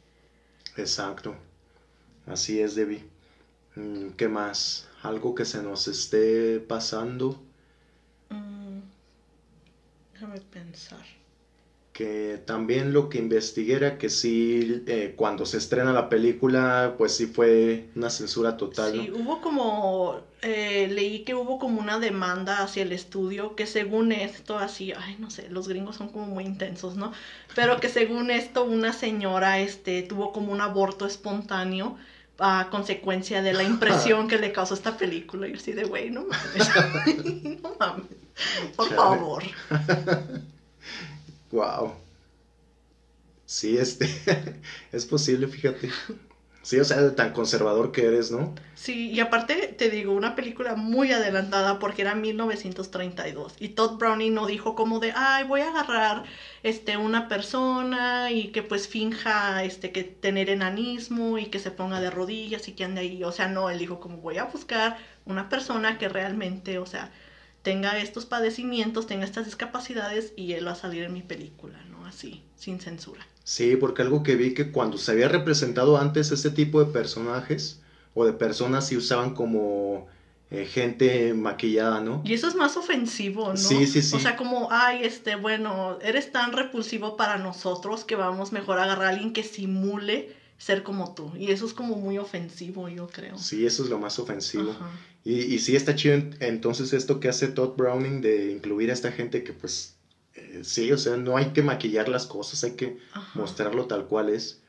Exacto. 0.77 1.35
Así 2.27 2.61
es, 2.61 2.75
Debbie. 2.75 3.03
Mm, 3.75 4.09
¿Qué 4.11 4.27
más? 4.29 4.89
Algo 5.03 5.35
que 5.35 5.45
se 5.45 5.63
nos 5.63 5.87
esté 5.87 6.59
pasando. 6.61 7.41
Mm, 8.31 8.81
déjame 10.13 10.39
pensar. 10.41 11.05
Que 11.93 12.41
también 12.45 12.93
lo 12.93 13.09
que 13.09 13.17
investigué 13.19 13.75
era 13.75 13.97
que 13.97 14.09
sí, 14.09 14.83
eh, 14.87 15.13
cuando 15.15 15.45
se 15.45 15.57
estrena 15.57 15.93
la 15.93 16.09
película, 16.09 16.95
pues 16.97 17.13
sí 17.13 17.27
fue 17.27 17.87
una 17.95 18.09
censura 18.09 18.57
total, 18.57 18.95
Sí, 18.95 19.09
¿no? 19.11 19.11
hubo 19.13 19.39
como, 19.39 20.21
eh, 20.41 20.87
leí 20.89 21.19
que 21.23 21.35
hubo 21.35 21.59
como 21.59 21.79
una 21.79 21.99
demanda 21.99 22.61
hacia 22.63 22.81
el 22.81 22.91
estudio 22.91 23.55
que 23.55 23.67
según 23.67 24.11
esto, 24.11 24.57
así, 24.57 24.91
ay, 24.95 25.15
no 25.19 25.29
sé, 25.29 25.47
los 25.49 25.67
gringos 25.67 25.95
son 25.97 26.09
como 26.09 26.25
muy 26.27 26.43
intensos, 26.43 26.95
¿no? 26.95 27.11
Pero 27.53 27.79
que 27.79 27.87
según 27.87 28.31
esto 28.31 28.63
una 28.63 28.91
señora, 28.91 29.59
este, 29.59 30.01
tuvo 30.03 30.31
como 30.31 30.51
un 30.51 30.61
aborto 30.61 31.05
espontáneo 31.05 31.95
a 32.39 32.67
consecuencia 32.71 33.41
de 33.43 33.53
la 33.53 33.63
impresión 33.63 34.27
que 34.27 34.37
le 34.39 34.51
causó 34.51 34.73
esta 34.73 34.97
película. 34.97 35.47
Y 35.47 35.53
así 35.53 35.71
de, 35.73 35.83
güey, 35.83 36.09
no 36.09 36.23
mames, 36.25 36.71
no 37.63 37.75
mames, 37.79 38.05
por 38.75 38.89
Chale. 38.89 38.93
favor. 38.93 39.43
Wow. 41.53 41.95
Sí, 43.45 43.77
este, 43.77 44.09
es 44.91 45.05
posible, 45.05 45.47
fíjate. 45.47 45.89
Sí, 46.61 46.79
o 46.79 46.85
sea, 46.85 47.03
de 47.03 47.11
tan 47.11 47.31
conservador 47.31 47.91
que 47.91 48.05
eres, 48.05 48.31
¿no? 48.31 48.53
Sí, 48.75 49.09
y 49.11 49.19
aparte 49.19 49.67
te 49.77 49.87
digo, 49.89 50.13
una 50.13 50.33
película 50.35 50.73
muy 50.75 51.11
adelantada 51.11 51.77
porque 51.77 52.01
era 52.01 52.15
1932 52.15 53.53
y 53.59 53.69
Todd 53.69 53.97
Browning 53.97 54.33
no 54.33 54.47
dijo 54.47 54.73
como 54.75 54.99
de, 54.99 55.11
ay, 55.15 55.43
voy 55.43 55.61
a 55.61 55.67
agarrar 55.69 56.23
este 56.63 56.97
una 56.97 57.27
persona 57.27 58.31
y 58.31 58.47
que 58.47 58.63
pues 58.63 58.87
finja 58.87 59.63
este 59.63 59.91
que 59.91 60.03
tener 60.03 60.49
enanismo 60.49 61.37
y 61.37 61.47
que 61.47 61.59
se 61.59 61.69
ponga 61.71 61.99
de 61.99 62.09
rodillas 62.09 62.67
y 62.67 62.73
que 62.73 62.83
ande 62.83 63.01
ahí, 63.01 63.23
o 63.23 63.31
sea, 63.31 63.47
no, 63.47 63.69
él 63.69 63.77
dijo 63.77 63.99
como 63.99 64.17
voy 64.17 64.37
a 64.37 64.45
buscar 64.45 64.95
una 65.25 65.49
persona 65.49 65.97
que 65.99 66.09
realmente, 66.09 66.79
o 66.79 66.85
sea, 66.87 67.11
tenga 67.63 67.97
estos 67.97 68.25
padecimientos, 68.25 69.07
tenga 69.07 69.25
estas 69.25 69.45
discapacidades 69.45 70.33
y 70.35 70.53
él 70.53 70.67
va 70.67 70.73
a 70.73 70.75
salir 70.75 71.03
en 71.03 71.13
mi 71.13 71.23
película, 71.23 71.81
¿no? 71.89 72.05
Así, 72.05 72.43
sin 72.55 72.79
censura. 72.79 73.25
Sí, 73.43 73.75
porque 73.77 74.01
algo 74.01 74.21
que 74.21 74.35
vi 74.35 74.53
que 74.53 74.71
cuando 74.71 74.97
se 74.97 75.11
había 75.11 75.29
representado 75.29 75.97
antes 75.97 76.31
ese 76.31 76.51
tipo 76.51 76.83
de 76.83 76.91
personajes 76.91 77.81
o 78.13 78.25
de 78.25 78.33
personas 78.33 78.87
sí 78.87 78.97
usaban 78.97 79.33
como 79.33 80.07
eh, 80.51 80.65
gente 80.65 81.33
maquillada, 81.33 82.01
¿no? 82.01 82.21
Y 82.25 82.33
eso 82.33 82.47
es 82.47 82.55
más 82.55 82.75
ofensivo, 82.77 83.49
¿no? 83.49 83.57
Sí, 83.57 83.87
sí, 83.87 84.01
sí. 84.01 84.15
O 84.15 84.19
sea, 84.19 84.35
como, 84.35 84.67
ay, 84.69 85.03
este, 85.03 85.35
bueno, 85.35 85.97
eres 86.01 86.31
tan 86.31 86.51
repulsivo 86.51 87.15
para 87.15 87.37
nosotros 87.37 88.03
que 88.03 88.15
vamos 88.15 88.51
mejor 88.51 88.77
a 88.77 88.83
agarrar 88.83 89.05
a 89.05 89.09
alguien 89.09 89.31
que 89.31 89.43
simule 89.43 90.35
ser 90.57 90.83
como 90.83 91.13
tú. 91.15 91.31
Y 91.37 91.51
eso 91.51 91.65
es 91.65 91.73
como 91.73 91.95
muy 91.95 92.17
ofensivo, 92.17 92.89
yo 92.89 93.07
creo. 93.07 93.37
Sí, 93.37 93.65
eso 93.65 93.83
es 93.83 93.89
lo 93.89 93.99
más 93.99 94.19
ofensivo. 94.19 94.71
Ajá. 94.71 94.91
Y, 95.25 95.35
y 95.53 95.59
sí 95.59 95.75
está 95.75 95.95
chido 95.95 96.15
en- 96.15 96.35
entonces 96.39 96.91
esto 96.93 97.19
que 97.19 97.29
hace 97.29 97.47
Todd 97.47 97.75
Browning 97.77 98.21
de 98.21 98.51
incluir 98.51 98.89
a 98.89 98.93
esta 98.93 99.11
gente 99.11 99.43
que 99.43 99.53
pues 99.53 99.95
eh, 100.35 100.61
sí, 100.63 100.91
o 100.91 100.97
sea, 100.97 101.15
no 101.17 101.37
hay 101.37 101.47
que 101.47 101.61
maquillar 101.63 102.09
las 102.09 102.25
cosas, 102.25 102.63
hay 102.63 102.71
que 102.71 102.97
Ajá. 103.13 103.39
mostrarlo 103.39 103.85
tal 103.85 104.07
cual 104.07 104.29
es. 104.29 104.59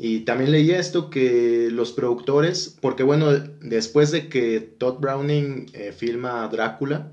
Y 0.00 0.20
también 0.20 0.52
leí 0.52 0.70
esto 0.70 1.10
que 1.10 1.68
los 1.72 1.92
productores, 1.92 2.76
porque 2.80 3.02
bueno, 3.02 3.32
después 3.60 4.10
de 4.12 4.28
que 4.28 4.60
Todd 4.60 4.98
Browning 5.00 5.70
eh, 5.72 5.92
filma 5.92 6.44
a 6.44 6.48
Drácula, 6.48 7.10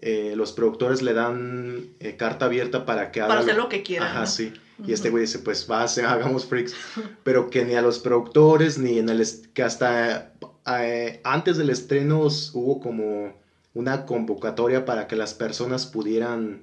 eh, 0.00 0.34
los 0.36 0.52
productores 0.52 1.00
le 1.02 1.12
dan 1.14 1.90
eh, 2.00 2.16
carta 2.16 2.46
abierta 2.46 2.84
para 2.84 3.12
que 3.12 3.20
haga 3.20 3.28
Para 3.28 3.40
hacer 3.42 3.56
lo 3.56 3.68
que 3.68 3.82
quiera. 3.84 4.06
Ajá, 4.06 4.20
¿no? 4.22 4.26
sí. 4.26 4.52
Y 4.84 4.92
este 4.92 5.10
güey 5.10 5.22
dice, 5.22 5.38
pues 5.38 5.68
va, 5.70 5.84
hagamos 6.12 6.44
freaks. 6.46 6.74
Pero 7.22 7.50
que 7.50 7.64
ni 7.64 7.74
a 7.74 7.82
los 7.82 8.00
productores, 8.00 8.78
ni 8.78 8.98
en 8.98 9.08
el... 9.08 9.24
que 9.54 9.62
hasta 9.62 10.32
eh, 10.66 11.20
antes 11.24 11.56
del 11.56 11.70
estreno 11.70 12.20
hubo 12.52 12.80
como 12.80 13.32
una 13.74 14.04
convocatoria 14.06 14.84
para 14.84 15.06
que 15.08 15.16
las 15.16 15.34
personas 15.34 15.86
pudieran 15.86 16.62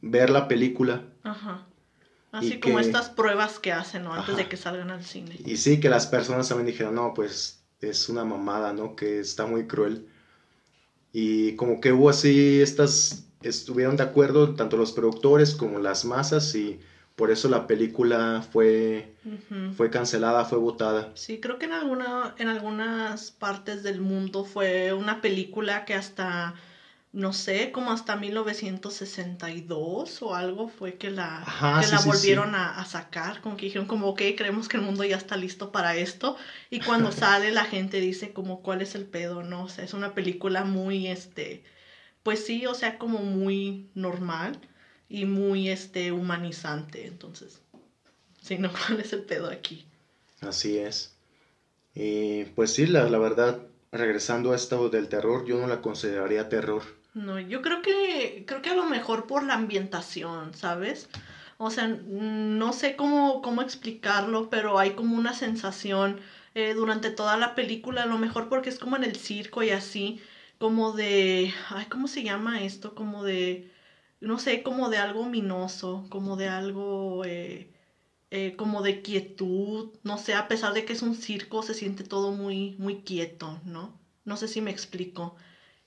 ver 0.00 0.30
la 0.30 0.48
película. 0.48 1.04
Ajá. 1.22 1.66
Y 2.32 2.36
Así 2.36 2.60
como 2.60 2.76
que- 2.78 2.82
estas 2.82 3.08
pruebas 3.10 3.58
que 3.58 3.72
hacen, 3.72 4.04
¿no? 4.04 4.12
Antes 4.14 4.30
Ajá. 4.30 4.38
de 4.38 4.48
que 4.48 4.56
salgan 4.56 4.90
al 4.90 5.04
cine. 5.04 5.36
Y 5.44 5.56
sí, 5.56 5.80
que 5.80 5.90
las 5.90 6.06
personas 6.06 6.48
también 6.48 6.66
dijeron, 6.68 6.94
no, 6.94 7.12
pues 7.12 7.60
es 7.80 8.08
una 8.08 8.24
mamada, 8.24 8.72
¿no? 8.72 8.94
Que 8.96 9.18
está 9.20 9.46
muy 9.46 9.66
cruel. 9.66 10.06
Y 11.12 11.56
como 11.56 11.80
que 11.80 11.92
hubo 11.92 12.08
así, 12.08 12.60
estas 12.60 13.24
estuvieron 13.42 13.96
de 13.96 14.04
acuerdo, 14.04 14.54
tanto 14.54 14.76
los 14.76 14.92
productores 14.92 15.54
como 15.54 15.78
las 15.80 16.04
masas, 16.04 16.54
y 16.54 16.78
por 17.16 17.30
eso 17.30 17.48
la 17.48 17.66
película 17.66 18.42
fue, 18.52 19.14
fue 19.76 19.90
cancelada, 19.90 20.44
fue 20.44 20.58
votada. 20.58 21.12
Sí, 21.14 21.40
creo 21.40 21.58
que 21.58 21.66
en 21.66 21.72
alguna, 21.72 22.34
en 22.38 22.48
algunas 22.48 23.30
partes 23.30 23.82
del 23.82 24.00
mundo 24.00 24.44
fue 24.44 24.92
una 24.92 25.20
película 25.20 25.84
que 25.84 25.94
hasta 25.94 26.54
no 27.12 27.32
sé, 27.32 27.72
como 27.72 27.90
hasta 27.92 28.16
1962 28.16 30.22
o 30.22 30.34
algo 30.34 30.68
fue 30.68 30.96
que 30.96 31.10
la, 31.10 31.44
Ajá, 31.44 31.80
que 31.80 31.86
sí, 31.86 31.88
la 31.88 31.98
sí, 31.98 32.02
volvieron 32.02 32.54
A, 32.54 32.80
a 32.80 32.84
sacar, 32.86 33.40
como 33.40 33.56
que 33.56 33.66
dijeron 33.66 33.86
como, 33.88 34.08
ok, 34.08 34.22
creemos 34.36 34.68
que 34.68 34.76
el 34.76 34.82
mundo 34.84 35.04
ya 35.04 35.16
está 35.16 35.36
listo 35.36 35.72
para 35.72 35.96
esto. 35.96 36.36
Y 36.70 36.80
cuando 36.80 37.10
sale 37.12 37.50
la 37.52 37.64
gente 37.64 38.00
dice 38.00 38.32
como, 38.32 38.62
¿cuál 38.62 38.80
es 38.82 38.94
el 38.94 39.06
pedo? 39.06 39.42
No, 39.42 39.64
o 39.64 39.68
sea, 39.68 39.84
es 39.84 39.92
una 39.94 40.14
película 40.14 40.64
muy, 40.64 41.08
este, 41.08 41.64
pues 42.22 42.44
sí, 42.44 42.66
o 42.66 42.74
sea, 42.74 42.98
como 42.98 43.18
muy 43.20 43.90
normal 43.94 44.60
y 45.10 45.26
muy, 45.26 45.68
este, 45.68 46.12
humanizante. 46.12 47.06
Entonces, 47.06 47.60
sí, 48.42 48.56
no, 48.58 48.72
¿cuál 48.88 49.00
es 49.00 49.12
el 49.12 49.24
pedo 49.24 49.50
aquí? 49.50 49.84
Así 50.40 50.78
es. 50.78 51.12
Y 51.94 52.44
pues 52.46 52.72
sí, 52.72 52.86
la, 52.86 53.08
la 53.10 53.18
verdad, 53.18 53.60
regresando 53.92 54.52
a 54.52 54.56
esto 54.56 54.88
del 54.88 55.08
terror, 55.08 55.44
yo 55.46 55.58
no 55.58 55.66
la 55.66 55.82
consideraría 55.82 56.48
terror. 56.48 56.84
No, 57.14 57.40
yo 57.40 57.60
creo 57.60 57.82
que, 57.82 58.44
creo 58.46 58.62
que 58.62 58.70
a 58.70 58.74
lo 58.74 58.84
mejor 58.84 59.26
por 59.26 59.42
la 59.42 59.54
ambientación, 59.54 60.54
¿sabes? 60.54 61.08
O 61.58 61.70
sea, 61.70 61.88
no 61.88 62.72
sé 62.72 62.96
cómo, 62.96 63.42
cómo 63.42 63.62
explicarlo, 63.62 64.48
pero 64.48 64.78
hay 64.78 64.94
como 64.94 65.16
una 65.16 65.34
sensación 65.34 66.20
eh, 66.54 66.72
durante 66.74 67.10
toda 67.10 67.36
la 67.36 67.54
película, 67.54 68.04
a 68.04 68.06
lo 68.06 68.16
mejor 68.18 68.48
porque 68.48 68.70
es 68.70 68.78
como 68.78 68.96
en 68.96 69.04
el 69.04 69.16
circo 69.16 69.62
y 69.62 69.70
así, 69.70 70.20
como 70.58 70.92
de, 70.92 71.52
ay, 71.68 71.86
¿cómo 71.86 72.06
se 72.08 72.22
llama 72.22 72.62
esto? 72.64 72.94
Como 72.94 73.24
de, 73.24 73.68
no 74.20 74.38
sé, 74.38 74.62
como 74.62 74.88
de 74.88 74.98
algo 74.98 75.22
ominoso, 75.22 76.06
como 76.10 76.36
de 76.36 76.46
algo, 76.48 77.24
eh, 77.24 77.68
eh, 78.30 78.54
como 78.56 78.82
de 78.82 79.02
quietud, 79.02 79.86
no 80.04 80.18
sé, 80.18 80.34
a 80.34 80.48
pesar 80.48 80.72
de 80.72 80.84
que 80.84 80.92
es 80.92 81.02
un 81.02 81.14
circo, 81.14 81.62
se 81.62 81.74
siente 81.74 82.04
todo 82.04 82.30
muy, 82.30 82.74
muy 82.78 82.96
quieto, 82.96 83.60
¿no? 83.64 83.94
No 84.24 84.36
sé 84.36 84.48
si 84.48 84.60
me 84.60 84.70
explico. 84.70 85.34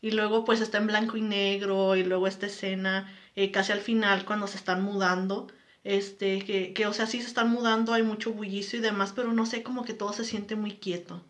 Y 0.02 0.12
luego 0.12 0.44
pues 0.44 0.60
está 0.60 0.78
en 0.78 0.88
blanco 0.88 1.18
y 1.18 1.22
negro 1.22 1.96
y 1.96 2.04
luego 2.04 2.28
esta 2.28 2.48
escena 2.48 3.06
eh, 3.36 3.52
casi 3.52 3.72
al 3.72 3.82
final 3.82 4.26
cuando 4.26 4.48
se 4.48 4.58
están 4.58 4.82
mudando, 4.82 5.48
este, 5.84 6.42
que, 6.42 6.74
que 6.74 6.86
o 6.88 6.94
sea, 6.94 7.06
sí 7.08 7.22
se 7.22 7.28
están 7.28 7.50
mudando, 7.50 7.94
hay 7.94 8.04
mucho 8.04 8.32
bullicio 8.32 8.80
y 8.80 8.82
demás, 8.82 9.14
pero 9.14 9.32
no 9.34 9.46
sé, 9.46 9.64
como 9.64 9.84
que 9.86 9.94
todo 9.94 10.14
se 10.14 10.26
siente 10.26 10.56
muy 10.56 10.72
quieto. 10.74 11.24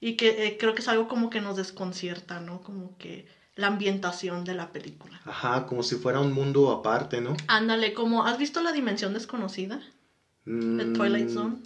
Y 0.00 0.14
que 0.14 0.46
eh, 0.46 0.56
creo 0.58 0.74
que 0.74 0.80
es 0.82 0.88
algo 0.88 1.06
como 1.08 1.30
que 1.30 1.40
nos 1.40 1.56
desconcierta, 1.56 2.40
¿no? 2.40 2.62
Como 2.62 2.96
que 2.98 3.26
la 3.56 3.66
ambientación 3.68 4.44
de 4.44 4.54
la 4.54 4.70
película. 4.72 5.20
Ajá, 5.24 5.66
como 5.66 5.82
si 5.82 5.96
fuera 5.96 6.20
un 6.20 6.32
mundo 6.32 6.70
aparte, 6.70 7.20
¿no? 7.20 7.36
Ándale, 7.46 7.92
como, 7.92 8.24
¿has 8.24 8.38
visto 8.38 8.60
La 8.60 8.72
Dimensión 8.72 9.12
Desconocida? 9.12 9.80
De 10.44 10.86
Twilight 10.86 11.28
Mm, 11.28 11.34
Zone. 11.34 11.56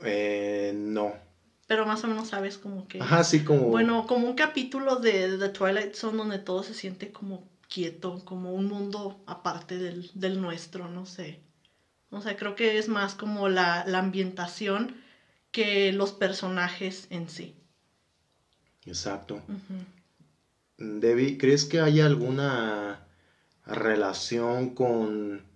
Eh, 0.00 0.72
no. 0.74 1.14
Pero 1.66 1.84
más 1.84 2.02
o 2.04 2.08
menos 2.08 2.28
sabes 2.28 2.58
como 2.58 2.86
que... 2.86 3.00
Ajá, 3.00 3.24
sí, 3.24 3.40
como... 3.40 3.68
Bueno, 3.68 4.06
como 4.06 4.26
un 4.26 4.34
capítulo 4.34 4.96
de 4.96 5.36
The 5.38 5.48
Twilight 5.48 5.94
Zone 5.94 6.16
donde 6.16 6.38
todo 6.38 6.62
se 6.62 6.74
siente 6.74 7.10
como 7.10 7.44
quieto, 7.68 8.22
como 8.24 8.54
un 8.54 8.66
mundo 8.66 9.20
aparte 9.26 9.78
del, 9.78 10.10
del 10.14 10.40
nuestro, 10.40 10.88
no 10.88 11.06
sé. 11.06 11.40
O 12.10 12.20
sea, 12.22 12.36
creo 12.36 12.54
que 12.54 12.78
es 12.78 12.88
más 12.88 13.14
como 13.14 13.48
la, 13.48 13.82
la 13.86 13.98
ambientación 13.98 14.94
que 15.50 15.92
los 15.92 16.12
personajes 16.12 17.06
en 17.10 17.28
sí. 17.28 17.52
Exacto. 18.84 19.42
Ujú. 19.48 19.84
Debbie, 20.78 21.38
¿crees 21.38 21.64
que 21.64 21.80
haya 21.80 22.06
alguna 22.06 23.06
relación 23.66 24.74
con... 24.74 25.46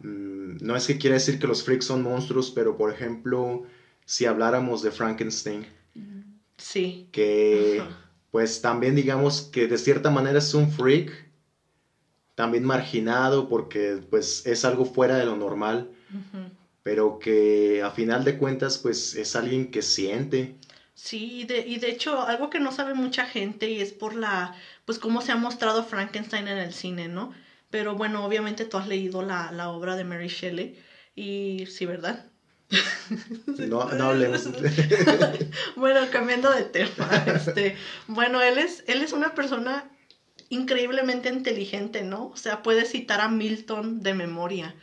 mm, 0.00 0.56
no 0.60 0.76
es 0.76 0.86
que 0.86 0.98
quiera 0.98 1.14
decir 1.14 1.38
que 1.38 1.46
los 1.46 1.62
freaks 1.62 1.84
son 1.86 2.02
monstruos, 2.02 2.50
pero 2.50 2.76
por 2.76 2.90
ejemplo, 2.90 3.62
si 4.04 4.26
habláramos 4.26 4.82
de 4.82 4.90
Frankenstein, 4.90 5.66
Sí. 6.56 7.06
que 7.12 7.82
pues 8.30 8.60
también 8.60 8.94
digamos 8.96 9.42
que 9.42 9.66
de 9.68 9.78
cierta 9.78 10.10
manera 10.10 10.38
es 10.38 10.52
un 10.54 10.70
freak, 10.70 11.28
también 12.34 12.64
marginado 12.64 13.48
porque 13.48 14.00
pues 14.10 14.44
es 14.46 14.64
algo 14.64 14.84
fuera 14.84 15.16
de 15.16 15.24
lo 15.26 15.36
normal, 15.36 15.90
pero 16.82 17.18
que 17.18 17.82
a 17.82 17.90
final 17.90 18.24
de 18.24 18.36
cuentas 18.36 18.78
pues 18.78 19.14
es 19.14 19.36
alguien 19.36 19.70
que 19.70 19.82
siente. 19.82 20.54
Sí, 20.98 21.42
y 21.42 21.44
de, 21.44 21.60
y 21.60 21.78
de 21.78 21.90
hecho, 21.90 22.26
algo 22.26 22.50
que 22.50 22.58
no 22.58 22.72
sabe 22.72 22.92
mucha 22.92 23.24
gente 23.24 23.70
y 23.70 23.80
es 23.80 23.92
por 23.92 24.14
la, 24.16 24.56
pues 24.84 24.98
cómo 24.98 25.22
se 25.22 25.30
ha 25.30 25.36
mostrado 25.36 25.84
Frankenstein 25.84 26.48
en 26.48 26.58
el 26.58 26.74
cine, 26.74 27.06
¿no? 27.08 27.32
Pero 27.70 27.94
bueno, 27.94 28.24
obviamente 28.24 28.64
tú 28.64 28.78
has 28.78 28.88
leído 28.88 29.22
la, 29.22 29.52
la 29.52 29.68
obra 29.70 29.94
de 29.96 30.02
Mary 30.04 30.26
Shelley 30.28 30.76
y 31.14 31.66
sí, 31.66 31.86
¿verdad? 31.86 32.26
No, 33.68 33.84
no 33.92 34.04
hablemos. 34.06 34.46
Bueno, 35.76 36.00
cambiando 36.10 36.50
de 36.50 36.64
tema, 36.64 37.08
este, 37.26 37.76
bueno, 38.08 38.42
él 38.42 38.58
es, 38.58 38.82
él 38.88 39.02
es 39.02 39.12
una 39.12 39.34
persona 39.34 39.88
increíblemente 40.48 41.28
inteligente, 41.28 42.02
¿no? 42.02 42.26
O 42.26 42.36
sea, 42.36 42.62
puede 42.62 42.84
citar 42.86 43.20
a 43.20 43.28
Milton 43.28 44.02
de 44.02 44.14
memoria. 44.14 44.74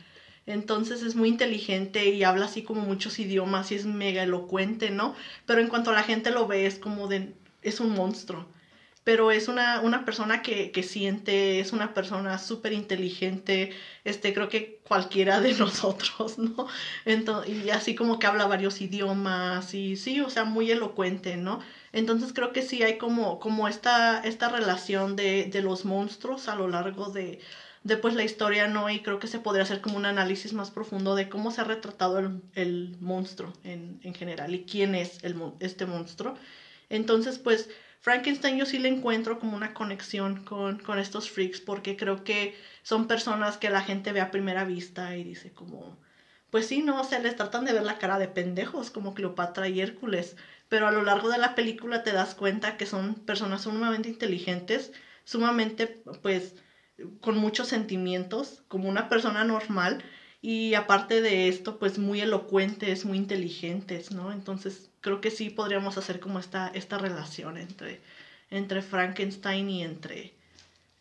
Entonces 0.48 1.02
es 1.02 1.16
muy 1.16 1.30
inteligente 1.30 2.06
y 2.06 2.24
habla 2.24 2.46
así 2.46 2.64
como 2.64 2.82
muchos 2.82 3.18
idiomas 3.20 3.72
y 3.72 3.76
es 3.76 3.86
mega 3.86 4.24
elocuente, 4.24 4.92
¿no? 4.92 5.16
Pero 5.46 5.62
en 5.62 5.68
cuanto 5.68 5.92
a 5.92 5.94
la 5.94 6.04
gente 6.04 6.32
lo 6.32 6.48
ve 6.48 6.66
es 6.68 6.78
como 6.80 7.08
de, 7.08 7.34
es 7.64 7.80
un 7.80 7.92
monstruo. 7.96 8.46
Pero 9.04 9.30
es 9.32 9.48
una, 9.48 9.82
una 9.82 10.04
persona 10.04 10.42
que, 10.42 10.72
que 10.72 10.82
siente, 10.84 11.60
es 11.60 11.74
una 11.74 11.94
persona 11.94 12.40
súper 12.40 12.74
inteligente, 12.74 13.72
este, 14.04 14.34
creo 14.34 14.50
que 14.50 14.80
cualquiera 14.88 15.40
de 15.42 15.54
nosotros, 15.60 16.40
¿no? 16.40 16.68
Entonces, 17.06 17.66
y 17.66 17.70
así 17.70 17.96
como 17.96 18.18
que 18.20 18.28
habla 18.28 18.48
varios 18.48 18.82
idiomas 18.82 19.74
y 19.76 19.96
sí, 19.96 20.22
o 20.22 20.30
sea, 20.30 20.44
muy 20.46 20.72
elocuente, 20.72 21.38
¿no? 21.38 21.60
Entonces 21.92 22.34
creo 22.34 22.52
que 22.54 22.64
sí 22.64 22.84
hay 22.84 22.98
como, 22.98 23.40
como 23.40 23.68
esta, 23.68 24.20
esta 24.22 24.50
relación 24.50 25.16
de, 25.16 25.46
de 25.46 25.62
los 25.62 25.86
monstruos 25.86 26.48
a 26.48 26.56
lo 26.56 26.68
largo 26.68 27.10
de, 27.12 27.40
de 27.86 27.98
pues 27.98 28.16
la 28.16 28.24
historia, 28.26 28.68
¿no? 28.68 28.90
Y 28.90 29.04
creo 29.04 29.20
que 29.20 29.28
se 29.28 29.40
podría 29.40 29.64
hacer 29.64 29.82
como 29.82 29.98
un 29.98 30.06
análisis 30.08 30.54
más 30.54 30.72
profundo 30.72 31.16
de 31.16 31.30
cómo 31.30 31.52
se 31.52 31.62
ha 31.62 31.66
retratado 31.66 32.20
el, 32.20 32.44
el 32.54 32.98
monstruo 33.00 33.54
en, 33.64 34.00
en 34.04 34.16
general 34.16 34.56
y 34.56 34.66
quién 34.66 34.96
es 34.96 35.20
el, 35.24 35.36
este 35.60 35.86
monstruo. 35.86 36.36
Entonces, 36.90 37.40
pues 37.40 37.70
Frankenstein 38.02 38.58
yo 38.58 38.66
sí 38.66 38.80
le 38.80 38.90
encuentro 38.90 39.40
como 39.40 39.56
una 39.56 39.74
conexión 39.74 40.38
con, 40.44 40.80
con 40.80 41.00
estos 41.00 41.30
freaks 41.30 41.62
porque 41.62 41.96
creo 41.98 42.24
que 42.24 42.56
son 42.84 43.08
personas 43.08 43.58
que 43.58 43.70
la 43.70 43.82
gente 43.82 44.12
ve 44.12 44.22
a 44.22 44.32
primera 44.32 44.66
vista 44.66 45.16
y 45.16 45.24
dice 45.24 45.54
como, 45.54 46.00
pues 46.50 46.68
sí, 46.68 46.82
no, 46.82 47.02
o 47.02 47.04
sea, 47.04 47.20
les 47.20 47.36
tratan 47.36 47.66
de 47.66 47.74
ver 47.74 47.84
la 47.84 47.98
cara 48.00 48.18
de 48.18 48.28
pendejos 48.28 48.92
como 48.92 49.14
Cleopatra 49.14 49.68
y 49.68 49.80
Hércules, 49.82 50.36
pero 50.70 50.88
a 50.88 50.92
lo 50.92 51.02
largo 51.04 51.30
de 51.30 51.38
la 51.38 51.56
película 51.56 52.04
te 52.04 52.14
das 52.14 52.36
cuenta 52.36 52.78
que 52.78 52.86
son 52.88 53.16
personas 53.26 53.64
sumamente 53.64 54.10
inteligentes, 54.10 54.92
sumamente, 55.26 55.88
pues, 56.22 56.56
con 57.22 57.38
muchos 57.38 57.68
sentimientos, 57.68 58.62
como 58.68 58.90
una 58.90 59.10
persona 59.10 59.44
normal, 59.44 60.04
y 60.42 60.76
aparte 60.76 61.22
de 61.22 61.48
esto, 61.48 61.80
pues 61.80 61.98
muy 61.98 62.22
elocuentes, 62.22 63.04
muy 63.04 63.18
inteligentes, 63.18 64.12
¿no? 64.12 64.32
Entonces, 64.32 64.90
creo 65.02 65.20
que 65.20 65.32
sí 65.32 65.50
podríamos 65.50 65.98
hacer 65.98 66.20
como 66.20 66.40
esta, 66.40 66.68
esta 66.68 66.98
relación 66.98 67.58
entre, 67.58 68.00
entre 68.52 68.82
Frankenstein 68.82 69.70
y 69.70 69.84
entre, 69.84 70.34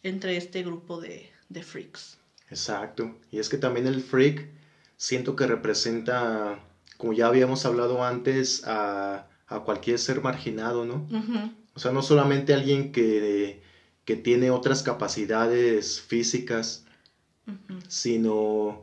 entre 0.02 0.36
este 0.36 0.62
grupo 0.62 0.98
de, 0.98 1.30
de 1.48 1.62
freaks. 1.62 2.16
Exacto. 2.48 3.14
Y 3.30 3.38
es 3.38 3.48
que 3.48 3.58
también 3.58 3.86
el 3.86 4.00
freak 4.00 4.48
siento 4.96 5.36
que 5.36 5.46
representa, 5.46 6.60
como 6.96 7.12
ya 7.12 7.26
habíamos 7.26 7.66
hablado 7.66 8.02
antes, 8.02 8.62
a, 8.64 9.26
a 9.46 9.60
cualquier 9.60 9.98
ser 9.98 10.22
marginado, 10.22 10.84
¿no? 10.84 11.06
O 11.74 11.80
sea, 11.80 11.90
no 11.90 12.02
solamente 12.02 12.54
alguien 12.54 12.92
que, 12.92 13.60
que 14.04 14.16
tiene 14.16 14.50
otras 14.50 14.82
capacidades 14.82 16.00
físicas, 16.00 16.84
sino 17.88 18.82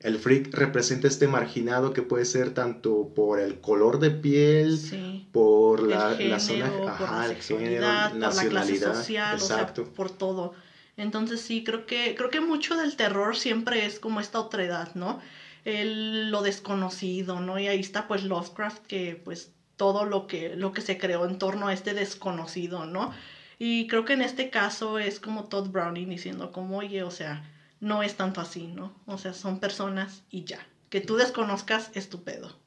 el 0.00 0.18
freak 0.18 0.52
representa 0.54 1.08
este 1.08 1.26
marginado 1.26 1.92
que 1.92 2.02
puede 2.02 2.24
ser 2.24 2.52
tanto 2.52 3.12
por 3.14 3.40
el 3.40 3.60
color 3.60 3.98
de 3.98 4.10
piel, 4.10 4.78
Sí. 4.78 5.26
por 5.32 5.80
el 5.80 5.90
la, 5.90 6.10
género, 6.14 6.30
la 6.30 6.40
zona, 6.40 6.72
por 6.72 6.88
ajá, 6.88 7.24
el 7.26 7.30
sexualidad, 7.32 8.10
género, 8.10 8.10
por 8.10 8.20
la 8.20 8.28
clase 8.30 8.44
nacionalidad, 8.44 8.94
social, 8.94 9.36
exacto. 9.36 9.82
o 9.82 9.84
sea, 9.86 9.94
por 9.94 10.10
todo. 10.10 10.54
Entonces 10.96 11.40
sí, 11.40 11.64
creo 11.64 11.86
que, 11.86 12.14
creo 12.14 12.30
que 12.30 12.40
mucho 12.40 12.76
del 12.76 12.96
terror 12.96 13.36
siempre 13.36 13.84
es 13.86 13.98
como 14.00 14.20
esta 14.20 14.40
otredad, 14.40 14.94
¿no? 14.94 15.20
El, 15.64 16.30
lo 16.30 16.42
desconocido, 16.42 17.40
¿no? 17.40 17.58
Y 17.58 17.66
ahí 17.68 17.80
está 17.80 18.06
pues 18.06 18.22
Lovecraft, 18.24 18.86
que 18.86 19.20
pues 19.24 19.50
todo 19.76 20.04
lo 20.04 20.26
que, 20.26 20.56
lo 20.56 20.72
que 20.72 20.80
se 20.80 20.96
creó 20.98 21.26
en 21.26 21.38
torno 21.38 21.68
a 21.68 21.72
este 21.72 21.92
desconocido, 21.92 22.86
¿no? 22.86 23.12
Y 23.58 23.86
creo 23.86 24.04
que 24.04 24.12
en 24.12 24.22
este 24.22 24.50
caso 24.50 24.98
es 24.98 25.18
como 25.18 25.44
Todd 25.44 25.68
Browning 25.70 26.08
diciendo 26.08 26.52
como, 26.52 26.78
oye, 26.78 27.02
o 27.02 27.10
sea, 27.10 27.42
no 27.80 28.02
es 28.02 28.16
tanto 28.16 28.40
así, 28.40 28.66
¿no? 28.66 28.92
O 29.06 29.18
sea, 29.18 29.32
son 29.32 29.60
personas 29.60 30.22
y 30.30 30.44
ya. 30.44 30.66
Que 30.90 31.00
tú 31.00 31.16
desconozcas 31.16 31.90
es 31.94 32.08
tu 32.08 32.22
pedo. 32.22 32.58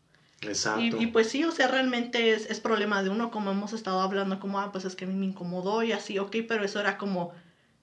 Exacto. 0.41 0.81
Y, 0.97 1.03
y 1.03 1.07
pues 1.07 1.29
sí, 1.29 1.43
o 1.43 1.51
sea, 1.51 1.67
realmente 1.67 2.33
es, 2.33 2.49
es 2.49 2.59
problema 2.59 3.03
de 3.03 3.09
uno, 3.09 3.29
como 3.31 3.51
hemos 3.51 3.73
estado 3.73 4.01
hablando, 4.01 4.39
como, 4.39 4.59
ah, 4.59 4.71
pues 4.71 4.85
es 4.85 4.95
que 4.95 5.05
a 5.05 5.07
mí 5.07 5.13
me 5.13 5.25
incomodó 5.25 5.83
y 5.83 5.91
así, 5.91 6.17
ok, 6.17 6.37
pero 6.47 6.63
eso 6.63 6.79
era 6.79 6.97
como 6.97 7.33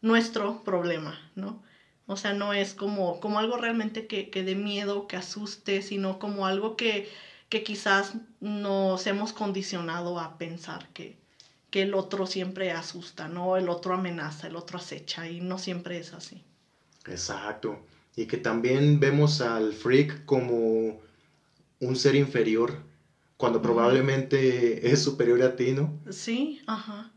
nuestro 0.01 0.63
problema, 0.65 1.21
¿no? 1.35 1.63
O 2.07 2.17
sea, 2.17 2.33
no 2.33 2.55
es 2.55 2.75
como, 2.75 3.21
como 3.21 3.39
algo 3.39 3.57
realmente 3.57 4.07
que, 4.07 4.31
que 4.31 4.45
dé 4.45 4.55
miedo, 4.55 5.07
que 5.07 5.17
asuste, 5.17 5.83
sino 5.83 6.19
como 6.19 6.47
algo 6.47 6.77
que, 6.77 7.09
que 7.49 7.63
quizás 7.63 8.15
nos 8.41 9.07
hemos 9.07 9.33
condicionado 9.33 10.19
a 10.21 10.39
pensar 10.39 10.89
que, 10.93 11.19
que 11.77 11.83
el 11.83 11.93
otro 11.93 12.27
siempre 12.27 12.73
asusta, 12.73 13.29
¿no? 13.29 13.59
El 13.59 13.69
otro 13.69 13.93
amenaza, 13.93 14.47
el 14.47 14.57
otro 14.57 14.79
acecha 14.79 15.29
y 15.29 15.43
no 15.43 15.59
siempre 15.59 15.99
es 15.99 16.15
así. 16.15 16.43
Exacto. 17.07 17.85
Y 18.17 18.25
que 18.25 18.39
también 18.39 18.99
vemos 18.99 19.43
al 19.43 19.75
freak 19.75 20.25
como 20.25 21.03
un 21.81 21.97
ser 21.97 22.15
inferior, 22.15 22.79
cuando 23.37 23.61
probablemente 23.61 24.91
es 24.91 25.03
superior 25.03 25.43
a 25.43 25.55
ti, 25.55 25.73
¿no? 25.73 26.01
Sí, 26.09 26.63
ajá. 26.67 27.13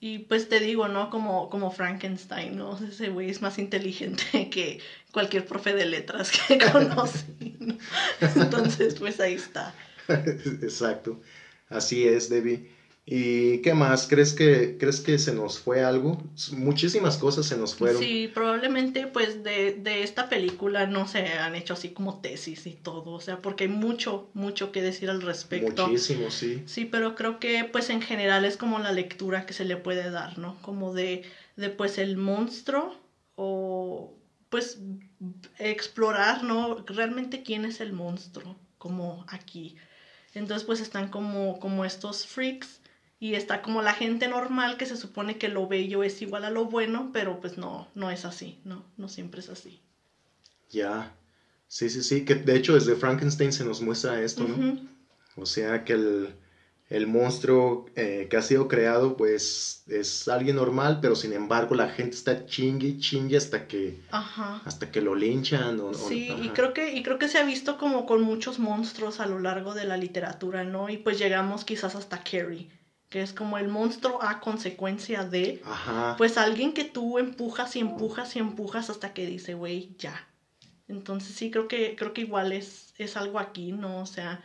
Y 0.00 0.18
pues 0.18 0.50
te 0.50 0.60
digo, 0.60 0.88
¿no? 0.88 1.08
Como, 1.08 1.48
como 1.48 1.70
Frankenstein, 1.70 2.58
¿no? 2.58 2.78
Ese 2.86 3.08
güey 3.08 3.30
es 3.30 3.40
más 3.40 3.58
inteligente 3.58 4.50
que 4.50 4.80
cualquier 5.12 5.46
profe 5.46 5.72
de 5.72 5.86
letras 5.86 6.30
que 6.30 6.58
conocí, 6.72 7.56
¿no? 7.58 7.78
Entonces, 8.20 8.96
pues 8.96 9.18
ahí 9.18 9.32
está. 9.32 9.74
Exacto. 10.08 11.22
Así 11.70 12.06
es, 12.06 12.28
Debbie. 12.28 12.75
¿Y 13.08 13.58
qué 13.58 13.72
más? 13.72 14.08
¿Crees 14.08 14.32
que, 14.32 14.76
¿Crees 14.78 15.00
que 15.00 15.16
se 15.18 15.32
nos 15.32 15.60
fue 15.60 15.80
algo? 15.80 16.18
Muchísimas 16.50 17.16
cosas 17.16 17.46
se 17.46 17.56
nos 17.56 17.76
fueron. 17.76 18.02
Sí, 18.02 18.28
probablemente 18.34 19.06
pues 19.06 19.44
de, 19.44 19.74
de 19.78 20.02
esta 20.02 20.28
película 20.28 20.86
no 20.86 21.06
se 21.06 21.20
han 21.20 21.54
hecho 21.54 21.74
así 21.74 21.90
como 21.90 22.18
tesis 22.18 22.66
y 22.66 22.74
todo, 22.74 23.12
o 23.12 23.20
sea, 23.20 23.40
porque 23.40 23.64
hay 23.64 23.70
mucho, 23.70 24.28
mucho 24.34 24.72
que 24.72 24.82
decir 24.82 25.08
al 25.08 25.22
respecto. 25.22 25.86
Muchísimo, 25.86 26.32
sí. 26.32 26.64
Sí, 26.66 26.84
pero 26.84 27.14
creo 27.14 27.38
que 27.38 27.62
pues 27.64 27.90
en 27.90 28.00
general 28.00 28.44
es 28.44 28.56
como 28.56 28.80
la 28.80 28.90
lectura 28.90 29.46
que 29.46 29.52
se 29.52 29.64
le 29.64 29.76
puede 29.76 30.10
dar, 30.10 30.36
¿no? 30.36 30.56
Como 30.60 30.92
de, 30.92 31.22
de 31.54 31.70
pues 31.70 31.98
el 31.98 32.16
monstruo 32.16 32.96
o 33.36 34.12
pues 34.50 34.78
explorar, 35.58 36.42
¿no? 36.42 36.74
Realmente 36.86 37.42
quién 37.42 37.64
es 37.64 37.80
el 37.80 37.92
monstruo, 37.92 38.56
como 38.78 39.24
aquí. 39.28 39.76
Entonces 40.34 40.64
pues 40.66 40.80
están 40.80 41.08
como, 41.08 41.58
como 41.60 41.84
estos 41.84 42.26
freaks 42.26 42.80
y 43.20 43.34
está 43.34 43.62
como 43.62 43.82
la 43.82 43.92
gente 43.94 44.28
normal 44.28 44.76
que 44.76 44.86
se 44.86 44.96
supone 44.96 45.36
que 45.38 45.48
lo 45.48 45.66
bello 45.66 46.02
es 46.02 46.20
igual 46.22 46.44
a 46.44 46.50
lo 46.50 46.66
bueno, 46.66 47.10
pero 47.12 47.40
pues 47.40 47.56
no, 47.56 47.88
no 47.94 48.10
es 48.10 48.24
así, 48.24 48.56
no, 48.64 48.84
no 48.96 49.08
siempre 49.08 49.40
es 49.40 49.48
así. 49.48 49.80
Ya, 50.70 51.14
sí, 51.68 51.88
sí, 51.90 52.02
sí, 52.02 52.24
que 52.24 52.34
de 52.34 52.56
hecho 52.56 52.74
desde 52.74 52.96
Frankenstein 52.96 53.52
se 53.52 53.64
nos 53.64 53.80
muestra 53.80 54.20
esto, 54.22 54.48
¿no? 54.48 54.66
O 55.36 55.46
sea 55.46 55.84
que 55.84 55.94
el, 55.94 56.34
el 56.90 57.06
monstruo 57.06 57.86
eh, 57.96 58.26
que 58.30 58.36
ha 58.36 58.42
sido 58.42 58.68
creado 58.68 59.16
pues 59.16 59.82
es 59.88 60.28
alguien 60.28 60.56
normal, 60.56 61.00
pero 61.00 61.14
sin 61.16 61.32
embargo 61.32 61.74
la 61.74 61.88
gente 61.88 62.16
está 62.16 62.44
chingue 62.46 62.98
chingue 62.98 63.36
hasta 63.36 63.66
que, 63.66 63.96
Ajá. 64.08 64.64
hasta 64.64 64.90
que 64.90 65.00
lo 65.02 65.14
linchan. 65.14 65.80
O, 65.80 65.90
o- 65.90 66.10
Sí, 66.10 66.36
y 66.40 66.50
creo 66.52 66.72
que, 66.72 66.90
y 66.92 67.02
creo 67.02 67.18
que 67.18 67.28
se 67.28 67.38
ha 67.38 67.42
visto 67.42 67.76
como 67.76 68.06
con 68.06 68.20
muchos 68.20 68.58
monstruos 68.58 69.18
a 69.20 69.26
lo 69.26 69.38
largo 69.38 69.74
de 69.74 69.84
la 69.84 69.96
literatura, 69.96 70.64
¿no? 70.64 70.88
Y 70.88 70.96
pues 70.98 71.18
llegamos 71.18 71.64
quizás 71.64 71.94
hasta 71.94 72.18
Carrie, 72.18 72.68
que 73.16 73.22
es 73.22 73.32
como 73.32 73.56
el 73.56 73.68
monstruo 73.68 74.22
a 74.22 74.40
consecuencia 74.40 75.24
de, 75.24 75.62
Ajá. 75.64 76.16
pues 76.18 76.36
alguien 76.36 76.74
que 76.74 76.84
tú 76.84 77.18
empujas 77.18 77.74
y 77.74 77.80
empujas 77.80 78.36
y 78.36 78.40
empujas 78.40 78.90
hasta 78.90 79.14
que 79.14 79.24
dice, 79.24 79.54
güey, 79.54 79.96
ya. 79.96 80.28
Entonces 80.86 81.34
sí, 81.34 81.50
creo 81.50 81.66
que, 81.66 81.96
creo 81.96 82.12
que 82.12 82.20
igual 82.20 82.52
es, 82.52 82.92
es 82.98 83.16
algo 83.16 83.38
aquí, 83.38 83.72
¿no? 83.72 84.02
O 84.02 84.04
sea, 84.04 84.42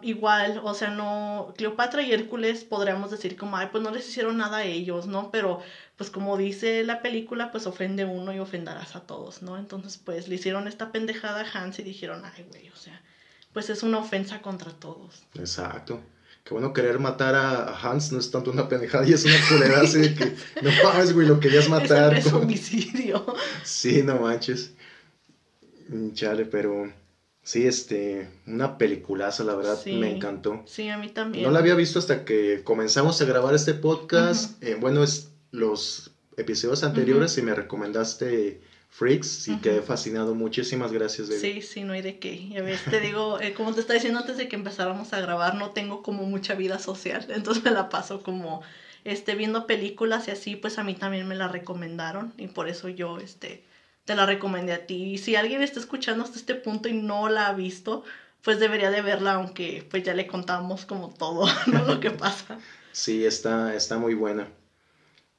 igual, 0.00 0.62
o 0.64 0.72
sea, 0.72 0.88
no, 0.88 1.52
Cleopatra 1.58 2.00
y 2.00 2.10
Hércules 2.10 2.64
podríamos 2.64 3.10
decir 3.10 3.36
como, 3.36 3.58
ay, 3.58 3.68
pues 3.70 3.84
no 3.84 3.90
les 3.90 4.08
hicieron 4.08 4.38
nada 4.38 4.58
a 4.58 4.64
ellos, 4.64 5.06
¿no? 5.06 5.30
Pero, 5.30 5.60
pues 5.96 6.08
como 6.08 6.38
dice 6.38 6.84
la 6.84 7.02
película, 7.02 7.50
pues 7.50 7.66
ofende 7.66 8.06
uno 8.06 8.32
y 8.32 8.38
ofenderás 8.38 8.96
a 8.96 9.00
todos, 9.00 9.42
¿no? 9.42 9.58
Entonces, 9.58 9.98
pues 9.98 10.26
le 10.26 10.36
hicieron 10.36 10.68
esta 10.68 10.90
pendejada 10.90 11.42
a 11.42 11.50
Hans 11.52 11.78
y 11.80 11.82
dijeron, 11.82 12.22
ay, 12.24 12.44
güey, 12.44 12.70
o 12.70 12.76
sea, 12.76 13.02
pues 13.52 13.68
es 13.68 13.82
una 13.82 13.98
ofensa 13.98 14.40
contra 14.40 14.72
todos. 14.72 15.22
Exacto. 15.34 16.00
Que 16.48 16.54
bueno, 16.54 16.72
querer 16.72 16.98
matar 16.98 17.34
a, 17.34 17.64
a 17.64 17.78
Hans 17.78 18.10
no 18.10 18.18
es 18.18 18.30
tanto 18.30 18.50
una 18.50 18.70
pendejada 18.70 19.06
y 19.06 19.12
es 19.12 19.22
una 19.26 19.36
culera 19.50 19.82
así 19.82 19.98
de 19.98 20.14
que 20.14 20.24
no 20.62 20.70
mames, 20.82 21.12
güey, 21.12 21.26
lo 21.28 21.38
querías 21.40 21.68
matar. 21.68 22.14
Es, 22.16 22.24
como- 22.28 22.44
homicidio. 22.44 23.26
Sí, 23.64 24.02
no 24.02 24.18
manches. 24.18 24.72
Mm, 25.88 26.12
Chale, 26.14 26.46
pero 26.46 26.90
sí, 27.42 27.66
este, 27.66 28.30
una 28.46 28.78
peliculaza, 28.78 29.44
la 29.44 29.54
verdad, 29.56 29.78
Sí. 29.82 29.92
me 29.92 30.10
encantó. 30.16 30.62
Sí, 30.66 30.88
a 30.88 30.96
mí 30.96 31.10
también. 31.10 31.44
No 31.44 31.50
la 31.50 31.58
había 31.58 31.74
visto 31.74 31.98
hasta 31.98 32.24
que 32.24 32.62
comenzamos 32.64 33.20
a 33.20 33.26
grabar 33.26 33.54
este 33.54 33.74
podcast. 33.74 34.62
Eh, 34.62 34.76
bueno, 34.80 35.02
es 35.02 35.28
los 35.50 36.12
episodios 36.38 36.82
anteriores 36.84 37.36
y 37.36 37.42
me 37.42 37.54
recomendaste 37.54 38.60
Freaks 38.90 39.46
y 39.48 39.52
Ujú. 39.52 39.62
quedé 39.62 39.82
fascinado. 39.82 40.34
Muchísimas 40.34 40.92
gracias, 40.92 41.28
David. 41.28 41.40
Sí, 41.40 41.60
sí, 41.60 41.84
no 41.84 41.92
hay 41.92 42.00
de 42.02 42.18
qué. 42.18 42.60
Ves, 42.62 42.86
te 42.88 43.00
digo, 43.00 43.38
eh, 43.40 43.52
como 43.52 43.72
te 43.74 43.80
estaba 43.80 43.94
diciendo 43.94 44.18
antes 44.18 44.36
de 44.36 44.48
que 44.48 44.56
empezáramos 44.56 45.12
a 45.12 45.20
grabar, 45.20 45.54
no 45.54 45.70
tengo 45.70 46.02
como 46.02 46.24
mucha 46.24 46.54
vida 46.54 46.78
social, 46.78 47.24
entonces 47.28 47.64
me 47.64 47.70
la 47.70 47.88
paso 47.88 48.22
como 48.22 48.60
este 49.04 49.34
viendo 49.34 49.66
películas 49.66 50.26
y 50.28 50.32
así, 50.32 50.56
pues 50.56 50.78
a 50.78 50.82
mí 50.82 50.94
también 50.94 51.26
me 51.28 51.34
la 51.34 51.48
recomendaron 51.48 52.32
y 52.36 52.48
por 52.48 52.68
eso 52.68 52.88
yo 52.88 53.18
este 53.18 53.60
te 54.04 54.14
la 54.14 54.24
recomendé 54.26 54.72
a 54.72 54.86
ti. 54.86 55.12
Y 55.14 55.18
si 55.18 55.36
alguien 55.36 55.60
está 55.62 55.78
escuchando 55.80 56.24
hasta 56.24 56.38
este 56.38 56.54
punto 56.54 56.88
y 56.88 56.94
no 56.94 57.28
la 57.28 57.48
ha 57.48 57.52
visto, 57.52 58.02
pues 58.42 58.58
debería 58.58 58.90
de 58.90 59.02
verla, 59.02 59.32
aunque 59.34 59.84
pues 59.90 60.02
ya 60.02 60.14
le 60.14 60.26
contamos 60.26 60.84
como 60.86 61.08
todo, 61.10 61.46
¿no? 61.66 61.82
Lo 61.84 62.00
que 62.00 62.10
pasa. 62.10 62.58
Sí, 62.92 63.24
está, 63.24 63.74
está 63.74 63.98
muy 63.98 64.14
buena. 64.14 64.50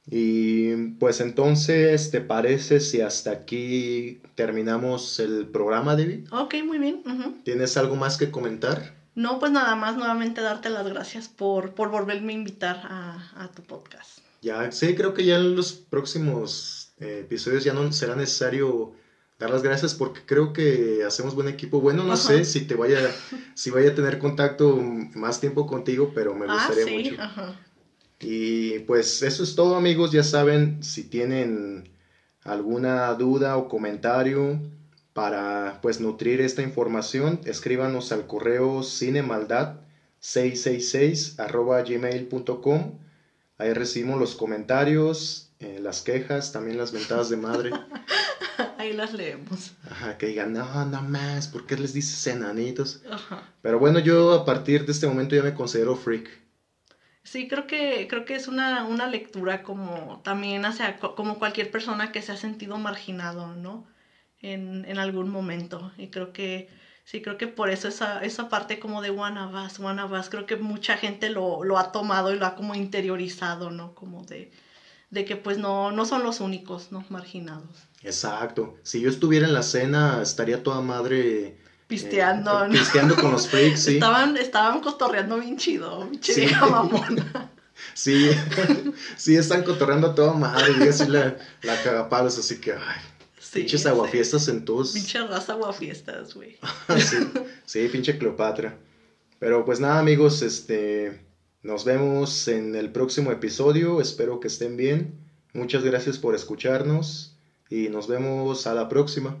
Y 0.06 0.74
pues 0.98 1.20
entonces, 1.20 2.10
¿te 2.10 2.20
parece 2.20 2.80
si 2.80 3.00
hasta 3.00 3.30
aquí 3.30 4.20
terminamos 4.34 5.18
el 5.20 5.46
programa, 5.48 5.94
David? 5.96 6.20
Ok, 6.30 6.54
muy 6.64 6.78
bien. 6.78 7.02
¿Tienes 7.42 7.76
algo 7.76 7.96
más 7.96 8.16
que 8.16 8.30
comentar? 8.30 8.94
No, 9.14 9.38
pues 9.38 9.52
nada 9.52 9.74
más 9.76 9.94
nuevamente 9.96 10.40
darte 10.40 10.68
las 10.68 10.86
gracias 10.88 11.28
por, 11.28 11.74
por 11.74 11.90
volverme 11.90 12.32
a 12.32 12.36
invitar 12.36 12.80
a, 12.84 13.30
a 13.44 13.48
tu 13.52 13.62
podcast. 13.62 14.18
Ya, 14.40 14.70
sí, 14.72 14.94
creo 14.94 15.12
que 15.12 15.24
ya 15.24 15.36
en 15.36 15.54
los 15.54 15.74
próximos 15.74 16.92
eh, 16.98 17.20
episodios 17.20 17.62
ya 17.62 17.74
no 17.74 17.92
será 17.92 18.14
necesario 18.16 18.92
dar 19.38 19.50
las 19.50 19.62
gracias 19.62 19.94
porque 19.94 20.24
creo 20.24 20.52
que 20.54 21.04
hacemos 21.04 21.34
buen 21.34 21.48
equipo. 21.48 21.80
Bueno, 21.80 22.04
no 22.04 22.12
Ajá. 22.14 22.16
sé 22.16 22.44
si 22.44 22.62
te 22.62 22.74
vaya, 22.74 23.22
si 23.54 23.70
vaya 23.70 23.90
a 23.90 23.94
tener 23.94 24.18
contacto 24.18 24.78
más 25.14 25.40
tiempo 25.40 25.66
contigo, 25.66 26.12
pero 26.14 26.34
me 26.34 26.46
ah, 26.46 26.54
gustaría 26.54 26.84
sí, 26.84 26.90
mucho. 27.10 27.22
ajá. 27.22 27.54
Y 28.20 28.80
pues 28.80 29.22
eso 29.22 29.42
es 29.42 29.54
todo 29.54 29.76
amigos, 29.76 30.12
ya 30.12 30.22
saben, 30.22 30.84
si 30.84 31.04
tienen 31.04 31.88
alguna 32.44 33.14
duda 33.14 33.56
o 33.56 33.68
comentario 33.68 34.60
para 35.14 35.78
pues 35.82 36.00
nutrir 36.00 36.42
esta 36.42 36.62
información, 36.62 37.40
escríbanos 37.44 38.12
al 38.12 38.26
correo 38.26 38.80
cinemaldad666 38.80 41.40
arroba 41.40 41.80
gmail.com. 41.82 42.98
Ahí 43.56 43.72
recibimos 43.72 44.20
los 44.20 44.34
comentarios, 44.34 45.52
eh, 45.58 45.78
las 45.80 46.02
quejas, 46.02 46.52
también 46.52 46.76
las 46.78 46.92
mentadas 46.92 47.30
de 47.30 47.36
madre. 47.36 47.70
Ahí 48.78 48.92
las 48.94 49.12
leemos. 49.12 49.72
Ajá, 49.90 50.16
que 50.16 50.26
digan, 50.26 50.52
no, 50.52 50.84
no 50.86 51.02
más, 51.02 51.48
¿por 51.48 51.66
qué 51.66 51.76
les 51.76 51.92
dices 51.92 52.26
enanitos? 52.26 53.02
Ajá. 53.10 53.42
Pero 53.60 53.78
bueno, 53.78 53.98
yo 53.98 54.32
a 54.32 54.44
partir 54.44 54.86
de 54.86 54.92
este 54.92 55.06
momento 55.06 55.36
ya 55.36 55.42
me 55.42 55.54
considero 55.54 55.96
freak. 55.96 56.30
Sí, 57.24 57.46
creo 57.46 57.66
que, 57.66 58.06
creo 58.08 58.24
que 58.24 58.34
es 58.34 58.48
una, 58.48 58.82
una 58.84 59.06
lectura 59.06 59.62
como 59.62 60.18
también 60.22 60.64
hacia 60.64 60.96
como 60.98 61.38
cualquier 61.38 61.70
persona 61.70 62.08
que 62.08 62.22
se 62.22 62.32
ha 62.32 62.36
sentido 62.36 62.78
marginado, 62.78 63.54
¿no? 63.56 63.84
En, 64.42 64.84
en 64.86 64.98
algún 64.98 65.28
momento. 65.28 65.92
Y 65.96 66.08
creo 66.08 66.32
que, 66.32 66.66
sí, 67.04 67.20
creo 67.20 67.36
que 67.36 67.48
por 67.48 67.70
eso 67.70 67.88
esa, 67.88 68.22
esa 68.24 68.48
parte 68.48 68.78
como 68.78 69.02
de 69.02 69.10
one 69.10 69.38
of 69.40 69.52
us, 69.54 69.78
one 69.78 70.00
of 70.02 70.12
us, 70.12 70.28
creo 70.30 70.46
que 70.46 70.56
mucha 70.56 70.96
gente 70.96 71.28
lo, 71.30 71.62
lo 71.64 71.78
ha 71.78 71.84
tomado 71.84 72.32
y 72.32 72.36
lo 72.36 72.46
ha 72.46 72.54
como 72.54 72.74
interiorizado, 72.74 73.70
¿no? 73.70 73.90
Como 73.94 74.24
de, 74.24 74.48
de 75.10 75.24
que 75.24 75.36
pues 75.36 75.58
no, 75.58 75.92
no 75.92 76.04
son 76.06 76.22
los 76.24 76.40
únicos, 76.40 76.92
¿no? 76.92 77.04
Marginados. 77.08 77.88
Exacto. 78.02 78.74
Si 78.82 79.00
yo 79.00 79.08
estuviera 79.10 79.46
en 79.46 79.52
la 79.52 79.62
cena, 79.62 80.22
estaría 80.22 80.62
toda 80.62 80.80
madre. 80.80 81.54
Pisteando, 81.90 82.64
eh. 82.66 82.68
Pisteando 82.70 83.16
con 83.16 83.32
los 83.32 83.48
freaks, 83.48 83.80
sí. 83.82 83.94
Estaban, 83.94 84.36
estaban 84.36 84.80
cotorreando 84.80 85.38
bien 85.38 85.56
chido, 85.58 86.08
pinche 86.08 86.32
Sí. 86.32 86.40
vieja 86.46 86.66
mamona. 86.66 87.50
Sí, 87.94 88.30
sí, 89.16 89.34
están 89.36 89.64
cotorreando 89.64 90.06
a 90.08 90.14
toda 90.14 90.32
madre. 90.34 90.72
Y 90.78 90.88
así 90.88 91.06
la, 91.08 91.36
la 91.62 91.82
cagapalos, 91.82 92.38
así 92.38 92.60
que, 92.60 92.72
ay, 92.72 93.00
Sí, 93.40 93.60
pinches 93.60 93.82
sí. 93.82 93.88
aguafiestas 93.88 94.46
en 94.48 94.64
todos. 94.64 94.92
Pinche 94.92 95.18
raza 95.26 95.54
guafiestas, 95.54 96.34
güey. 96.34 96.56
sí, 96.98 97.16
sí, 97.66 97.88
pinche 97.90 98.16
Cleopatra. 98.16 98.76
Pero 99.40 99.64
pues 99.64 99.80
nada, 99.80 99.98
amigos, 99.98 100.42
este. 100.42 101.20
Nos 101.62 101.84
vemos 101.84 102.46
en 102.48 102.74
el 102.76 102.90
próximo 102.92 103.32
episodio. 103.32 104.00
Espero 104.00 104.38
que 104.40 104.46
estén 104.48 104.76
bien. 104.76 105.18
Muchas 105.52 105.82
gracias 105.82 106.18
por 106.18 106.34
escucharnos. 106.36 107.36
Y 107.68 107.88
nos 107.88 108.06
vemos 108.06 108.66
a 108.66 108.74
la 108.74 108.88
próxima. 108.88 109.36